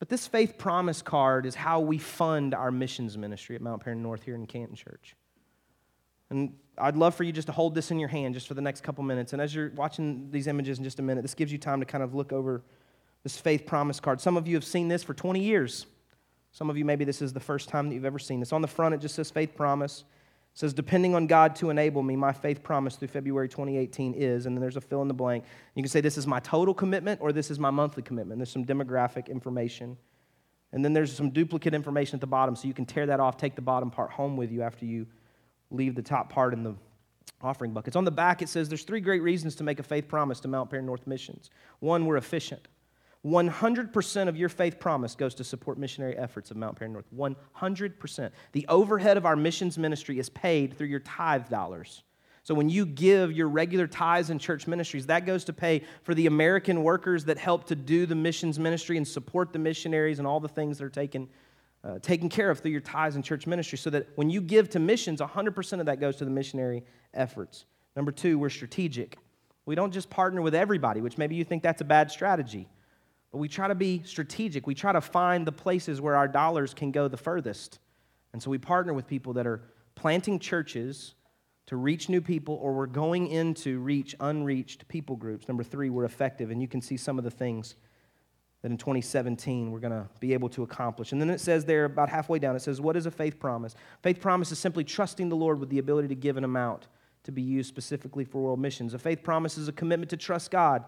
But 0.00 0.08
this 0.08 0.26
faith 0.26 0.58
promise 0.58 1.00
card 1.02 1.46
is 1.46 1.54
how 1.54 1.78
we 1.78 1.98
fund 1.98 2.54
our 2.54 2.72
missions 2.72 3.16
ministry 3.16 3.54
at 3.54 3.62
Mount 3.62 3.84
Paran 3.84 4.02
North 4.02 4.24
here 4.24 4.34
in 4.34 4.48
Canton 4.48 4.74
Church. 4.74 5.14
And 6.32 6.54
I'd 6.78 6.96
love 6.96 7.14
for 7.14 7.24
you 7.24 7.30
just 7.32 7.46
to 7.48 7.52
hold 7.52 7.74
this 7.74 7.90
in 7.90 7.98
your 7.98 8.08
hand 8.08 8.32
just 8.32 8.48
for 8.48 8.54
the 8.54 8.62
next 8.62 8.82
couple 8.82 9.04
minutes. 9.04 9.34
And 9.34 9.42
as 9.42 9.54
you're 9.54 9.70
watching 9.76 10.30
these 10.30 10.46
images 10.46 10.78
in 10.78 10.84
just 10.84 10.98
a 10.98 11.02
minute, 11.02 11.20
this 11.20 11.34
gives 11.34 11.52
you 11.52 11.58
time 11.58 11.78
to 11.80 11.86
kind 11.86 12.02
of 12.02 12.14
look 12.14 12.32
over 12.32 12.62
this 13.22 13.36
faith 13.36 13.66
promise 13.66 14.00
card. 14.00 14.18
Some 14.18 14.38
of 14.38 14.48
you 14.48 14.56
have 14.56 14.64
seen 14.64 14.88
this 14.88 15.02
for 15.02 15.12
20 15.12 15.40
years. 15.40 15.86
Some 16.50 16.70
of 16.70 16.78
you, 16.78 16.86
maybe 16.86 17.04
this 17.04 17.20
is 17.20 17.34
the 17.34 17.40
first 17.40 17.68
time 17.68 17.88
that 17.88 17.94
you've 17.94 18.06
ever 18.06 18.18
seen 18.18 18.40
this. 18.40 18.50
On 18.50 18.62
the 18.62 18.68
front, 18.68 18.94
it 18.94 19.02
just 19.02 19.14
says 19.14 19.30
faith 19.30 19.54
promise. 19.54 20.04
It 20.54 20.58
says, 20.58 20.72
depending 20.72 21.14
on 21.14 21.26
God 21.26 21.54
to 21.56 21.68
enable 21.68 22.02
me, 22.02 22.16
my 22.16 22.32
faith 22.32 22.62
promise 22.62 22.96
through 22.96 23.08
February 23.08 23.48
2018 23.48 24.14
is, 24.14 24.46
and 24.46 24.56
then 24.56 24.62
there's 24.62 24.76
a 24.78 24.80
fill 24.80 25.02
in 25.02 25.08
the 25.08 25.14
blank. 25.14 25.44
You 25.74 25.82
can 25.82 25.90
say, 25.90 26.00
this 26.00 26.16
is 26.16 26.26
my 26.26 26.40
total 26.40 26.72
commitment 26.72 27.20
or 27.20 27.32
this 27.32 27.50
is 27.50 27.58
my 27.58 27.70
monthly 27.70 28.02
commitment. 28.02 28.38
There's 28.38 28.50
some 28.50 28.64
demographic 28.64 29.28
information. 29.28 29.98
And 30.72 30.82
then 30.82 30.94
there's 30.94 31.14
some 31.14 31.28
duplicate 31.28 31.74
information 31.74 32.16
at 32.16 32.22
the 32.22 32.26
bottom, 32.26 32.56
so 32.56 32.66
you 32.66 32.72
can 32.74 32.86
tear 32.86 33.04
that 33.06 33.20
off, 33.20 33.36
take 33.36 33.54
the 33.54 33.62
bottom 33.62 33.90
part 33.90 34.10
home 34.10 34.38
with 34.38 34.50
you 34.50 34.62
after 34.62 34.86
you 34.86 35.06
leave 35.72 35.94
the 35.94 36.02
top 36.02 36.30
part 36.30 36.52
in 36.52 36.62
the 36.62 36.74
offering 37.40 37.72
buckets. 37.72 37.96
On 37.96 38.04
the 38.04 38.10
back, 38.10 38.42
it 38.42 38.48
says 38.48 38.68
there's 38.68 38.84
three 38.84 39.00
great 39.00 39.22
reasons 39.22 39.54
to 39.56 39.64
make 39.64 39.80
a 39.80 39.82
faith 39.82 40.08
promise 40.08 40.40
to 40.40 40.48
Mount 40.48 40.70
Paran 40.70 40.86
North 40.86 41.06
Missions. 41.06 41.50
One, 41.80 42.06
we're 42.06 42.16
efficient. 42.16 42.68
100% 43.24 44.28
of 44.28 44.36
your 44.36 44.48
faith 44.48 44.80
promise 44.80 45.14
goes 45.14 45.34
to 45.36 45.44
support 45.44 45.78
missionary 45.78 46.16
efforts 46.16 46.50
of 46.50 46.56
Mount 46.56 46.76
Paran 46.76 46.92
North. 46.92 47.06
100%. 47.14 48.30
The 48.52 48.66
overhead 48.68 49.16
of 49.16 49.26
our 49.26 49.36
missions 49.36 49.78
ministry 49.78 50.18
is 50.18 50.28
paid 50.30 50.76
through 50.76 50.88
your 50.88 51.00
tithe 51.00 51.48
dollars. 51.48 52.02
So 52.44 52.54
when 52.54 52.68
you 52.68 52.84
give 52.84 53.30
your 53.30 53.48
regular 53.48 53.86
tithes 53.86 54.30
in 54.30 54.40
church 54.40 54.66
ministries, 54.66 55.06
that 55.06 55.26
goes 55.26 55.44
to 55.44 55.52
pay 55.52 55.82
for 56.02 56.14
the 56.14 56.26
American 56.26 56.82
workers 56.82 57.24
that 57.26 57.38
help 57.38 57.64
to 57.68 57.76
do 57.76 58.04
the 58.04 58.16
missions 58.16 58.58
ministry 58.58 58.96
and 58.96 59.06
support 59.06 59.52
the 59.52 59.60
missionaries 59.60 60.18
and 60.18 60.26
all 60.26 60.40
the 60.40 60.48
things 60.48 60.78
that 60.78 60.84
are 60.84 60.90
taken 60.90 61.28
uh, 61.84 61.98
taken 61.98 62.28
care 62.28 62.50
of 62.50 62.60
through 62.60 62.70
your 62.70 62.80
tithes 62.80 63.16
and 63.16 63.24
church 63.24 63.46
ministry 63.46 63.76
so 63.76 63.90
that 63.90 64.08
when 64.14 64.30
you 64.30 64.40
give 64.40 64.70
to 64.70 64.78
missions, 64.78 65.20
100% 65.20 65.80
of 65.80 65.86
that 65.86 66.00
goes 66.00 66.16
to 66.16 66.24
the 66.24 66.30
missionary 66.30 66.84
efforts. 67.12 67.64
Number 67.96 68.12
two, 68.12 68.38
we're 68.38 68.50
strategic. 68.50 69.18
We 69.66 69.74
don't 69.74 69.92
just 69.92 70.08
partner 70.08 70.42
with 70.42 70.54
everybody, 70.54 71.00
which 71.00 71.18
maybe 71.18 71.34
you 71.34 71.44
think 71.44 71.62
that's 71.62 71.80
a 71.80 71.84
bad 71.84 72.10
strategy, 72.10 72.68
but 73.30 73.38
we 73.38 73.48
try 73.48 73.68
to 73.68 73.74
be 73.74 74.02
strategic. 74.04 74.66
We 74.66 74.74
try 74.74 74.92
to 74.92 75.00
find 75.00 75.46
the 75.46 75.52
places 75.52 76.00
where 76.00 76.16
our 76.16 76.28
dollars 76.28 76.74
can 76.74 76.90
go 76.90 77.08
the 77.08 77.16
furthest. 77.16 77.78
And 78.32 78.42
so 78.42 78.50
we 78.50 78.58
partner 78.58 78.92
with 78.92 79.06
people 79.06 79.32
that 79.34 79.46
are 79.46 79.62
planting 79.94 80.38
churches 80.38 81.14
to 81.66 81.76
reach 81.76 82.08
new 82.08 82.20
people, 82.20 82.56
or 82.56 82.72
we're 82.72 82.86
going 82.86 83.28
in 83.28 83.54
to 83.54 83.78
reach 83.78 84.16
unreached 84.20 84.86
people 84.88 85.16
groups. 85.16 85.46
Number 85.48 85.62
three, 85.62 85.90
we're 85.90 86.04
effective, 86.04 86.50
and 86.50 86.60
you 86.60 86.66
can 86.66 86.80
see 86.80 86.96
some 86.96 87.18
of 87.18 87.24
the 87.24 87.30
things 87.30 87.76
that 88.62 88.70
in 88.70 88.78
2017 88.78 89.70
we're 89.70 89.80
going 89.80 89.92
to 89.92 90.08
be 90.20 90.32
able 90.32 90.48
to 90.48 90.62
accomplish. 90.62 91.12
And 91.12 91.20
then 91.20 91.30
it 91.30 91.40
says 91.40 91.64
there, 91.64 91.84
about 91.84 92.08
halfway 92.08 92.38
down, 92.38 92.56
it 92.56 92.62
says, 92.62 92.80
What 92.80 92.96
is 92.96 93.06
a 93.06 93.10
faith 93.10 93.38
promise? 93.38 93.74
Faith 94.02 94.20
promise 94.20 94.52
is 94.52 94.58
simply 94.58 94.84
trusting 94.84 95.28
the 95.28 95.36
Lord 95.36 95.58
with 95.60 95.68
the 95.68 95.78
ability 95.78 96.08
to 96.08 96.14
give 96.14 96.36
an 96.36 96.44
amount 96.44 96.86
to 97.24 97.32
be 97.32 97.42
used 97.42 97.68
specifically 97.68 98.24
for 98.24 98.42
world 98.42 98.60
missions. 98.60 98.94
A 98.94 98.98
faith 98.98 99.22
promise 99.22 99.58
is 99.58 99.68
a 99.68 99.72
commitment 99.72 100.10
to 100.10 100.16
trust 100.16 100.50
God 100.50 100.84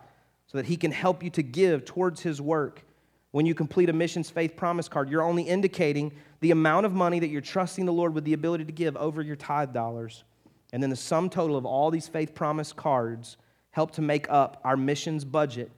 so 0.47 0.59
that 0.59 0.67
He 0.67 0.77
can 0.77 0.93
help 0.93 1.23
you 1.23 1.31
to 1.31 1.43
give 1.43 1.85
towards 1.85 2.21
His 2.21 2.41
work. 2.41 2.85
When 3.33 3.47
you 3.47 3.55
complete 3.55 3.91
a 3.91 3.93
missions 3.93 4.31
faith 4.31 4.57
promise 4.57 4.89
card, 4.89 5.11
you're 5.11 5.23
only 5.23 5.43
indicating 5.43 6.13
the 6.41 6.53
amount 6.53 6.87
of 6.87 6.93
money 6.93 7.19
that 7.19 7.29
you're 7.29 7.41
trusting 7.41 7.85
the 7.85 7.93
Lord 7.93 8.15
with 8.15 8.25
the 8.25 8.33
ability 8.33 8.65
to 8.67 8.73
give 8.73 8.97
over 8.97 9.23
your 9.23 9.37
tithe 9.37 9.73
dollars. 9.73 10.23
And 10.73 10.83
then 10.83 10.91
the 10.91 10.97
sum 10.97 11.29
total 11.31 11.57
of 11.57 11.67
all 11.67 11.91
these 11.91 12.07
faith 12.07 12.35
promise 12.35 12.73
cards 12.73 13.37
help 13.71 13.91
to 13.93 14.03
make 14.03 14.31
up 14.31 14.61
our 14.63 14.77
missions 14.77 15.25
budget 15.25 15.73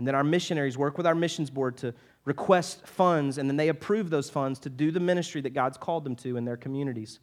and 0.00 0.06
then 0.06 0.14
our 0.14 0.24
missionaries 0.24 0.78
work 0.78 0.96
with 0.96 1.06
our 1.06 1.14
missions 1.14 1.50
board 1.50 1.76
to 1.76 1.92
request 2.24 2.86
funds, 2.86 3.36
and 3.36 3.50
then 3.50 3.58
they 3.58 3.68
approve 3.68 4.08
those 4.08 4.30
funds 4.30 4.58
to 4.60 4.70
do 4.70 4.90
the 4.90 4.98
ministry 4.98 5.42
that 5.42 5.50
God's 5.50 5.76
called 5.76 6.04
them 6.04 6.16
to 6.16 6.38
in 6.38 6.46
their 6.46 6.56
communities. 6.56 7.20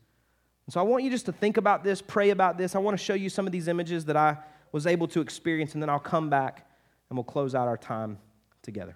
And 0.68 0.74
so 0.74 0.80
I 0.80 0.84
want 0.84 1.04
you 1.04 1.10
just 1.10 1.26
to 1.26 1.32
think 1.32 1.58
about 1.58 1.84
this, 1.84 2.04
pray 2.04 2.30
about 2.30 2.56
this. 2.60 2.76
I 2.76 2.78
want 2.78 2.96
to 2.96 3.04
show 3.04 3.16
you 3.16 3.32
some 3.32 3.48
of 3.48 3.52
these 3.52 3.68
images 3.68 4.06
that 4.06 4.16
I 4.16 4.38
was 4.72 4.86
able 4.86 5.08
to 5.08 5.22
experience, 5.22 5.74
and 5.74 5.82
then 5.82 5.90
I'll 5.90 5.98
come 5.98 6.30
back 6.30 6.70
and 7.10 7.18
we'll 7.18 7.24
close 7.24 7.56
out 7.56 7.68
our 7.68 7.78
time 7.78 8.20
together. 8.62 8.96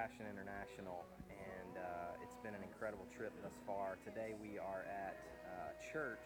With 0.00 0.08
Compassion 0.08 0.32
International, 0.32 1.04
and 1.28 1.76
uh, 1.76 2.24
it's 2.24 2.36
been 2.40 2.54
an 2.54 2.64
incredible 2.64 3.04
trip 3.12 3.32
thus 3.44 3.52
far. 3.66 4.00
Today 4.04 4.32
we 4.40 4.56
are 4.56 4.88
at 4.88 5.16
uh, 5.44 5.76
church 5.92 6.24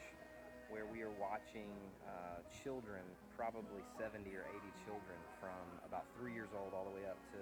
where 0.70 0.86
we 0.86 1.02
are 1.02 1.10
watching 1.18 1.70
uh, 2.06 2.42
children, 2.62 3.02
probably 3.34 3.82
70 3.98 4.30
or 4.30 4.46
80 4.46 4.86
children 4.86 5.18
from 5.42 5.58
about 5.86 6.06
three 6.14 6.30
years 6.32 6.50
old 6.54 6.70
all 6.70 6.86
the 6.86 6.94
way 6.94 7.02
up 7.06 7.18
to 7.34 7.38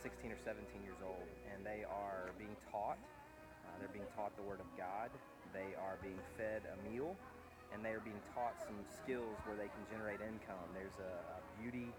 16 0.00 0.32
or 0.32 0.40
17 0.40 0.64
years 0.80 1.00
old, 1.04 1.28
and 1.52 1.60
they 1.60 1.84
are 1.84 2.32
being 2.40 2.56
taught. 2.72 3.00
Uh, 3.64 3.76
they're 3.76 3.92
being 3.92 4.08
taught 4.16 4.32
the 4.36 4.46
Word 4.48 4.64
of 4.64 4.68
God. 4.80 5.12
They 5.52 5.76
are 5.76 6.00
being 6.00 6.20
fed 6.40 6.64
a 6.72 6.76
meal, 6.88 7.12
and 7.72 7.84
they 7.84 7.92
are 7.92 8.04
being 8.04 8.20
taught 8.32 8.56
some 8.64 8.80
skills 8.96 9.36
where 9.44 9.56
they 9.56 9.68
can 9.68 9.84
generate 9.92 10.24
income. 10.24 10.68
There's 10.72 10.96
a, 11.00 11.12
a 11.36 11.40
beauty 11.60 11.92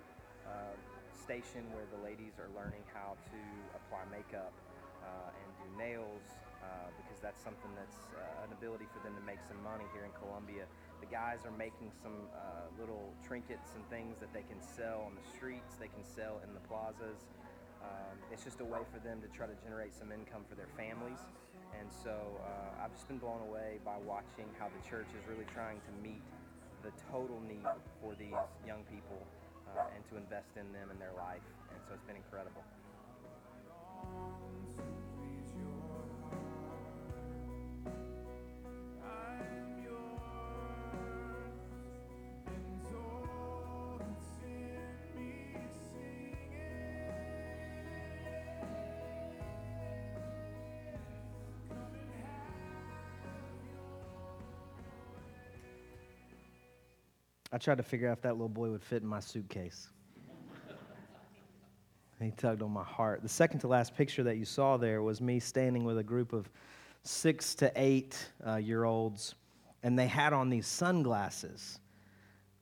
uh, 0.50 0.74
station 1.18 1.66
where 1.74 1.90
the 1.90 2.00
ladies 2.06 2.38
are 2.38 2.50
learning 2.54 2.86
how 2.94 3.18
to 3.34 3.42
apply 3.74 4.06
makeup 4.14 4.54
uh, 5.02 5.34
and 5.34 5.48
do 5.58 5.68
nails 5.76 6.24
uh, 6.62 6.90
because 6.98 7.18
that's 7.22 7.42
something 7.42 7.70
that's 7.74 7.98
uh, 8.14 8.46
an 8.46 8.52
ability 8.54 8.86
for 8.94 9.02
them 9.02 9.18
to 9.18 9.24
make 9.26 9.42
some 9.46 9.58
money 9.66 9.86
here 9.94 10.06
in 10.06 10.14
Colombia. 10.18 10.70
The 11.02 11.10
guys 11.10 11.46
are 11.46 11.54
making 11.54 11.94
some 12.02 12.30
uh, 12.34 12.70
little 12.78 13.14
trinkets 13.26 13.74
and 13.74 13.82
things 13.90 14.18
that 14.22 14.34
they 14.34 14.46
can 14.46 14.62
sell 14.62 15.06
on 15.06 15.14
the 15.18 15.26
streets, 15.26 15.78
they 15.80 15.90
can 15.90 16.06
sell 16.06 16.42
in 16.46 16.54
the 16.54 16.64
plazas. 16.66 17.30
Um, 17.82 18.18
it's 18.34 18.44
just 18.44 18.60
a 18.60 18.68
way 18.68 18.82
for 18.90 19.00
them 19.00 19.22
to 19.22 19.30
try 19.30 19.46
to 19.46 19.58
generate 19.64 19.94
some 19.94 20.12
income 20.12 20.44
for 20.50 20.56
their 20.58 20.70
families. 20.76 21.22
And 21.78 21.88
so 21.94 22.16
uh, 22.42 22.84
I've 22.84 22.94
just 22.94 23.08
been 23.08 23.22
blown 23.22 23.42
away 23.48 23.80
by 23.86 23.98
watching 24.02 24.50
how 24.58 24.68
the 24.68 24.82
church 24.84 25.08
is 25.14 25.24
really 25.30 25.46
trying 25.54 25.80
to 25.86 25.92
meet 26.02 26.26
the 26.82 26.92
total 27.12 27.40
need 27.48 27.66
for 28.02 28.14
these 28.18 28.38
young 28.66 28.82
people 28.90 29.22
and 29.94 30.04
to 30.10 30.18
invest 30.18 30.50
in 30.56 30.72
them 30.74 30.90
and 30.90 31.00
their 31.00 31.14
life. 31.14 31.44
And 31.72 31.80
so 31.88 31.94
it's 31.94 32.08
been 32.08 32.18
incredible. 32.18 32.64
I 57.58 57.60
tried 57.60 57.78
to 57.78 57.84
figure 57.84 58.08
out 58.08 58.18
if 58.18 58.22
that 58.22 58.34
little 58.34 58.50
boy 58.50 58.70
would 58.70 58.84
fit 58.84 59.02
in 59.02 59.08
my 59.08 59.20
suitcase. 59.20 59.88
he 62.22 62.30
tugged 62.38 62.62
on 62.62 62.70
my 62.70 62.84
heart. 62.84 63.24
The 63.24 63.30
second 63.30 63.62
to 63.62 63.68
last 63.68 63.98
picture 63.98 64.22
that 64.26 64.38
you 64.38 64.46
saw 64.46 64.78
there 64.78 65.02
was 65.02 65.22
me 65.22 65.40
standing 65.40 65.84
with 65.84 65.98
a 65.98 66.04
group 66.04 66.34
of 66.34 66.52
six 67.02 67.56
to 67.56 67.72
eight 67.76 68.30
uh, 68.46 68.58
year 68.58 68.84
olds, 68.84 69.34
and 69.82 69.98
they 69.98 70.06
had 70.06 70.34
on 70.34 70.52
these 70.52 70.68
sunglasses. 70.68 71.80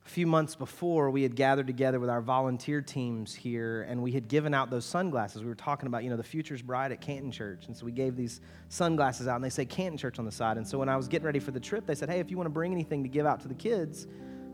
A 0.06 0.08
few 0.08 0.26
months 0.26 0.54
before, 0.54 1.10
we 1.10 1.22
had 1.22 1.36
gathered 1.36 1.66
together 1.66 2.00
with 2.00 2.08
our 2.08 2.22
volunteer 2.22 2.80
teams 2.80 3.34
here, 3.34 3.82
and 3.82 4.02
we 4.02 4.12
had 4.12 4.28
given 4.28 4.54
out 4.54 4.70
those 4.70 4.86
sunglasses. 4.86 5.42
We 5.42 5.48
were 5.48 5.54
talking 5.54 5.88
about, 5.88 6.04
you 6.04 6.08
know, 6.08 6.16
the 6.16 6.22
future's 6.22 6.62
bright 6.62 6.90
at 6.90 7.02
Canton 7.02 7.30
Church. 7.30 7.66
And 7.66 7.76
so 7.76 7.84
we 7.84 7.92
gave 7.92 8.16
these 8.16 8.40
sunglasses 8.70 9.28
out, 9.28 9.34
and 9.34 9.44
they 9.44 9.50
say 9.50 9.66
Canton 9.66 9.98
Church 9.98 10.18
on 10.18 10.24
the 10.24 10.32
side. 10.32 10.56
And 10.56 10.66
so 10.66 10.78
when 10.78 10.88
I 10.88 10.96
was 10.96 11.06
getting 11.06 11.26
ready 11.26 11.38
for 11.38 11.50
the 11.50 11.60
trip, 11.60 11.84
they 11.84 11.94
said, 11.94 12.08
hey, 12.08 12.18
if 12.18 12.30
you 12.30 12.38
want 12.38 12.46
to 12.46 12.50
bring 12.50 12.72
anything 12.72 13.02
to 13.02 13.10
give 13.10 13.26
out 13.26 13.40
to 13.40 13.48
the 13.48 13.54
kids, 13.54 14.06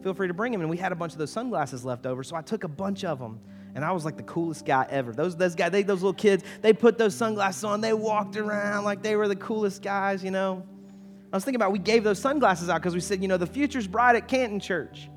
feel 0.02 0.14
free 0.14 0.28
to 0.28 0.34
bring 0.34 0.52
them. 0.52 0.60
And 0.60 0.70
we 0.70 0.76
had 0.76 0.92
a 0.92 0.96
bunch 0.96 1.12
of 1.12 1.18
those 1.18 1.30
sunglasses 1.30 1.84
left 1.84 2.06
over, 2.06 2.22
so 2.22 2.36
I 2.36 2.42
took 2.42 2.64
a 2.64 2.68
bunch 2.68 3.04
of 3.04 3.18
them. 3.18 3.40
And 3.74 3.84
I 3.84 3.92
was 3.92 4.04
like 4.04 4.16
the 4.16 4.22
coolest 4.24 4.66
guy 4.66 4.86
ever. 4.90 5.12
Those, 5.12 5.34
those 5.34 5.54
guys, 5.54 5.70
they, 5.70 5.82
those 5.82 6.02
little 6.02 6.12
kids, 6.12 6.44
they 6.60 6.74
put 6.74 6.98
those 6.98 7.14
sunglasses 7.14 7.64
on. 7.64 7.80
They 7.80 7.94
walked 7.94 8.36
around 8.36 8.84
like 8.84 9.02
they 9.02 9.16
were 9.16 9.28
the 9.28 9.36
coolest 9.36 9.82
guys, 9.82 10.22
you 10.22 10.30
know. 10.30 10.66
I 11.32 11.36
was 11.36 11.44
thinking 11.44 11.56
about 11.56 11.72
we 11.72 11.78
gave 11.78 12.04
those 12.04 12.18
sunglasses 12.18 12.68
out 12.68 12.82
because 12.82 12.94
we 12.94 13.00
said, 13.00 13.22
you 13.22 13.28
know, 13.28 13.38
the 13.38 13.46
future's 13.46 13.86
bright 13.86 14.16
at 14.16 14.28
Canton 14.28 14.60
Church. 14.60 15.08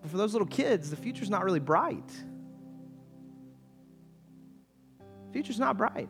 But 0.00 0.10
for 0.10 0.16
those 0.16 0.32
little 0.32 0.48
kids, 0.48 0.88
the 0.88 0.96
future's 0.96 1.28
not 1.28 1.44
really 1.44 1.60
bright. 1.60 2.08
The 4.98 5.32
future's 5.32 5.58
not 5.58 5.76
bright. 5.76 6.08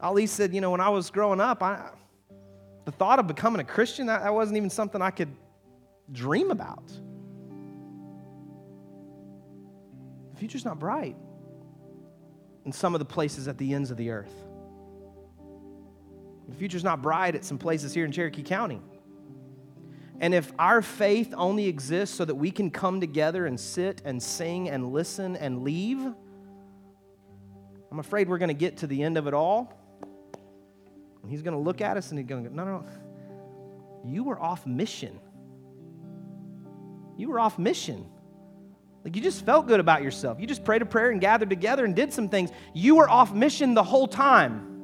Ali 0.00 0.26
said, 0.26 0.54
you 0.54 0.60
know, 0.60 0.70
when 0.70 0.80
I 0.80 0.90
was 0.90 1.10
growing 1.10 1.40
up, 1.40 1.60
I, 1.60 1.90
the 2.88 2.92
thought 2.92 3.18
of 3.18 3.26
becoming 3.26 3.60
a 3.60 3.64
Christian, 3.64 4.06
that, 4.06 4.22
that 4.22 4.32
wasn't 4.32 4.56
even 4.56 4.70
something 4.70 5.02
I 5.02 5.10
could 5.10 5.28
dream 6.10 6.50
about. 6.50 6.86
The 10.32 10.38
future's 10.38 10.64
not 10.64 10.78
bright 10.78 11.14
in 12.64 12.72
some 12.72 12.94
of 12.94 12.98
the 12.98 13.04
places 13.04 13.46
at 13.46 13.58
the 13.58 13.74
ends 13.74 13.90
of 13.90 13.98
the 13.98 14.08
earth. 14.08 14.32
The 16.48 16.54
future's 16.54 16.82
not 16.82 17.02
bright 17.02 17.34
at 17.34 17.44
some 17.44 17.58
places 17.58 17.92
here 17.92 18.06
in 18.06 18.10
Cherokee 18.10 18.42
County. 18.42 18.80
And 20.18 20.32
if 20.32 20.50
our 20.58 20.80
faith 20.80 21.34
only 21.36 21.66
exists 21.66 22.16
so 22.16 22.24
that 22.24 22.36
we 22.36 22.50
can 22.50 22.70
come 22.70 23.02
together 23.02 23.44
and 23.44 23.60
sit 23.60 24.00
and 24.06 24.22
sing 24.22 24.70
and 24.70 24.94
listen 24.94 25.36
and 25.36 25.62
leave, 25.62 26.00
I'm 27.92 27.98
afraid 27.98 28.30
we're 28.30 28.38
going 28.38 28.48
to 28.48 28.54
get 28.54 28.78
to 28.78 28.86
the 28.86 29.02
end 29.02 29.18
of 29.18 29.26
it 29.26 29.34
all 29.34 29.77
and 31.28 31.34
he's 31.34 31.42
going 31.42 31.52
to 31.52 31.60
look 31.60 31.82
at 31.82 31.98
us 31.98 32.08
and 32.08 32.18
he's 32.18 32.26
going 32.26 32.42
to 32.42 32.48
go, 32.48 32.56
no, 32.56 32.64
no, 32.64 32.78
no. 32.78 32.86
You 34.02 34.24
were 34.24 34.40
off 34.40 34.66
mission. 34.66 35.20
You 37.18 37.28
were 37.28 37.38
off 37.38 37.58
mission. 37.58 38.06
Like 39.04 39.14
you 39.14 39.20
just 39.20 39.44
felt 39.44 39.66
good 39.66 39.78
about 39.78 40.02
yourself. 40.02 40.40
You 40.40 40.46
just 40.46 40.64
prayed 40.64 40.80
a 40.80 40.86
prayer 40.86 41.10
and 41.10 41.20
gathered 41.20 41.50
together 41.50 41.84
and 41.84 41.94
did 41.94 42.14
some 42.14 42.30
things. 42.30 42.48
You 42.72 42.96
were 42.96 43.10
off 43.10 43.34
mission 43.34 43.74
the 43.74 43.82
whole 43.82 44.08
time. 44.08 44.80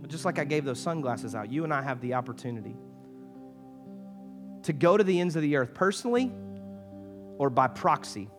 But 0.00 0.08
just 0.08 0.24
like 0.24 0.38
I 0.38 0.44
gave 0.44 0.64
those 0.64 0.80
sunglasses 0.80 1.34
out, 1.34 1.52
you 1.52 1.64
and 1.64 1.74
I 1.74 1.82
have 1.82 2.00
the 2.00 2.14
opportunity 2.14 2.74
to 4.62 4.72
go 4.72 4.96
to 4.96 5.04
the 5.04 5.20
ends 5.20 5.36
of 5.36 5.42
the 5.42 5.56
earth 5.56 5.74
personally 5.74 6.32
or 7.36 7.50
by 7.50 7.68
proxy 7.68 8.30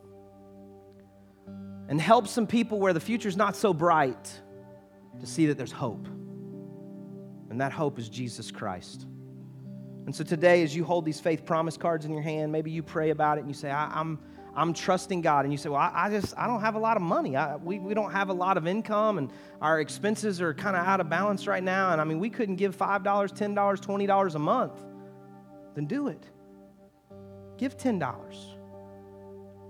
and 1.87 2.01
help 2.01 2.27
some 2.27 2.47
people 2.47 2.79
where 2.79 2.93
the 2.93 2.99
future's 2.99 3.37
not 3.37 3.55
so 3.55 3.75
bright 3.75 4.41
to 5.19 5.27
see 5.27 5.45
that 5.47 5.57
there's 5.57 5.71
hope. 5.71 6.07
And 7.49 7.61
that 7.61 7.71
hope 7.71 7.97
is 7.99 8.09
Jesus 8.09 8.51
Christ. 8.51 9.05
And 10.05 10.15
so 10.15 10.23
today, 10.23 10.63
as 10.63 10.75
you 10.75 10.83
hold 10.83 11.05
these 11.05 11.19
faith 11.19 11.45
promise 11.45 11.75
cards 11.75 12.05
in 12.05 12.13
your 12.13 12.21
hand, 12.21 12.51
maybe 12.51 12.71
you 12.71 12.81
pray 12.81 13.09
about 13.09 13.37
it 13.37 13.41
and 13.41 13.49
you 13.49 13.53
say, 13.53 13.69
I, 13.69 13.85
am 13.85 13.91
I'm, 13.93 14.19
I'm 14.55 14.73
trusting 14.73 15.21
God. 15.21 15.43
And 15.43 15.51
you 15.51 15.57
say, 15.57 15.69
Well, 15.69 15.81
I, 15.81 15.91
I, 15.93 16.09
just, 16.09 16.33
I 16.37 16.47
don't 16.47 16.61
have 16.61 16.75
a 16.75 16.79
lot 16.79 16.95
of 16.95 17.03
money. 17.03 17.35
I, 17.35 17.57
we, 17.57 17.79
we 17.79 17.93
don't 17.93 18.11
have 18.11 18.29
a 18.29 18.33
lot 18.33 18.57
of 18.57 18.67
income, 18.67 19.17
and 19.17 19.31
our 19.61 19.81
expenses 19.81 20.41
are 20.41 20.53
kind 20.53 20.75
of 20.75 20.85
out 20.85 21.01
of 21.01 21.09
balance 21.09 21.45
right 21.45 21.63
now. 21.63 21.91
And 21.91 21.99
I 21.99 22.05
mean, 22.05 22.19
we 22.19 22.29
couldn't 22.29 22.55
give 22.55 22.77
$5, 22.77 23.03
$10, 23.03 23.55
$20 23.55 24.35
a 24.35 24.39
month. 24.39 24.83
Then 25.75 25.85
do 25.85 26.07
it. 26.07 26.23
Give 27.57 27.77
$10. 27.77 28.56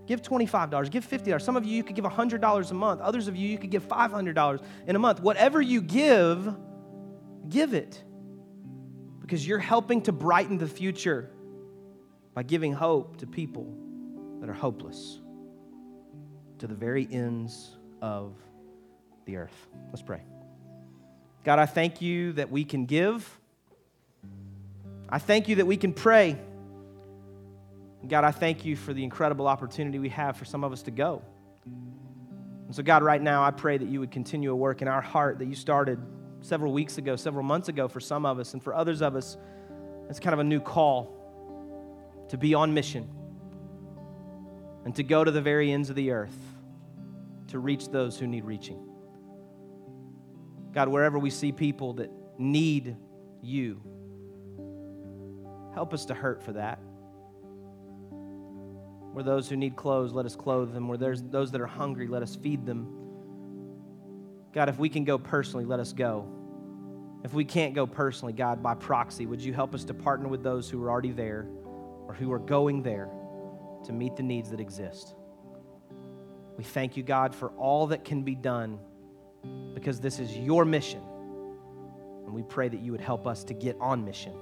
Give 0.08 0.22
$25, 0.22 0.90
give 0.90 1.06
$50. 1.06 1.42
Some 1.42 1.58
of 1.58 1.66
you, 1.66 1.76
you 1.76 1.84
could 1.84 1.96
give 1.96 2.06
$100 2.06 2.72
a 2.72 2.74
month. 2.74 3.02
Others 3.02 3.28
of 3.28 3.36
you, 3.36 3.48
you 3.48 3.58
could 3.58 3.70
give 3.70 3.88
$500 3.88 4.64
in 4.88 4.96
a 4.96 5.00
month. 5.00 5.20
Whatever 5.20 5.62
you 5.62 5.82
give, 5.82 6.56
give 7.50 7.74
it. 7.74 8.02
Because 9.20 9.46
you're 9.46 9.60
helping 9.60 10.02
to 10.04 10.14
brighten 10.14 10.58
the 10.58 10.68
future 10.68 11.30
by 12.34 12.44
giving 12.44 12.72
hope 12.72 13.18
to 13.18 13.28
people 13.28 13.68
that 14.40 14.50
are 14.50 14.54
hopeless 14.54 15.20
to 16.60 16.68
the 16.68 16.76
very 16.76 17.06
ends 17.12 17.76
of 18.02 18.34
the 19.26 19.36
earth. 19.36 19.68
Let's 19.90 20.02
pray. 20.02 20.22
God, 21.44 21.60
I 21.60 21.66
thank 21.66 22.02
you 22.02 22.32
that 22.34 22.50
we 22.50 22.64
can 22.64 22.86
give. 22.86 23.40
I 25.10 25.20
thank 25.20 25.50
you 25.50 25.56
that 25.56 25.66
we 25.66 25.76
can 25.76 25.94
pray. 25.94 26.38
God, 28.08 28.24
I 28.24 28.32
thank 28.32 28.64
you 28.64 28.76
for 28.76 28.94
the 28.94 29.04
incredible 29.04 29.48
opportunity 29.48 30.00
we 30.00 30.10
have 30.10 30.38
for 30.38 30.46
some 30.46 30.64
of 30.64 30.72
us 30.72 30.82
to 30.84 30.92
go. 30.92 31.22
And 31.66 32.76
so, 32.76 32.84
God, 32.84 33.04
right 33.04 33.22
now, 33.22 33.44
I 33.44 33.52
pray 33.52 33.78
that 33.78 33.88
you 33.88 34.00
would 34.00 34.12
continue 34.12 34.52
a 34.52 34.56
work 34.56 34.82
in 34.82 34.88
our 34.88 35.02
heart 35.02 35.40
that 35.40 35.46
you 35.46 35.56
started 35.56 36.00
several 36.42 36.72
weeks 36.72 36.98
ago, 36.98 37.16
several 37.16 37.44
months 37.44 37.68
ago 37.70 37.88
for 37.88 38.00
some 38.00 38.26
of 38.26 38.40
us, 38.40 38.54
and 38.54 38.64
for 38.64 38.74
others 38.74 39.02
of 39.02 39.16
us, 39.16 39.38
it's 40.10 40.20
kind 40.20 40.34
of 40.34 40.40
a 40.40 40.44
new 40.44 40.60
call 40.60 41.14
to 42.30 42.38
be 42.38 42.54
on 42.54 42.74
mission 42.74 43.10
and 44.86 44.96
to 44.96 45.04
go 45.04 45.24
to 45.24 45.32
the 45.32 45.42
very 45.42 45.72
ends 45.72 45.90
of 45.90 45.96
the 45.96 46.12
earth 46.12 46.38
to 47.48 47.60
reach 47.60 47.90
those 47.90 48.18
who 48.18 48.28
need 48.28 48.46
reaching. 48.46 48.86
God, 50.74 50.90
wherever 50.90 51.18
we 51.18 51.30
see 51.30 51.52
people 51.52 51.94
that 51.94 52.12
need 52.38 52.96
you, 53.42 53.82
help 55.74 55.94
us 55.94 56.06
to 56.06 56.14
hurt 56.14 56.44
for 56.44 56.54
that. 56.54 56.80
Where 59.18 59.24
those 59.24 59.50
who 59.50 59.56
need 59.56 59.76
clothes, 59.76 60.14
let 60.14 60.28
us 60.28 60.36
clothe 60.36 60.76
them. 60.76 60.88
Where 60.88 60.96
there's 60.96 61.24
those 61.24 61.50
that 61.50 61.60
are 61.60 61.66
hungry, 61.66 62.06
let 62.06 62.22
us 62.22 62.36
feed 62.36 62.68
them. 62.68 62.88
God, 64.54 64.70
if 64.70 64.78
we 64.78 64.90
can 64.90 65.06
go 65.06 65.18
personally, 65.18 65.66
let 65.66 65.80
us 65.80 65.92
go. 65.92 66.28
If 67.24 67.34
we 67.34 67.44
can't 67.44 67.74
go 67.74 67.88
personally, 67.88 68.34
God, 68.34 68.62
by 68.62 68.76
proxy, 68.76 69.26
would 69.26 69.42
you 69.42 69.56
help 69.56 69.74
us 69.74 69.84
to 69.86 69.96
partner 69.96 70.28
with 70.28 70.44
those 70.44 70.70
who 70.70 70.84
are 70.84 70.92
already 70.92 71.14
there 71.14 71.48
or 72.06 72.14
who 72.14 72.32
are 72.32 72.38
going 72.38 72.84
there 72.84 73.10
to 73.86 73.92
meet 73.92 74.16
the 74.16 74.22
needs 74.22 74.52
that 74.52 74.60
exist? 74.60 75.16
We 76.56 76.64
thank 76.64 76.96
you, 76.96 77.02
God, 77.02 77.34
for 77.34 77.50
all 77.54 77.88
that 77.88 78.06
can 78.06 78.22
be 78.22 78.36
done 78.36 78.78
because 79.74 80.00
this 80.00 80.20
is 80.20 80.38
your 80.38 80.64
mission. 80.64 81.02
And 82.26 82.36
we 82.36 82.44
pray 82.44 82.70
that 82.70 82.82
you 82.82 82.92
would 82.92 83.02
help 83.02 83.26
us 83.26 83.44
to 83.46 83.56
get 83.56 83.78
on 83.82 84.06
mission. 84.06 84.36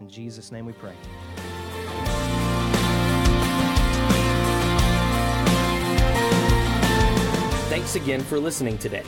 In 0.00 0.08
Jesus' 0.08 0.50
name 0.50 0.66
we 0.66 0.72
pray. 0.72 0.96
Thanks 7.70 7.94
again 7.94 8.20
for 8.20 8.40
listening 8.40 8.78
today. 8.78 9.04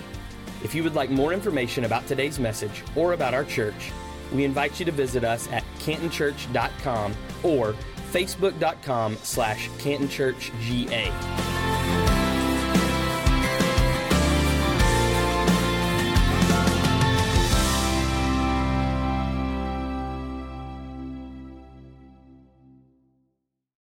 If 0.63 0.73
you 0.73 0.85
would 0.85 0.95
like 0.95 1.11
more 1.11 1.33
information 1.33 1.85
about 1.85 2.07
today's 2.07 2.39
message 2.39 2.85
or 2.95 3.13
about 3.13 3.35
our 3.35 3.43
church, 3.45 3.91
we 4.33 4.45
invite 4.45 4.79
you 4.79 4.87
to 4.87 4.93
visit 4.93 5.25
us 5.25 5.51
at 5.51 5.65
cantonchurch.com 5.81 7.13
or 7.43 7.75
facebook.com 8.13 9.17
slash 9.17 9.69
cantonchurchga. 9.71 11.42